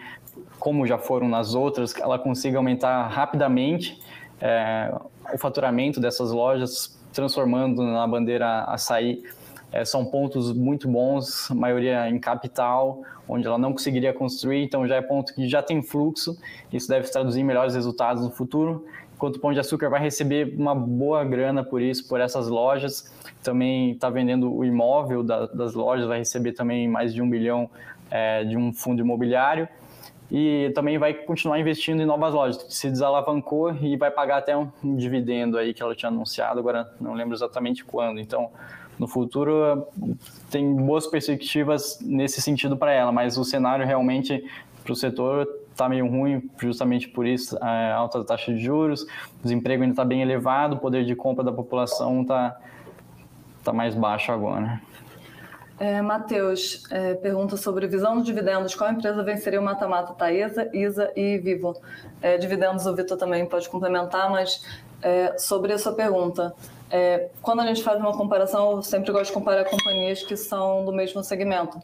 como 0.58 0.88
já 0.88 0.98
foram 0.98 1.28
nas 1.28 1.54
outras, 1.54 1.94
ela 1.98 2.18
consiga 2.18 2.58
aumentar 2.58 3.08
rapidamente 3.08 4.02
é, 4.40 4.96
o 5.34 5.38
faturamento 5.38 6.00
dessas 6.00 6.32
lojas, 6.32 6.98
transformando 7.12 7.84
na 7.84 8.08
bandeira 8.08 8.64
açaí. 8.64 9.22
É, 9.74 9.84
são 9.84 10.06
pontos 10.06 10.54
muito 10.54 10.88
bons, 10.88 11.50
maioria 11.50 12.10
em 12.10 12.18
capital, 12.18 13.02
onde 13.28 13.46
ela 13.46 13.58
não 13.58 13.74
conseguiria 13.74 14.14
construir, 14.14 14.64
então 14.64 14.88
já 14.88 14.96
é 14.96 15.02
ponto 15.02 15.36
que 15.36 15.50
já 15.50 15.62
tem 15.62 15.82
fluxo, 15.82 16.40
isso 16.72 16.88
deve 16.88 17.10
traduzir 17.10 17.42
em 17.42 17.44
melhores 17.44 17.76
resultados 17.76 18.24
no 18.24 18.32
futuro 18.32 18.86
enquanto 19.16 19.38
o 19.38 19.40
Pão 19.40 19.54
de 19.54 19.60
Açúcar 19.60 19.90
vai 19.90 20.02
receber 20.02 20.54
uma 20.58 20.76
boa 20.76 21.24
grana 21.24 21.64
por 21.64 21.82
isso, 21.82 22.08
por 22.08 22.20
essas 22.20 22.48
lojas. 22.48 23.12
Também 23.42 23.92
está 23.92 24.10
vendendo 24.10 24.54
o 24.54 24.64
imóvel 24.64 25.24
da, 25.24 25.46
das 25.48 25.74
lojas, 25.74 26.06
vai 26.06 26.20
receber 26.20 26.52
também 26.52 26.88
mais 26.88 27.14
de 27.14 27.22
um 27.22 27.30
bilhão 27.30 27.70
é, 28.12 28.44
de 28.44 28.58
um 28.58 28.74
fundo 28.74 29.02
imobiliário. 29.02 29.68
E 30.30 30.72
também 30.74 30.98
vai 30.98 31.14
continuar 31.14 31.60
investindo 31.60 32.02
em 32.02 32.06
novas 32.06 32.34
lojas. 32.34 32.66
Se 32.70 32.90
desalavancou 32.90 33.74
e 33.76 33.96
vai 33.96 34.12
pagar 34.12 34.38
até 34.38 34.58
um, 34.58 34.70
um 34.84 34.96
dividendo 34.96 35.58
aí 35.58 35.74
que 35.74 35.82
ela 35.82 35.96
tinha 35.96 36.10
anunciado, 36.10 36.60
agora 36.60 36.92
não 37.00 37.14
lembro 37.14 37.36
exatamente 37.36 37.86
quando. 37.86 38.20
Então, 38.20 38.50
no 39.00 39.08
futuro, 39.08 39.88
tem 40.50 40.76
boas 40.76 41.06
perspectivas 41.08 42.00
nesse 42.02 42.42
sentido 42.42 42.76
para 42.76 42.92
ela, 42.92 43.12
mas 43.12 43.38
o 43.38 43.44
cenário 43.46 43.86
realmente 43.86 44.44
para 44.84 44.92
o 44.92 44.96
setor 44.96 45.48
está 45.76 45.90
meio 45.90 46.08
ruim, 46.08 46.50
justamente 46.58 47.10
por 47.10 47.28
isso, 47.28 47.58
a 47.62 47.94
alta 47.94 48.24
taxa 48.24 48.54
de 48.54 48.60
juros, 48.60 49.06
desemprego 49.44 49.84
ainda 49.84 49.92
está 49.92 50.06
bem 50.06 50.22
elevado, 50.22 50.78
o 50.78 50.80
poder 50.80 51.04
de 51.04 51.14
compra 51.16 51.44
da 51.44 51.52
população 51.52 52.22
está 52.22 52.58
tá 53.62 53.74
mais 53.74 53.94
baixo 53.94 54.32
agora. 54.32 54.82
É, 55.78 56.02
Matheus, 56.02 56.86
é, 56.90 57.16
pergunta 57.16 57.58
sobre 57.58 57.86
visão 57.86 58.16
dos 58.16 58.26
dividendos. 58.26 58.74
Qual 58.74 58.90
empresa 58.90 59.22
venceria 59.22 59.60
o 59.60 59.64
mata-mata? 59.64 60.14
Taesa, 60.14 60.70
Isa 60.74 61.12
e 61.14 61.38
Vivo. 61.38 61.76
É, 62.22 62.38
dividendos 62.38 62.86
o 62.86 62.96
Vitor 62.96 63.18
também 63.18 63.46
pode 63.46 63.68
complementar, 63.68 64.30
mas 64.30 64.66
é, 65.02 65.38
sobre 65.38 65.74
a 65.74 65.78
sua 65.78 65.92
pergunta. 65.92 66.54
É, 66.90 67.28
quando 67.42 67.60
a 67.60 67.68
gente 67.68 67.84
faz 67.84 68.00
uma 68.00 68.16
comparação, 68.16 68.72
eu 68.72 68.82
sempre 68.82 69.12
gosto 69.12 69.26
de 69.26 69.34
comparar 69.34 69.66
companhias 69.66 70.24
que 70.24 70.38
são 70.38 70.86
do 70.86 70.94
mesmo 70.94 71.22
segmento. 71.22 71.78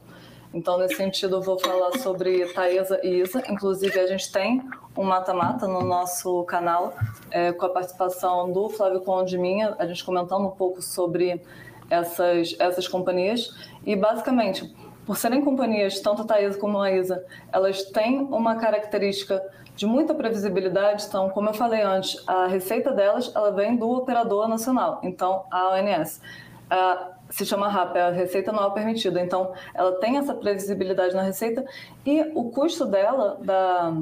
Então, 0.53 0.77
nesse 0.77 0.95
sentido, 0.95 1.37
eu 1.37 1.41
vou 1.41 1.57
falar 1.57 1.97
sobre 1.99 2.45
Taesa 2.53 2.99
e 3.03 3.21
Isa. 3.21 3.41
Inclusive, 3.49 3.97
a 3.97 4.07
gente 4.07 4.29
tem 4.31 4.61
um 4.97 5.03
mata-mata 5.03 5.65
no 5.65 5.81
nosso 5.81 6.43
canal, 6.43 6.93
é, 7.29 7.53
com 7.53 7.65
a 7.65 7.69
participação 7.69 8.51
do 8.51 8.69
Flávio 8.69 8.99
Conde 8.99 9.37
minha, 9.37 9.75
a 9.79 9.85
gente 9.85 10.03
comentando 10.03 10.45
um 10.45 10.51
pouco 10.51 10.81
sobre 10.81 11.41
essas, 11.89 12.53
essas 12.59 12.85
companhias. 12.85 13.55
E, 13.85 13.95
basicamente, 13.95 14.75
por 15.05 15.15
serem 15.15 15.41
companhias, 15.41 15.99
tanto 16.01 16.23
a 16.23 16.25
Taesa 16.25 16.57
como 16.57 16.79
a 16.79 16.91
Isa, 16.91 17.25
elas 17.51 17.83
têm 17.83 18.19
uma 18.19 18.57
característica 18.57 19.41
de 19.75 19.85
muita 19.85 20.13
previsibilidade. 20.13 21.05
Então, 21.07 21.29
como 21.29 21.49
eu 21.49 21.53
falei 21.53 21.81
antes, 21.81 22.21
a 22.27 22.47
receita 22.47 22.91
delas 22.91 23.31
ela 23.33 23.51
vem 23.51 23.75
do 23.75 23.89
operador 23.89 24.47
nacional, 24.47 24.99
então 25.01 25.45
a 25.49 25.69
ONS. 25.69 26.21
A 26.69 27.11
se 27.31 27.45
chama 27.45 27.67
RAP, 27.67 27.95
é 27.95 28.01
a 28.01 28.09
receita 28.11 28.51
anual 28.51 28.73
permitida. 28.73 29.19
Então, 29.19 29.53
ela 29.73 29.93
tem 29.93 30.17
essa 30.17 30.33
previsibilidade 30.33 31.15
na 31.15 31.23
receita 31.23 31.65
e 32.05 32.21
o 32.35 32.51
custo 32.51 32.85
dela, 32.85 33.39
da, 33.41 33.93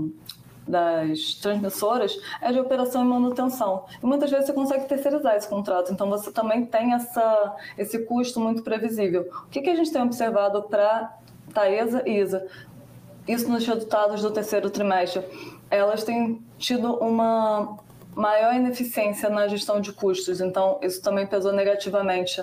das 0.67 1.35
transmissoras, 1.35 2.19
é 2.41 2.51
de 2.51 2.59
operação 2.59 3.03
e 3.03 3.07
manutenção. 3.07 3.85
E 4.01 4.05
muitas 4.05 4.29
vezes 4.29 4.47
você 4.47 4.53
consegue 4.53 4.85
terceirizar 4.85 5.35
esse 5.35 5.47
contrato, 5.47 5.93
então 5.93 6.09
você 6.09 6.31
também 6.31 6.65
tem 6.65 6.93
essa, 6.93 7.55
esse 7.77 7.99
custo 7.99 8.39
muito 8.39 8.63
previsível. 8.63 9.29
O 9.45 9.49
que, 9.49 9.61
que 9.61 9.69
a 9.69 9.75
gente 9.75 9.91
tem 9.91 10.01
observado 10.01 10.63
para 10.63 11.15
Taesa 11.53 12.03
e 12.05 12.19
Isa? 12.19 12.47
Isso 13.27 13.49
nos 13.49 13.65
resultados 13.65 14.23
do 14.23 14.31
terceiro 14.31 14.69
trimestre. 14.69 15.23
Elas 15.69 16.03
têm 16.03 16.43
tido 16.57 16.95
uma 16.95 17.77
maior 18.15 18.53
ineficiência 18.55 19.29
na 19.29 19.47
gestão 19.47 19.79
de 19.79 19.93
custos, 19.93 20.41
então 20.41 20.79
isso 20.81 21.01
também 21.01 21.27
pesou 21.27 21.53
negativamente 21.53 22.41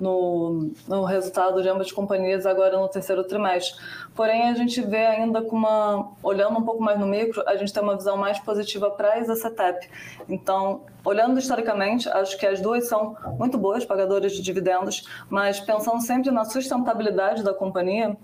no, 0.00 0.70
no 0.86 1.04
resultado 1.04 1.62
de 1.62 1.68
ambas 1.68 1.90
companhias 1.92 2.46
agora 2.46 2.78
no 2.78 2.88
terceiro 2.88 3.24
trimestre. 3.24 3.78
Porém, 4.14 4.48
a 4.48 4.54
gente 4.54 4.80
vê 4.80 5.06
ainda 5.06 5.42
com 5.42 5.56
uma. 5.56 6.10
Olhando 6.22 6.58
um 6.58 6.62
pouco 6.62 6.82
mais 6.82 6.98
no 6.98 7.06
micro, 7.06 7.42
a 7.46 7.56
gente 7.56 7.72
tem 7.72 7.82
uma 7.82 7.96
visão 7.96 8.16
mais 8.16 8.38
positiva 8.38 8.90
para 8.90 9.12
a 9.12 9.18
Isacetep. 9.20 9.88
Então, 10.28 10.82
olhando 11.04 11.38
historicamente, 11.38 12.08
acho 12.08 12.36
que 12.38 12.46
as 12.46 12.60
duas 12.60 12.88
são 12.88 13.16
muito 13.38 13.56
boas 13.56 13.84
pagadoras 13.84 14.32
de 14.32 14.42
dividendos, 14.42 15.06
mas 15.28 15.60
pensando 15.60 16.00
sempre 16.00 16.30
na 16.30 16.44
sustentabilidade 16.44 17.42
da 17.42 17.54
companhia, 17.54 18.16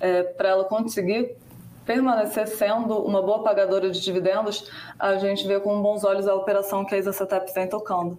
é, 0.00 0.22
para 0.22 0.50
ela 0.50 0.64
conseguir 0.64 1.36
permanecer 1.84 2.46
sendo 2.46 2.98
uma 2.98 3.20
boa 3.20 3.42
pagadora 3.42 3.90
de 3.90 4.00
dividendos, 4.00 4.70
a 4.98 5.16
gente 5.16 5.46
vê 5.46 5.58
com 5.58 5.82
bons 5.82 6.04
olhos 6.04 6.28
a 6.28 6.34
operação 6.34 6.84
que 6.84 6.94
a 6.94 6.98
Isacetep 6.98 7.52
vem 7.52 7.68
tocando. 7.68 8.18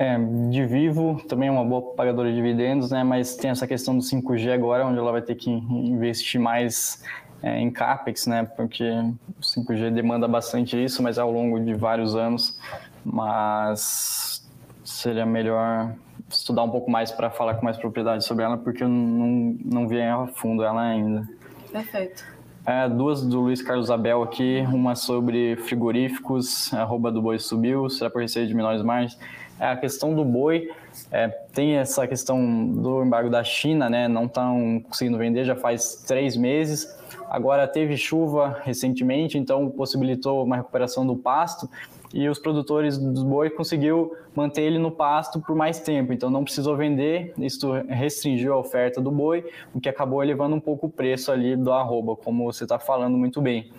É, 0.00 0.16
de 0.48 0.64
Vivo 0.64 1.22
também 1.28 1.50
é 1.50 1.52
uma 1.52 1.62
boa 1.62 1.94
pagadora 1.94 2.30
de 2.30 2.34
dividendos, 2.34 2.90
né? 2.90 3.04
Mas 3.04 3.36
tem 3.36 3.50
essa 3.50 3.66
questão 3.66 3.94
do 3.94 4.02
5G 4.02 4.50
agora, 4.50 4.86
onde 4.86 4.98
ela 4.98 5.12
vai 5.12 5.20
ter 5.20 5.34
que 5.34 5.50
investir 5.50 6.40
mais 6.40 7.04
é, 7.42 7.60
em 7.60 7.70
capex, 7.70 8.26
né? 8.26 8.44
Porque 8.56 8.82
o 8.82 9.42
5G 9.42 9.90
demanda 9.90 10.26
bastante 10.26 10.82
isso, 10.82 11.02
mas 11.02 11.18
ao 11.18 11.30
longo 11.30 11.60
de 11.60 11.74
vários 11.74 12.16
anos. 12.16 12.58
Mas 13.04 14.50
seria 14.82 15.26
melhor 15.26 15.94
estudar 16.30 16.62
um 16.62 16.70
pouco 16.70 16.90
mais 16.90 17.12
para 17.12 17.28
falar 17.28 17.56
com 17.56 17.64
mais 17.66 17.76
propriedade 17.76 18.24
sobre 18.24 18.42
ela, 18.42 18.56
porque 18.56 18.82
eu 18.82 18.88
não, 18.88 19.54
não 19.62 19.86
vi 19.86 20.00
a 20.00 20.26
fundo 20.28 20.64
ela 20.64 20.80
ainda. 20.80 21.28
Perfeito. 21.70 22.24
É, 22.64 22.88
duas 22.88 23.22
do 23.22 23.40
Luiz 23.40 23.60
Carlos 23.60 23.90
Abel 23.90 24.22
aqui, 24.22 24.64
uma 24.72 24.94
sobre 24.94 25.56
frigoríficos, 25.56 26.72
arroba 26.72 27.12
do 27.12 27.20
boi 27.20 27.38
subiu, 27.38 27.90
será 27.90 28.08
por 28.08 28.22
receio 28.22 28.46
de 28.46 28.54
menores 28.54 28.82
margens. 28.82 29.18
É, 29.60 29.66
a 29.66 29.76
questão 29.76 30.14
do 30.14 30.24
boi, 30.24 30.70
é, 31.12 31.28
tem 31.28 31.76
essa 31.76 32.06
questão 32.06 32.66
do 32.66 33.04
embargo 33.04 33.28
da 33.28 33.44
China, 33.44 33.90
né? 33.90 34.08
Não 34.08 34.24
estão 34.24 34.82
conseguindo 34.88 35.18
vender 35.18 35.44
já 35.44 35.54
faz 35.54 36.02
três 36.06 36.34
meses. 36.34 36.98
Agora 37.28 37.68
teve 37.68 37.94
chuva 37.96 38.58
recentemente, 38.64 39.36
então 39.36 39.68
possibilitou 39.68 40.42
uma 40.42 40.56
recuperação 40.56 41.06
do 41.06 41.14
pasto 41.14 41.68
e 42.12 42.28
os 42.28 42.38
produtores 42.38 42.98
dos 42.98 43.22
boi 43.22 43.50
conseguiu 43.50 44.16
manter 44.34 44.62
ele 44.62 44.78
no 44.78 44.90
pasto 44.90 45.40
por 45.40 45.54
mais 45.54 45.78
tempo, 45.78 46.12
então 46.12 46.28
não 46.28 46.42
precisou 46.42 46.76
vender, 46.76 47.32
isso 47.38 47.70
restringiu 47.88 48.54
a 48.54 48.58
oferta 48.58 49.00
do 49.00 49.10
boi, 49.10 49.44
o 49.72 49.80
que 49.80 49.88
acabou 49.88 50.22
elevando 50.22 50.56
um 50.56 50.60
pouco 50.60 50.86
o 50.86 50.90
preço 50.90 51.30
ali 51.30 51.54
do 51.54 51.72
arroba, 51.72 52.16
como 52.16 52.44
você 52.44 52.64
está 52.64 52.78
falando 52.78 53.16
muito 53.16 53.40
bem. 53.40 53.70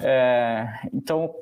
É, 0.00 0.68
então, 0.92 1.34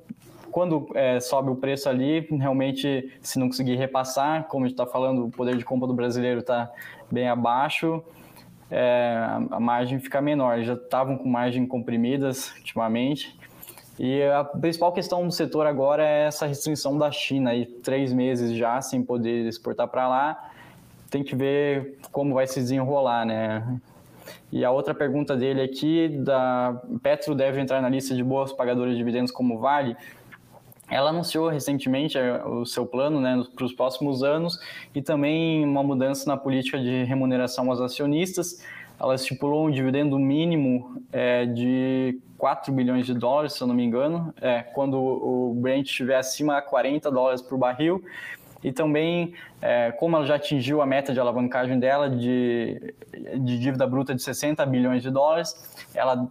quando 0.57 0.89
é, 0.95 1.21
sobe 1.21 1.51
o 1.51 1.55
preço 1.55 1.87
ali, 1.87 2.27
realmente, 2.31 3.13
se 3.21 3.39
não 3.39 3.47
conseguir 3.49 3.77
repassar, 3.77 4.45
como 4.45 4.65
a 4.65 4.69
gente 4.69 4.73
está 4.73 4.87
falando, 4.87 5.27
o 5.27 5.31
poder 5.31 5.55
de 5.55 5.63
compra 5.63 5.87
do 5.87 5.93
brasileiro 5.93 6.41
está 6.41 6.73
bem 7.11 7.29
abaixo, 7.29 8.03
é, 8.71 9.19
a 9.51 9.61
margem 9.61 10.01
fica 10.01 10.19
menor. 10.19 10.63
Já 10.63 10.73
estavam 10.73 11.19
com 11.19 11.29
margem 11.29 11.67
comprimidas 11.67 12.55
ultimamente. 12.57 13.39
E 13.99 14.23
a 14.23 14.45
principal 14.45 14.93
questão 14.93 15.27
do 15.27 15.31
setor 15.31 15.67
agora 15.67 16.03
é 16.03 16.25
essa 16.29 16.47
restrição 16.47 16.97
da 16.97 17.13
China, 17.13 17.51
aí 17.51 17.67
três 17.67 18.11
meses 18.11 18.57
já 18.57 18.81
sem 18.81 19.03
poder 19.03 19.47
exportar 19.47 19.87
para 19.89 20.09
lá. 20.09 20.51
Tem 21.11 21.23
que 21.23 21.37
ver 21.37 21.99
como 22.11 22.33
vai 22.33 22.47
se 22.47 22.61
desenrolar, 22.61 23.27
né? 23.27 23.79
E 24.51 24.65
a 24.65 24.71
outra 24.71 24.95
pergunta 24.95 25.37
dele 25.37 25.61
aqui, 25.61 26.09
da 26.09 26.81
Petro 27.03 27.35
deve 27.35 27.61
entrar 27.61 27.83
na 27.83 27.89
lista 27.89 28.15
de 28.15 28.25
boas 28.25 28.53
pagadoras 28.53 28.93
de 28.93 28.99
dividendos 28.99 29.31
como 29.31 29.59
Vale. 29.59 29.97
Ela 30.89 31.11
anunciou 31.11 31.49
recentemente 31.49 32.17
é, 32.17 32.45
o 32.45 32.65
seu 32.65 32.87
plano 32.87 33.21
né, 33.21 33.45
para 33.55 33.65
os 33.65 33.73
próximos 33.73 34.23
anos 34.23 34.59
e 34.95 35.03
também 35.03 35.65
uma 35.65 35.83
mudança 35.83 36.29
na 36.29 36.37
política 36.37 36.79
de 36.79 37.05
remuneração 37.05 37.69
aos 37.71 37.81
acionistas. 37.81 38.63
Ela 38.99 39.15
estipulou 39.15 39.67
um 39.67 39.71
dividendo 39.71 40.19
mínimo 40.19 41.03
é, 41.13 41.45
de 41.45 42.19
4 42.39 42.73
bilhões 42.73 43.05
de 43.05 43.15
dólares, 43.15 43.55
se 43.55 43.63
eu 43.63 43.67
não 43.67 43.75
me 43.75 43.85
engano, 43.85 44.33
é, 44.41 44.63
quando 44.63 44.97
o 44.97 45.55
Brent 45.57 45.87
estiver 45.87 46.17
acima 46.17 46.61
de 46.61 46.67
40 46.69 47.11
dólares 47.11 47.43
por 47.43 47.59
barril. 47.59 48.03
e 48.65 48.73
também 48.73 49.35
é, 49.61 49.93
como 49.93 50.17
ela 50.17 50.25
já 50.25 50.37
atingiu 50.37 50.81
a 50.81 50.87
meta 50.87 51.13
de 51.13 51.21
alavancagem 51.21 51.79
dela 51.79 52.09
de, 52.09 52.95
de 53.39 53.59
dívida 53.59 53.87
bruta 53.87 54.15
de 54.15 54.23
60 54.23 54.65
bilhões 54.67 55.03
de 55.03 55.11
dólares, 55.11 55.55
ela 55.95 56.29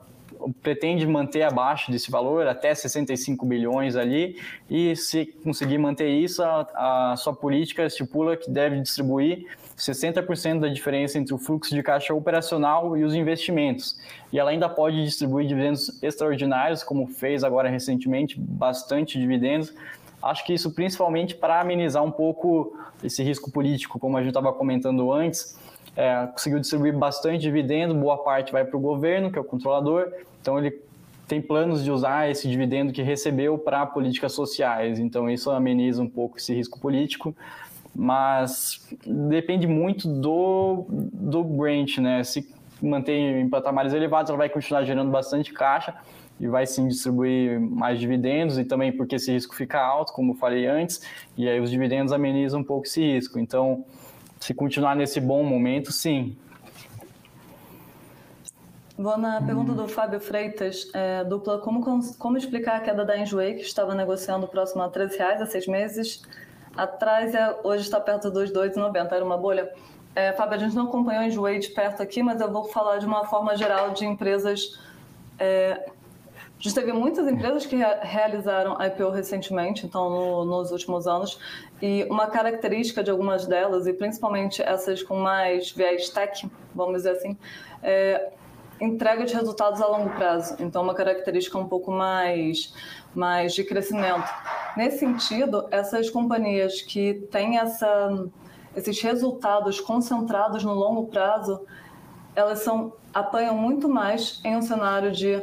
pretende 0.62 1.06
manter 1.08 1.44
abaixo 1.44 1.92
desse 1.92 2.12
valor, 2.12 2.48
até 2.48 2.74
65 2.74 3.46
bilhões 3.46 3.96
ali, 3.96 4.38
e 4.70 4.96
se 4.96 5.26
conseguir 5.44 5.78
manter 5.78 6.10
isso, 6.10 6.44
a, 6.44 7.12
a 7.12 7.16
sua 7.18 7.34
política 7.34 7.86
estipula 7.86 8.38
que 8.38 8.50
deve 8.50 8.80
distribuir 8.80 9.46
60% 9.78 10.60
da 10.62 10.68
diferença 10.68 11.18
entre 11.20 11.34
o 11.34 11.38
fluxo 11.38 11.76
de 11.76 11.84
caixa 11.84 12.14
operacional 12.14 12.98
e 12.98 13.04
os 13.04 13.14
investimentos. 13.14 14.00
E 14.32 14.40
ela 14.40 14.52
ainda 14.52 14.70
pode 14.70 15.04
distribuir 15.04 15.48
dividendos 15.48 16.02
extraordinários, 16.02 16.84
como 16.84 17.08
fez 17.08 17.44
agora 17.44 17.70
recentemente, 17.70 18.40
bastante 18.40 19.20
dividendos. 19.20 19.74
Acho 20.24 20.46
que 20.46 20.54
isso 20.54 20.74
principalmente 20.74 21.36
para 21.36 21.60
amenizar 21.60 22.04
um 22.04 22.12
pouco 22.12 22.78
esse 23.04 23.22
risco 23.22 23.52
político, 23.52 24.00
como 24.00 24.18
a 24.18 24.22
gente 24.22 24.30
estava 24.30 24.52
comentando 24.54 25.12
antes, 25.12 25.58
é, 25.96 26.28
conseguiu 26.28 26.60
distribuir 26.60 26.98
bastante 26.98 27.42
dividendo, 27.42 27.94
boa 27.96 28.18
parte 28.18 28.52
vai 28.52 28.66
para 28.66 28.78
o 28.78 28.80
governo, 28.80 29.32
que 29.32 29.38
é 29.38 29.42
o 29.42 29.46
controlador, 29.46 30.12
então 30.42 30.60
ele 30.60 30.78
tem 31.28 31.42
planos 31.42 31.84
de 31.84 31.90
usar 31.90 32.30
esse 32.30 32.48
dividendo 32.48 32.94
que 32.94 33.02
recebeu 33.02 33.58
para 33.58 33.86
políticas 33.86 34.34
sociais, 34.34 35.00
então 35.00 35.30
isso 35.30 35.50
ameniza 35.50 36.02
um 36.02 36.10
pouco 36.10 36.38
esse 36.38 36.54
risco 36.54 36.80
político, 36.80 37.36
mas 37.96 38.86
depende 39.06 39.66
muito 39.66 40.08
do, 40.08 40.86
do 40.90 41.44
Brent, 41.44 41.98
né? 41.98 42.24
Se 42.24 42.48
manter 42.82 43.14
em 43.14 43.50
patamares 43.50 43.94
elevados, 43.94 44.30
ela 44.30 44.38
vai 44.38 44.50
continuar 44.50 44.84
gerando 44.84 45.10
bastante 45.10 45.54
caixa 45.54 45.96
e 46.40 46.48
vai 46.48 46.66
sim 46.66 46.88
distribuir 46.88 47.60
mais 47.60 48.00
dividendos 48.00 48.60
e 48.60 48.66
também 48.66 48.92
porque 48.92 49.16
esse 49.16 49.32
risco 49.32 49.56
fica 49.56 49.80
alto, 49.80 50.12
como 50.12 50.36
falei 50.36 50.68
antes, 50.68 51.02
e 51.38 51.48
aí 51.48 51.60
os 51.62 51.72
dividendos 51.72 52.12
amenizam 52.12 52.60
um 52.60 52.64
pouco 52.64 52.86
esse 52.86 53.02
risco. 53.02 53.40
Então, 53.40 53.86
se 54.46 54.54
continuar 54.54 54.96
nesse 54.96 55.20
bom 55.20 55.44
momento, 55.44 55.92
sim. 55.92 56.38
Vou 58.96 59.18
na 59.18 59.42
pergunta 59.42 59.74
do 59.74 59.88
Fábio 59.88 60.20
Freitas, 60.20 60.88
é, 60.94 61.24
dupla, 61.24 61.58
como, 61.58 61.84
como 62.20 62.38
explicar 62.38 62.76
a 62.76 62.80
queda 62.80 63.04
da 63.04 63.18
Enjoei, 63.18 63.56
que 63.56 63.64
estava 63.64 63.96
negociando 63.96 64.48
próximo 64.48 64.84
a 64.84 64.90
13 64.90 65.18
reais 65.18 65.42
há 65.42 65.48
seis 65.48 65.66
meses, 65.66 66.22
atrás 66.78 67.34
é, 67.34 67.58
hoje 67.64 67.82
está 67.82 68.00
perto 68.00 68.30
dos 68.30 68.52
2,90, 68.52 69.12
era 69.14 69.26
uma 69.26 69.36
bolha. 69.36 69.68
É, 70.16 70.32
Fábio, 70.34 70.58
a 70.58 70.60
gente 70.60 70.76
não 70.76 70.86
acompanhou 70.86 71.24
a 71.24 71.26
Enjoei 71.26 71.58
de 71.58 71.70
perto 71.70 72.04
aqui, 72.04 72.22
mas 72.22 72.40
eu 72.40 72.52
vou 72.52 72.66
falar 72.66 73.00
de 73.00 73.06
uma 73.08 73.26
forma 73.26 73.58
geral 73.58 73.94
de 73.94 74.06
empresas 74.06 74.80
é, 75.40 75.90
gente 76.70 76.76
teve 76.76 76.92
muitas 76.92 77.28
empresas 77.28 77.66
que 77.66 77.76
realizaram 78.02 78.76
IPO 78.82 79.12
recentemente, 79.12 79.86
então 79.86 80.10
no, 80.10 80.46
nos 80.46 80.72
últimos 80.72 81.06
anos, 81.06 81.40
e 81.80 82.08
uma 82.10 82.28
característica 82.28 83.04
de 83.04 83.12
algumas 83.12 83.46
delas, 83.46 83.86
e 83.86 83.94
principalmente 83.94 84.64
essas 84.64 85.04
com 85.04 85.16
mais 85.16 85.72
viés 85.72 86.10
tech, 86.10 86.50
vamos 86.74 86.98
dizer 86.98 87.12
assim, 87.12 87.38
é 87.84 88.32
entrega 88.82 89.24
de 89.24 89.34
resultados 89.34 89.82
a 89.82 89.88
longo 89.88 90.10
prazo. 90.10 90.58
Então, 90.60 90.82
uma 90.82 90.94
característica 90.94 91.58
um 91.58 91.68
pouco 91.68 91.92
mais, 91.92 92.74
mais 93.14 93.54
de 93.54 93.64
crescimento. 93.64 94.28
Nesse 94.76 95.00
sentido, 95.00 95.66
essas 95.72 96.10
companhias 96.10 96.82
que 96.82 97.26
têm 97.32 97.58
essa, 97.58 98.28
esses 98.76 99.02
resultados 99.02 99.80
concentrados 99.80 100.62
no 100.64 100.74
longo 100.74 101.08
prazo, 101.08 101.66
elas 102.36 102.60
são 102.60 102.92
apanham 103.14 103.56
muito 103.56 103.88
mais 103.88 104.42
em 104.44 104.58
um 104.58 104.62
cenário 104.62 105.10
de 105.10 105.42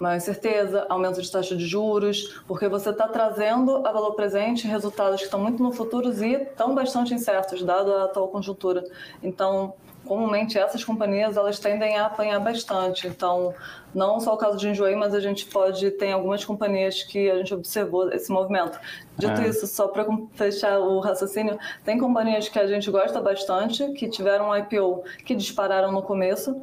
maior 0.00 0.16
incerteza, 0.16 0.86
aumento 0.88 1.20
de 1.20 1.30
taxa 1.30 1.54
de 1.54 1.66
juros, 1.66 2.42
porque 2.46 2.66
você 2.68 2.90
está 2.90 3.06
trazendo 3.06 3.86
a 3.86 3.92
valor 3.92 4.14
presente 4.14 4.66
resultados 4.66 5.20
que 5.20 5.26
estão 5.26 5.38
muito 5.38 5.62
no 5.62 5.72
futuro 5.72 6.10
e 6.10 6.34
estão 6.34 6.74
bastante 6.74 7.12
incertos, 7.12 7.62
dado 7.62 7.92
a 7.92 8.04
atual 8.04 8.28
conjuntura. 8.28 8.82
Então, 9.22 9.74
comumente 10.04 10.58
essas 10.58 10.82
companhias 10.82 11.36
elas 11.36 11.58
tendem 11.58 11.96
a 11.98 12.06
apanhar 12.06 12.40
bastante. 12.40 13.06
Então, 13.06 13.54
não 13.94 14.18
só 14.20 14.34
o 14.34 14.36
caso 14.36 14.56
de 14.56 14.68
Enjoei, 14.68 14.96
mas 14.96 15.14
a 15.14 15.20
gente 15.20 15.46
pode 15.46 15.90
tem 15.92 16.12
algumas 16.12 16.44
companhias 16.44 17.02
que 17.02 17.30
a 17.30 17.36
gente 17.36 17.54
observou 17.54 18.10
esse 18.10 18.32
movimento. 18.32 18.78
Dito 19.16 19.40
é. 19.40 19.48
isso, 19.48 19.66
só 19.66 19.88
para 19.88 20.06
fechar 20.32 20.78
o 20.78 20.98
raciocínio, 21.00 21.58
tem 21.84 21.98
companhias 21.98 22.48
que 22.48 22.58
a 22.58 22.66
gente 22.66 22.90
gosta 22.90 23.20
bastante, 23.20 23.92
que 23.92 24.08
tiveram 24.08 24.50
um 24.50 24.56
IPO 24.56 25.04
que 25.24 25.34
dispararam 25.34 25.92
no 25.92 26.02
começo, 26.02 26.60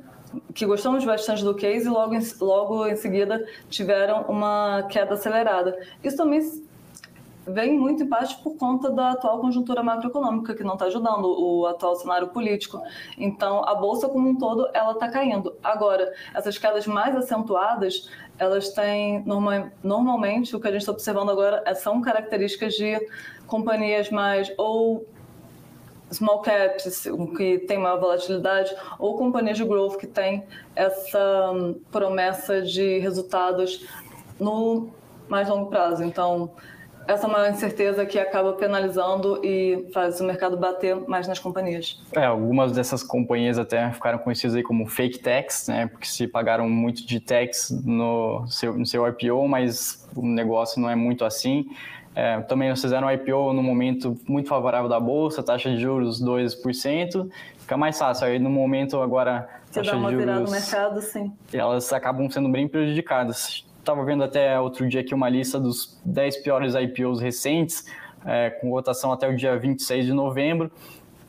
que 0.53 0.65
gostamos 0.65 1.05
bastante 1.05 1.43
do 1.43 1.55
case 1.55 1.86
e 1.86 1.89
logo 1.89 2.13
em, 2.13 2.21
logo 2.41 2.86
em 2.88 2.95
seguida 2.95 3.45
tiveram 3.69 4.23
uma 4.23 4.84
queda 4.89 5.13
acelerada. 5.13 5.78
Isso 6.03 6.17
também 6.17 6.41
vem 7.47 7.80
muito 7.80 8.03
em 8.03 8.07
parte 8.07 8.38
por 8.43 8.57
conta 8.57 8.89
da 8.89 9.11
atual 9.11 9.39
conjuntura 9.39 9.82
macroeconômica 9.82 10.53
que 10.53 10.63
não 10.63 10.73
está 10.73 10.86
ajudando 10.86 11.25
o 11.25 11.65
atual 11.65 11.95
cenário 11.95 12.28
político. 12.28 12.82
Então, 13.17 13.63
a 13.63 13.73
bolsa 13.73 14.09
como 14.09 14.28
um 14.28 14.36
todo 14.36 14.67
ela 14.73 14.91
está 14.91 15.09
caindo. 15.09 15.55
Agora, 15.63 16.13
essas 16.34 16.57
quedas 16.57 16.86
mais 16.86 17.15
acentuadas, 17.15 18.09
elas 18.38 18.69
têm 18.69 19.23
normal, 19.25 19.69
normalmente 19.82 20.55
o 20.55 20.59
que 20.59 20.67
a 20.67 20.71
gente 20.71 20.82
está 20.82 20.91
observando 20.91 21.30
agora 21.30 21.63
é, 21.65 21.73
são 21.73 22.01
características 22.01 22.73
de 22.73 22.99
companhias 23.47 24.09
mais 24.11 24.51
ou 24.57 25.07
small 26.12 26.41
caps, 26.41 27.08
que 27.36 27.60
tem 27.60 27.78
maior 27.78 27.99
volatilidade, 27.99 28.74
ou 28.97 29.18
companhias 29.18 29.58
de 29.58 29.66
growth 29.66 29.97
que 29.97 30.08
tem 30.08 30.43
essa 30.76 31.51
hum, 31.51 31.80
promessa 31.91 32.62
de 32.62 32.99
resultados 32.99 33.86
no 34.39 34.89
mais 35.28 35.49
longo 35.49 35.70
prazo. 35.70 36.03
Então, 36.03 36.51
essa 37.08 37.26
é 37.26 37.30
uma 37.30 37.49
incerteza 37.49 38.05
que 38.05 38.20
acaba 38.20 38.51
penalizando 38.53 39.39
e 39.43 39.88
faz 39.93 40.20
o 40.20 40.26
mercado 40.26 40.58
bater 40.58 40.95
mais 41.08 41.26
nas 41.26 41.39
companhias. 41.39 42.01
É, 42.14 42.26
algumas 42.26 42.74
dessas 42.74 43.01
companhias 43.01 43.58
até 43.58 43.89
ficaram 43.91 44.20
conhecidas 44.20 44.55
aí 44.55 44.64
como 44.64 44.86
fake 44.86 45.20
techs, 45.20 45.70
né? 45.70 45.88
Porque 45.88 46.05
se 46.05 46.28
pagaram 46.28 46.70
muito 46.70 47.08
de 47.08 47.22
techs 47.22 47.72
no 47.86 48.45
seu, 48.47 48.78
no 48.78 48.86
seu 48.86 49.08
IPO, 49.08 49.47
mas 49.47 50.05
o 50.16 50.26
negócio 50.26 50.82
não 50.82 50.89
é 50.89 50.95
muito 50.95 51.24
assim. 51.24 51.70
É, 52.20 52.41
também 52.41 52.68
nós 52.68 52.82
fizeram 52.82 53.07
um 53.07 53.11
IPO 53.11 53.53
no 53.53 53.61
momento 53.61 54.18
muito 54.28 54.49
favorável 54.49 54.89
da 54.89 54.99
bolsa, 54.99 55.43
taxa 55.43 55.70
de 55.70 55.80
juros 55.80 56.20
2%, 56.20 57.30
fica 57.59 57.78
mais 57.78 57.99
fácil. 57.99 58.26
Aí 58.26 58.39
no 58.39 58.49
momento 58.49 58.99
agora 58.99 59.47
Você 59.65 59.82
taxa 59.82 59.91
dá 59.91 59.97
uma 59.97 60.09
de 60.09 60.15
juros, 60.18 60.41
no 60.41 60.49
mercado, 60.49 60.99
sim. 60.99 61.32
Elas 61.53 61.93
acabam 61.93 62.28
sendo 62.28 62.49
bem 62.49 62.68
prejudicadas. 62.68 63.63
Estava 63.78 64.03
vendo 64.03 64.24
até 64.24 64.59
outro 64.59 64.89
dia 64.89 65.01
aqui 65.01 65.13
uma 65.13 65.30
lista 65.30 65.59
dos 65.59 66.01
10 66.03 66.38
piores 66.38 66.74
IPOs 66.74 67.22
recentes, 67.22 67.86
é, 68.26 68.49
com 68.49 68.72
votação 68.72 69.11
até 69.11 69.30
o 69.30 69.36
dia 69.36 69.55
26 69.55 70.07
de 70.07 70.11
novembro. 70.11 70.72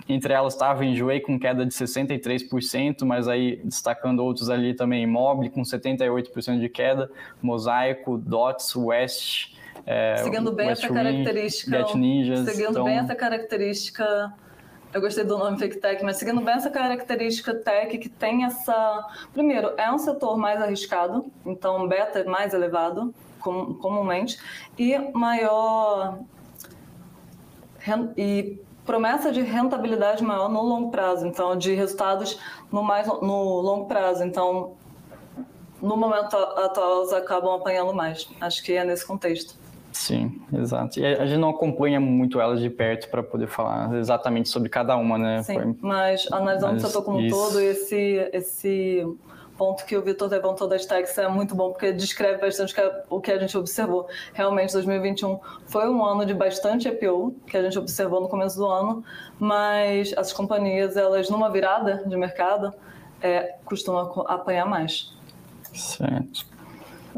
Entre 0.09 0.33
elas 0.33 0.55
estava 0.55 0.87
Enjoei 0.87 1.21
com 1.21 1.39
queda 1.39 1.67
de 1.67 1.75
63%, 1.75 3.05
mas 3.05 3.29
aí 3.29 3.61
destacando 3.63 4.21
outros 4.21 4.49
ali 4.49 4.73
também, 4.73 5.07
Mobile 5.07 5.51
com 5.51 5.61
78% 5.61 6.59
de 6.59 6.69
queda, 6.71 7.11
Mosaico, 7.43 8.17
Dots, 8.17 8.75
West, 8.75 9.59
é, 9.87 10.17
seguindo 10.19 10.53
bem 10.53 10.69
West 10.69 10.85
essa 10.85 10.93
característica. 10.93 11.79
Get 11.79 11.95
Ninjas, 11.95 12.41
seguindo 12.41 12.71
então... 12.71 12.85
bem 12.85 12.99
essa 12.99 13.15
característica. 13.15 14.33
Eu 14.93 15.01
gostei 15.01 15.23
do 15.23 15.37
nome 15.37 15.59
Fake 15.59 15.79
Tech, 15.79 16.03
mas 16.03 16.17
seguindo 16.17 16.41
bem 16.41 16.55
essa 16.55 16.71
característica 16.71 17.55
tech 17.55 17.99
que 17.99 18.09
tem 18.09 18.45
essa. 18.45 19.07
Primeiro, 19.33 19.75
é 19.77 19.93
um 19.93 19.99
setor 19.99 20.39
mais 20.39 20.61
arriscado, 20.63 21.27
então 21.45 21.87
beta 21.87 22.21
é 22.21 22.25
mais 22.25 22.55
elevado, 22.55 23.15
com, 23.39 23.75
comumente, 23.75 24.39
e 24.79 24.99
maior. 25.13 26.19
E 28.17 28.59
promessa 28.85 29.31
de 29.31 29.43
rentabilidade 29.43 30.25
maior 30.25 30.49
no 30.49 30.63
longo 30.63 30.91
prazo, 30.91 31.27
então 31.27 31.57
de 31.57 31.75
resultados 31.75 32.39
no 32.73 32.83
mais 32.83 33.07
no 33.07 33.61
longo 33.61 33.87
prazo. 33.87 34.25
Então, 34.25 34.75
no 35.81 35.97
momento 35.97 36.35
atual, 36.35 36.93
elas 36.93 37.13
acabam 37.13 37.53
apanhando 37.53 37.93
mais. 37.95 38.29
Acho 38.41 38.63
que 38.63 38.73
é 38.73 38.85
nesse 38.85 39.07
contexto. 39.07 39.55
Sim, 39.99 40.41
exato. 40.53 41.01
E 41.01 41.05
a 41.05 41.27
gente 41.27 41.41
não 41.41 41.51
acompanha 41.51 41.99
muito 41.99 42.41
elas 42.41 42.61
de 42.61 42.71
perto 42.71 43.09
para 43.11 43.21
poder 43.21 43.49
falar 43.49 43.93
exatamente 43.97 44.49
sobre 44.49 44.69
cada 44.69 44.97
uma, 44.97 45.19
né? 45.19 45.43
Sim, 45.43 45.55
Foi... 45.55 45.77
mas 45.81 46.29
analisando 46.31 46.75
mas 46.75 46.85
o 46.85 46.87
setor 46.87 47.03
como 47.03 47.19
um 47.19 47.29
todo, 47.29 47.61
esse, 47.61 48.31
esse 48.33 49.05
ponto 49.57 49.85
que 49.85 49.97
o 49.97 50.03
Vitor 50.03 50.31
levantou 50.31 50.69
das 50.69 50.87
techs 50.87 51.19
é 51.19 51.27
muito 51.27 51.53
bom, 51.57 51.73
porque 51.73 51.93
descreve 51.93 52.41
bastante 52.41 52.73
o 53.11 53.21
que 53.21 53.33
a 53.33 53.41
gente 53.41 53.59
observou. 53.59 54.07
Realmente, 54.33 54.73
2021 54.73 55.41
foi 55.67 55.91
um 55.91 56.05
ano 56.05 56.25
de 56.25 56.33
bastante 56.33 56.87
IPO, 56.87 57.35
que 57.45 57.57
a 57.57 57.63
gente 57.65 57.77
observou 57.77 58.21
no 58.21 58.29
começo 58.29 58.57
do 58.57 58.67
ano, 58.67 59.03
mas 59.37 60.15
as 60.17 60.33
companhias, 60.33 60.97
elas 60.97 61.29
numa 61.29 61.51
virada 61.51 62.05
de 62.07 62.17
mercado, 62.17 62.73
é, 63.21 63.57
costumam 63.65 64.25
apanhar 64.29 64.65
mais. 64.65 65.13
Certo. 65.75 66.47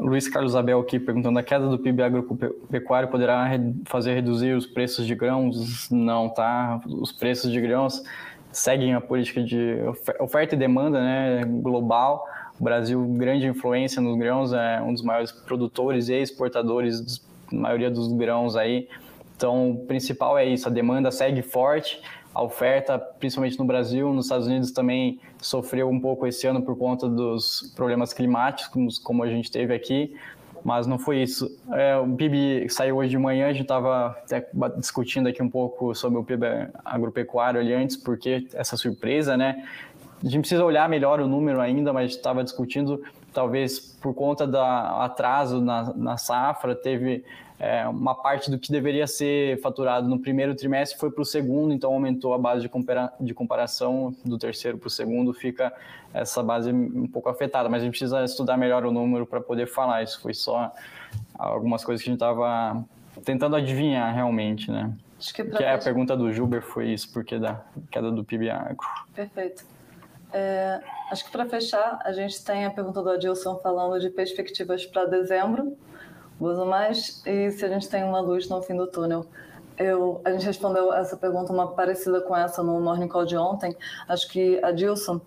Luiz 0.01 0.29
Carlos 0.29 0.57
Abel 0.57 0.81
aqui 0.81 0.99
perguntando: 0.99 1.39
a 1.39 1.43
queda 1.43 1.69
do 1.69 1.79
PIB 1.79 2.03
agropecuário 2.03 3.09
poderá 3.09 3.49
fazer 3.85 4.15
reduzir 4.15 4.55
os 4.55 4.67
preços 4.67 5.07
de 5.07 5.15
grãos? 5.15 5.91
Não, 5.91 6.29
tá? 6.29 6.81
Os 6.87 7.13
preços 7.13 7.53
de 7.53 7.61
grãos 7.61 8.03
seguem 8.51 8.95
a 8.95 9.01
política 9.01 9.43
de 9.43 9.77
oferta 10.19 10.55
e 10.55 10.59
demanda 10.59 11.01
né, 11.01 11.45
global. 11.45 12.27
O 12.59 12.65
Brasil, 12.65 13.03
grande 13.17 13.47
influência 13.47 14.03
nos 14.03 14.19
grãos, 14.19 14.53
é 14.53 14.83
um 14.83 14.93
dos 14.93 15.03
maiores 15.03 15.33
produtores 15.33 16.09
e 16.09 16.15
exportadores 16.15 17.19
da 17.51 17.59
maioria 17.59 17.91
dos 17.91 18.13
grãos 18.13 18.57
aí. 18.57 18.89
Então, 19.37 19.71
o 19.71 19.87
principal 19.87 20.37
é 20.37 20.45
isso, 20.45 20.69
a 20.69 20.71
demanda 20.71 21.11
segue 21.11 21.41
forte, 21.41 22.03
a 22.35 22.43
oferta, 22.43 22.99
principalmente 22.99 23.59
no 23.59 23.65
Brasil, 23.65 24.13
nos 24.13 24.27
Estados 24.27 24.47
Unidos 24.47 24.71
também 24.71 25.19
sofreu 25.41 25.89
um 25.89 26.01
pouco 26.01 26.27
esse 26.27 26.47
ano 26.47 26.63
por 26.63 26.77
conta 26.77 27.09
dos 27.09 27.73
problemas 27.75 28.13
climáticos, 28.13 28.99
como 28.99 29.23
a 29.23 29.29
gente 29.29 29.51
teve 29.51 29.75
aqui, 29.75 30.15
mas 30.65 30.87
não 30.87 30.99
foi 30.99 31.23
isso. 31.23 31.51
É, 31.73 31.97
o 31.97 32.07
PIB 32.15 32.69
saiu 32.69 32.99
hoje 32.99 33.11
de 33.11 33.19
manhã, 33.19 33.49
a 33.49 33.53
gente 33.53 33.63
estava 33.63 34.17
discutindo 34.77 35.29
aqui 35.29 35.43
um 35.43 35.51
pouco 35.51 35.95
sobre 35.95 36.19
o 36.19 36.25
PIB 36.25 36.47
agropecuário 36.85 37.61
ali 37.61 37.73
antes, 37.73 37.97
porque 37.97 38.47
essa 38.55 38.77
surpresa, 38.77 39.37
né? 39.37 39.65
A 40.23 40.29
gente 40.29 40.41
precisa 40.41 40.65
olhar 40.65 40.89
melhor 40.89 41.19
o 41.21 41.27
número 41.27 41.61
ainda, 41.61 41.93
mas 41.93 42.13
estava 42.13 42.45
discutindo, 42.45 43.03
talvez 43.33 43.79
por 43.79 44.15
conta 44.15 44.47
do 44.47 44.59
atraso 44.59 45.61
na, 45.61 45.93
na 45.95 46.17
safra, 46.17 46.75
teve 46.75 47.25
é, 47.59 47.87
uma 47.87 48.15
parte 48.15 48.51
do 48.51 48.59
que 48.59 48.73
deveria 48.73 49.07
ser 49.07 49.61
faturado 49.61 50.09
no 50.09 50.19
primeiro 50.19 50.55
trimestre 50.55 50.99
foi 50.99 51.11
para 51.11 51.21
o 51.21 51.27
segundo, 51.27 51.75
então 51.75 51.93
aumentou 51.93 52.33
a 52.33 52.39
base 52.39 52.63
de, 52.63 52.69
compara 52.71 53.13
de 53.21 53.35
comparação 53.35 54.15
do 54.25 54.39
terceiro 54.39 54.79
para 54.79 54.87
o 54.87 54.91
segundo, 54.91 55.35
fica 55.35 55.71
essa 56.13 56.43
base 56.43 56.73
um 56.73 57.07
pouco 57.07 57.29
afetada, 57.29 57.69
mas 57.69 57.83
a 57.83 57.85
gente 57.85 57.93
precisa 57.93 58.25
estudar 58.25 58.57
melhor 58.57 58.87
o 58.87 58.91
número 58.91 59.27
para 59.27 59.41
poder 59.41 59.67
falar. 59.67 60.03
Isso 60.03 60.21
foi 60.21 60.33
só 60.33 60.73
algumas 61.39 61.85
coisas 61.85 62.03
que 62.03 62.09
a 62.09 62.13
gente 62.13 62.23
estava 62.23 62.83
tentando 63.25 63.55
adivinhar 63.55 64.13
realmente, 64.15 64.71
né? 64.71 64.93
Acho 65.19 65.35
que, 65.35 65.45
que 65.45 65.63
é 65.63 65.75
a 65.75 65.79
pergunta 65.79 66.17
do 66.17 66.33
Juber 66.33 66.63
foi 66.63 66.89
isso, 66.89 67.13
porque 67.13 67.39
da 67.39 67.61
queda 67.91 68.11
do 68.11 68.25
PIB 68.25 68.49
agro. 68.49 68.79
Perfeito. 69.15 69.67
É, 70.33 70.81
acho 71.11 71.25
que 71.25 71.31
para 71.31 71.47
fechar, 71.47 71.99
a 72.05 72.13
gente 72.13 72.43
tem 72.45 72.65
a 72.65 72.71
pergunta 72.71 73.03
do 73.03 73.11
Adilson 73.11 73.59
falando 73.59 74.01
de 74.01 74.11
perspectivas 74.11 74.87
para 74.87 75.05
dezembro 75.07 75.77
uso 76.41 76.65
mais 76.65 77.23
e 77.27 77.51
se 77.51 77.65
a 77.65 77.69
gente 77.69 77.89
tem 77.89 78.03
uma 78.03 78.21
luz 78.21 78.49
no 78.49 78.63
fim 78.63 78.75
do 78.75 78.87
túnel. 78.87 79.27
Eu, 79.77 80.21
a 80.25 80.31
gente 80.33 80.45
respondeu 80.45 80.93
essa 80.93 81.17
pergunta 81.17 81.53
uma 81.53 81.73
parecida 81.73 82.21
com 82.21 82.37
essa 82.37 82.63
no 82.63 82.81
Morning 82.81 83.09
Call 83.09 83.25
de 83.25 83.37
ontem. 83.37 83.77
Acho 84.09 84.29
que 84.29 84.63
a 84.63 84.71
Dilson 84.73 85.21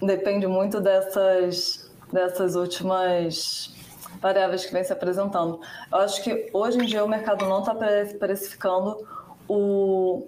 depende 0.00 0.46
muito 0.46 0.80
dessas, 0.80 1.90
dessas 2.12 2.54
últimas 2.54 3.74
variáveis 4.20 4.66
que 4.66 4.72
vem 4.72 4.84
se 4.84 4.92
apresentando. 4.92 5.60
Eu 5.90 5.98
acho 5.98 6.22
que 6.22 6.50
hoje 6.52 6.78
em 6.78 6.86
dia 6.86 7.04
o 7.04 7.08
mercado 7.08 7.46
não 7.46 7.60
está 7.60 7.74
precificando 8.18 9.06
o, 9.48 10.26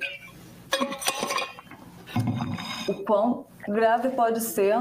o 2.88 2.94
quão 3.04 3.46
grave 3.66 4.10
pode 4.10 4.40
ser 4.40 4.76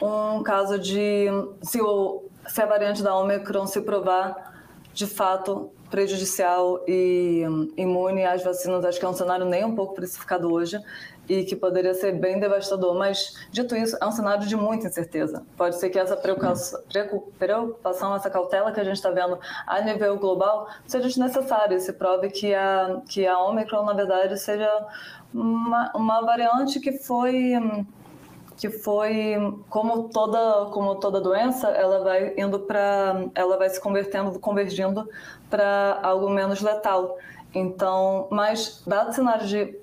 um 0.00 0.42
caso 0.42 0.78
de 0.78 1.26
se 1.62 1.80
o 1.80 2.24
se 2.46 2.62
a 2.62 2.66
variante 2.66 3.02
da 3.02 3.14
Omicron 3.16 3.66
se 3.66 3.80
provar 3.82 4.50
de 4.92 5.06
fato 5.06 5.70
prejudicial 5.90 6.82
e 6.86 7.44
imune 7.76 8.24
às 8.24 8.42
vacinas, 8.42 8.84
acho 8.84 8.98
que 8.98 9.04
é 9.04 9.08
um 9.08 9.14
cenário 9.14 9.44
nem 9.44 9.64
um 9.64 9.74
pouco 9.74 9.94
precificado 9.94 10.52
hoje 10.52 10.80
e 11.28 11.44
que 11.44 11.54
poderia 11.54 11.94
ser 11.94 12.12
bem 12.12 12.40
devastador. 12.40 12.96
Mas, 12.96 13.34
dito 13.52 13.76
isso, 13.76 13.96
é 14.00 14.06
um 14.06 14.10
cenário 14.10 14.46
de 14.46 14.56
muita 14.56 14.88
incerteza. 14.88 15.44
Pode 15.56 15.78
ser 15.78 15.90
que 15.90 15.98
essa 15.98 16.16
preocupação, 16.16 18.14
essa 18.16 18.28
cautela 18.28 18.72
que 18.72 18.80
a 18.80 18.84
gente 18.84 18.96
está 18.96 19.10
vendo 19.10 19.38
a 19.66 19.80
nível 19.80 20.16
global 20.16 20.68
seja 20.86 21.06
desnecessária 21.06 21.76
e 21.76 21.80
se 21.80 21.92
prove 21.92 22.30
que 22.30 22.52
a, 22.52 23.00
que 23.08 23.26
a 23.26 23.38
Omicron, 23.38 23.84
na 23.84 23.92
verdade, 23.92 24.36
seja 24.38 24.68
uma, 25.32 25.92
uma 25.94 26.20
variante 26.22 26.80
que 26.80 26.92
foi 26.92 27.54
que 28.56 28.68
foi 28.68 29.36
como 29.70 30.10
toda 30.10 30.66
como 30.70 30.96
toda 30.96 31.20
doença, 31.20 31.68
ela 31.68 32.04
vai 32.04 32.34
indo 32.36 32.60
para 32.60 33.24
ela 33.34 33.56
vai 33.56 33.70
se 33.70 33.80
convertendo, 33.80 34.38
convergindo 34.38 35.08
para 35.48 35.98
algo 36.02 36.28
menos 36.28 36.60
letal. 36.60 37.16
Então, 37.54 38.28
mas 38.30 38.82
dado 38.86 39.14
cenário 39.14 39.46
de 39.46 39.74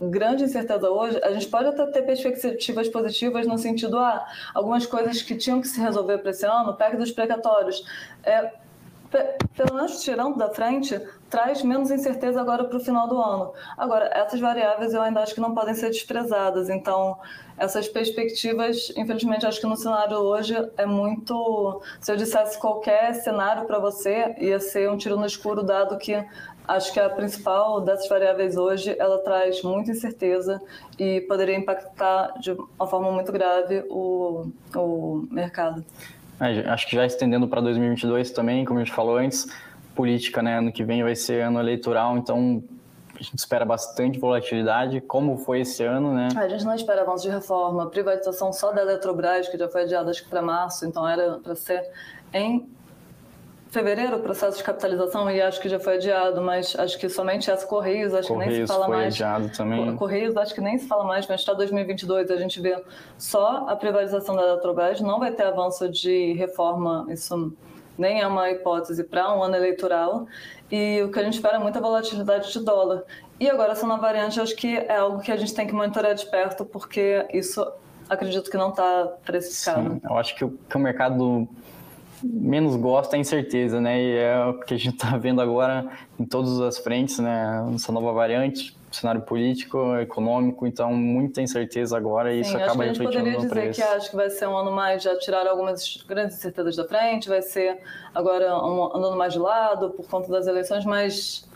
grande 0.00 0.44
incerteza 0.44 0.90
hoje, 0.90 1.18
a 1.22 1.32
gente 1.32 1.46
pode 1.48 1.68
até 1.68 1.86
ter 1.86 2.02
perspectivas 2.02 2.88
positivas 2.88 3.46
no 3.46 3.56
sentido, 3.56 3.98
ah, 3.98 4.26
algumas 4.54 4.84
coisas 4.84 5.22
que 5.22 5.34
tinham 5.34 5.60
que 5.60 5.68
se 5.68 5.80
resolver 5.80 6.18
para 6.18 6.30
esse 6.30 6.44
ano, 6.44 6.74
PEC 6.74 6.96
dos 6.96 7.10
precatórios. 7.10 7.82
É, 8.22 8.52
pelo 9.10 9.74
menos 9.74 10.02
tirando 10.02 10.36
da 10.36 10.48
frente, 10.50 11.00
traz 11.30 11.62
menos 11.62 11.90
incerteza 11.90 12.40
agora 12.40 12.64
para 12.64 12.76
o 12.76 12.80
final 12.80 13.08
do 13.08 13.20
ano. 13.20 13.52
Agora, 13.76 14.10
essas 14.12 14.40
variáveis 14.40 14.94
eu 14.94 15.02
ainda 15.02 15.20
acho 15.20 15.34
que 15.34 15.40
não 15.40 15.54
podem 15.54 15.74
ser 15.74 15.88
desprezadas, 15.88 16.68
então 16.68 17.18
essas 17.56 17.88
perspectivas, 17.88 18.92
infelizmente, 18.96 19.46
acho 19.46 19.60
que 19.60 19.66
no 19.66 19.76
cenário 19.76 20.18
hoje 20.18 20.54
é 20.76 20.86
muito. 20.86 21.80
Se 22.00 22.12
eu 22.12 22.16
dissesse 22.16 22.58
qualquer 22.58 23.14
cenário 23.14 23.64
para 23.64 23.78
você, 23.78 24.34
ia 24.38 24.60
ser 24.60 24.90
um 24.90 24.96
tiro 24.96 25.16
no 25.16 25.26
escuro, 25.26 25.62
dado 25.62 25.96
que 25.96 26.24
acho 26.68 26.92
que 26.92 26.98
a 26.98 27.08
principal 27.08 27.80
dessas 27.80 28.08
variáveis 28.08 28.56
hoje 28.56 28.94
ela 28.98 29.18
traz 29.18 29.62
muita 29.62 29.92
incerteza 29.92 30.60
e 30.98 31.20
poderia 31.22 31.56
impactar 31.56 32.34
de 32.40 32.52
uma 32.52 32.86
forma 32.86 33.10
muito 33.12 33.30
grave 33.32 33.84
o, 33.88 34.50
o 34.74 35.26
mercado. 35.30 35.84
É, 36.40 36.68
acho 36.70 36.86
que 36.86 36.94
já 36.94 37.06
estendendo 37.06 37.48
para 37.48 37.60
2022 37.60 38.30
também, 38.30 38.64
como 38.64 38.78
a 38.78 38.84
gente 38.84 38.94
falou 38.94 39.16
antes, 39.16 39.46
política, 39.94 40.42
né? 40.42 40.58
Ano 40.58 40.70
que 40.70 40.84
vem 40.84 41.02
vai 41.02 41.14
ser 41.14 41.42
ano 41.42 41.58
eleitoral, 41.58 42.18
então 42.18 42.62
a 43.14 43.22
gente 43.22 43.38
espera 43.38 43.64
bastante 43.64 44.18
volatilidade, 44.18 45.00
como 45.00 45.38
foi 45.38 45.60
esse 45.60 45.82
ano, 45.82 46.12
né? 46.12 46.28
A 46.36 46.48
gente 46.48 46.64
não 46.64 46.74
espera 46.74 47.00
avanço 47.00 47.24
de 47.24 47.30
reforma, 47.30 47.88
privatização 47.88 48.52
só 48.52 48.72
da 48.72 48.82
Eletrobras, 48.82 49.48
que 49.48 49.56
já 49.56 49.68
foi 49.68 49.82
adiada 49.82 50.10
acho 50.10 50.22
que 50.22 50.28
para 50.28 50.42
março, 50.42 50.84
então 50.84 51.08
era 51.08 51.38
para 51.38 51.54
ser 51.54 51.82
em 52.32 52.68
fevereiro 53.76 54.16
o 54.16 54.20
processo 54.20 54.56
de 54.56 54.64
capitalização 54.64 55.30
e 55.30 55.42
acho 55.42 55.60
que 55.60 55.68
já 55.68 55.78
foi 55.78 55.96
adiado, 55.96 56.40
mas 56.40 56.74
acho 56.78 56.98
que 56.98 57.10
somente 57.10 57.50
essa 57.50 57.66
Correios, 57.66 58.14
acho 58.14 58.28
Correios 58.28 58.52
que 58.52 58.58
nem 58.58 58.66
se 58.66 58.72
fala 58.72 58.86
foi 58.86 58.96
mais. 58.96 59.14
adiado 59.14 59.50
também. 59.50 59.96
Correios, 59.96 60.36
acho 60.36 60.54
que 60.54 60.60
nem 60.62 60.78
se 60.78 60.88
fala 60.88 61.04
mais, 61.04 61.26
mas 61.26 61.40
está 61.40 61.52
2022 61.52 62.30
a 62.30 62.36
gente 62.36 62.58
vê 62.58 62.82
só 63.18 63.66
a 63.68 63.76
privatização 63.76 64.34
da 64.34 64.42
Eletrobras, 64.42 65.00
não 65.02 65.18
vai 65.18 65.30
ter 65.30 65.42
avanço 65.42 65.90
de 65.90 66.32
reforma, 66.32 67.06
isso 67.10 67.52
nem 67.98 68.22
é 68.22 68.26
uma 68.26 68.50
hipótese 68.50 69.04
para 69.04 69.34
um 69.36 69.42
ano 69.42 69.56
eleitoral, 69.56 70.26
e 70.70 71.02
o 71.02 71.10
que 71.10 71.18
a 71.18 71.22
gente 71.22 71.34
espera 71.34 71.56
é 71.56 71.60
muita 71.60 71.78
volatilidade 71.78 72.50
de 72.50 72.60
dólar. 72.60 73.02
E 73.38 73.50
agora 73.50 73.72
essa 73.72 73.86
nova 73.86 74.00
variante, 74.00 74.40
acho 74.40 74.56
que 74.56 74.74
é 74.74 74.96
algo 74.96 75.20
que 75.20 75.30
a 75.30 75.36
gente 75.36 75.54
tem 75.54 75.66
que 75.66 75.74
monitorar 75.74 76.14
de 76.14 76.24
perto, 76.26 76.64
porque 76.64 77.26
isso 77.30 77.66
acredito 78.08 78.50
que 78.50 78.56
não 78.56 78.70
está 78.70 79.06
precificado. 79.24 79.90
Sim, 79.90 80.00
eu 80.02 80.16
acho 80.16 80.34
que 80.34 80.44
o, 80.44 80.58
que 80.68 80.76
o 80.76 80.80
mercado 80.80 81.46
menos 82.22 82.76
gosta 82.76 83.16
é 83.16 83.20
incerteza, 83.20 83.80
né? 83.80 84.00
E 84.00 84.16
é 84.16 84.44
o 84.44 84.60
que 84.60 84.74
a 84.74 84.76
gente 84.76 84.94
está 84.94 85.16
vendo 85.16 85.40
agora 85.40 85.90
em 86.18 86.24
todas 86.24 86.60
as 86.60 86.78
frentes, 86.78 87.18
né? 87.18 87.64
Essa 87.74 87.92
nova 87.92 88.12
variante, 88.12 88.76
cenário 88.90 89.20
político, 89.22 89.96
econômico, 89.96 90.66
então 90.66 90.92
muita 90.92 91.42
incerteza 91.42 91.96
agora 91.96 92.32
e 92.32 92.42
Sim, 92.42 92.50
isso 92.50 92.56
acaba 92.56 92.84
refletindo 92.84 93.24
no 93.24 93.24
preço. 93.24 93.28
a 93.28 93.34
gente 93.34 93.46
poderia 93.46 93.70
dizer 93.70 93.74
que 93.74 93.96
acho 93.96 94.10
que 94.10 94.16
vai 94.16 94.30
ser 94.30 94.48
um 94.48 94.56
ano 94.56 94.72
mais 94.72 95.02
já 95.02 95.18
tirar 95.18 95.46
algumas 95.46 96.02
grandes 96.08 96.36
incertezas 96.36 96.76
da 96.76 96.84
frente, 96.86 97.28
vai 97.28 97.42
ser 97.42 97.78
agora 98.14 98.56
um, 98.64 98.96
andando 98.96 99.16
mais 99.16 99.32
de 99.32 99.38
lado 99.38 99.90
por 99.90 100.06
conta 100.08 100.28
das 100.28 100.46
eleições, 100.46 100.84
mas 100.84 101.46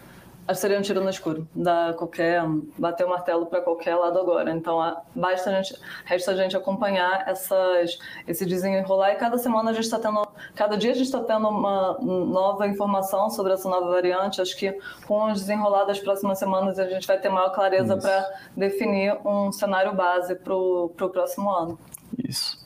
seria 0.54 0.78
um 0.78 0.82
tiro 0.82 1.00
no 1.00 1.10
escuro, 1.10 1.46
dar 1.54 1.94
qualquer, 1.94 2.42
bater 2.78 3.04
o 3.04 3.08
martelo 3.08 3.46
para 3.46 3.60
qualquer 3.60 3.94
lado 3.94 4.18
agora. 4.18 4.50
Então, 4.50 4.78
basta 5.14 5.50
a 5.50 5.62
gente, 5.62 5.78
resta 6.04 6.32
a 6.32 6.36
gente 6.36 6.56
acompanhar 6.56 7.28
essas, 7.28 7.98
esse 8.26 8.44
desenrolar 8.46 9.12
e 9.12 9.16
cada 9.16 9.38
semana 9.38 9.70
a 9.70 9.72
gente 9.74 9.84
está 9.84 9.98
tendo, 9.98 10.26
cada 10.54 10.76
dia 10.76 10.92
a 10.92 10.94
gente 10.94 11.06
está 11.06 11.20
tendo 11.20 11.48
uma 11.48 11.98
nova 12.00 12.66
informação 12.66 13.30
sobre 13.30 13.52
essa 13.52 13.68
nova 13.68 13.90
variante. 13.90 14.40
Acho 14.40 14.56
que 14.56 14.78
com 15.06 15.24
o 15.24 15.32
desenrolar 15.32 15.84
das 15.84 15.98
próximas 15.98 16.38
semanas 16.38 16.78
a 16.78 16.86
gente 16.88 17.06
vai 17.06 17.18
ter 17.18 17.28
maior 17.28 17.50
clareza 17.50 17.96
para 17.96 18.30
definir 18.56 19.16
um 19.24 19.52
cenário 19.52 19.94
base 19.94 20.34
para 20.34 20.54
o 20.54 20.90
próximo 21.12 21.50
ano. 21.50 21.78
Isso. 22.26 22.58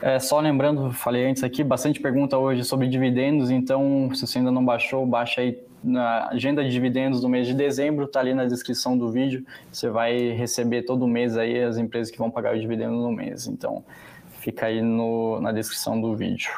É, 0.00 0.18
só 0.18 0.40
lembrando, 0.40 0.90
falei 0.92 1.26
antes 1.26 1.44
aqui, 1.44 1.62
bastante 1.62 2.00
pergunta 2.00 2.36
hoje 2.36 2.64
sobre 2.64 2.88
dividendos, 2.88 3.50
então 3.50 4.10
se 4.12 4.26
você 4.26 4.38
ainda 4.38 4.50
não 4.50 4.64
baixou, 4.64 5.06
baixa 5.06 5.40
aí 5.40 5.62
na 5.82 6.28
agenda 6.28 6.62
de 6.62 6.70
dividendos 6.70 7.20
do 7.20 7.28
mês 7.28 7.46
de 7.46 7.54
dezembro, 7.54 8.04
está 8.04 8.20
ali 8.20 8.34
na 8.34 8.44
descrição 8.44 8.96
do 8.96 9.10
vídeo. 9.10 9.44
Você 9.70 9.88
vai 9.88 10.30
receber 10.30 10.82
todo 10.82 11.06
mês 11.06 11.36
aí 11.36 11.62
as 11.62 11.76
empresas 11.76 12.10
que 12.10 12.18
vão 12.18 12.30
pagar 12.30 12.54
o 12.54 12.60
dividendo 12.60 12.94
no 12.94 13.10
mês. 13.10 13.46
Então, 13.46 13.84
fica 14.38 14.66
aí 14.66 14.80
no, 14.80 15.40
na 15.40 15.52
descrição 15.52 16.00
do 16.00 16.14
vídeo. 16.14 16.50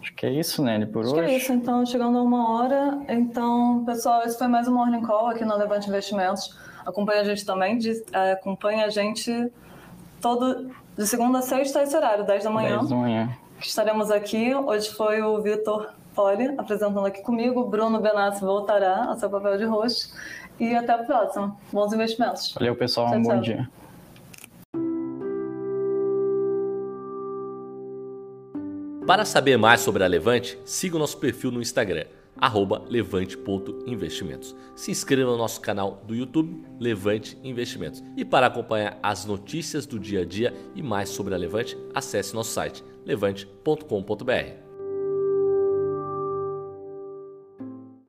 Acho 0.00 0.14
que 0.14 0.26
é 0.26 0.30
isso, 0.30 0.62
Nelly, 0.62 0.86
por 0.86 1.04
Acho 1.04 1.14
hoje. 1.14 1.26
Que 1.26 1.30
é 1.30 1.36
isso, 1.36 1.52
então, 1.52 1.84
chegando 1.86 2.18
a 2.18 2.22
uma 2.22 2.50
hora. 2.50 2.98
Então, 3.08 3.84
pessoal, 3.84 4.22
esse 4.22 4.38
foi 4.38 4.48
mais 4.48 4.66
um 4.66 4.74
Morning 4.74 5.02
Call 5.02 5.28
aqui 5.28 5.44
no 5.44 5.56
Levante 5.56 5.88
Investimentos. 5.88 6.56
Acompanha 6.84 7.20
a 7.20 7.24
gente 7.24 7.44
também, 7.44 7.76
de, 7.78 8.02
é, 8.12 8.32
acompanha 8.32 8.86
a 8.86 8.88
gente 8.88 9.52
todo 10.20 10.70
de 10.96 11.06
segunda 11.06 11.38
a 11.38 11.42
sexta, 11.42 11.82
esse 11.82 11.96
horário, 11.96 12.24
10 12.24 12.44
da 12.44 12.50
manhã. 12.50 12.78
10 12.78 12.88
da 12.88 12.96
manhã. 12.96 13.36
Estaremos 13.60 14.10
aqui. 14.10 14.54
Hoje 14.54 14.90
foi 14.90 15.22
o 15.22 15.40
Vitor 15.40 15.92
Poli 16.18 16.52
apresentando 16.58 17.06
aqui 17.06 17.22
comigo. 17.22 17.64
Bruno 17.64 18.00
Benassi 18.00 18.40
voltará 18.40 19.04
ao 19.04 19.16
seu 19.16 19.30
papel 19.30 19.56
de 19.56 19.64
host. 19.64 20.12
E 20.58 20.74
até 20.74 20.92
a 20.92 20.98
próxima. 20.98 21.56
Bons 21.72 21.92
investimentos. 21.92 22.52
Valeu, 22.54 22.74
pessoal. 22.74 23.06
Tchau, 23.06 23.18
um 23.18 23.22
bom 23.22 23.30
tchau. 23.30 23.40
dia. 23.40 23.70
Para 29.06 29.24
saber 29.24 29.56
mais 29.56 29.80
sobre 29.80 30.02
a 30.02 30.08
Levante, 30.08 30.58
siga 30.64 30.96
o 30.96 30.98
nosso 30.98 31.16
perfil 31.18 31.52
no 31.52 31.62
Instagram 31.62 32.04
levante.investimentos. 32.88 34.54
Se 34.76 34.90
inscreva 34.90 35.30
no 35.30 35.36
nosso 35.38 35.60
canal 35.60 36.02
do 36.06 36.14
YouTube 36.14 36.64
Levante 36.78 37.38
Investimentos. 37.42 38.02
E 38.16 38.24
para 38.24 38.46
acompanhar 38.46 38.98
as 39.02 39.24
notícias 39.24 39.86
do 39.86 39.98
dia 39.98 40.22
a 40.22 40.24
dia 40.24 40.54
e 40.74 40.82
mais 40.82 41.08
sobre 41.08 41.34
a 41.34 41.38
Levante, 41.38 41.76
acesse 41.94 42.34
nosso 42.34 42.50
site 42.50 42.84
levante.com.br. 43.04 44.67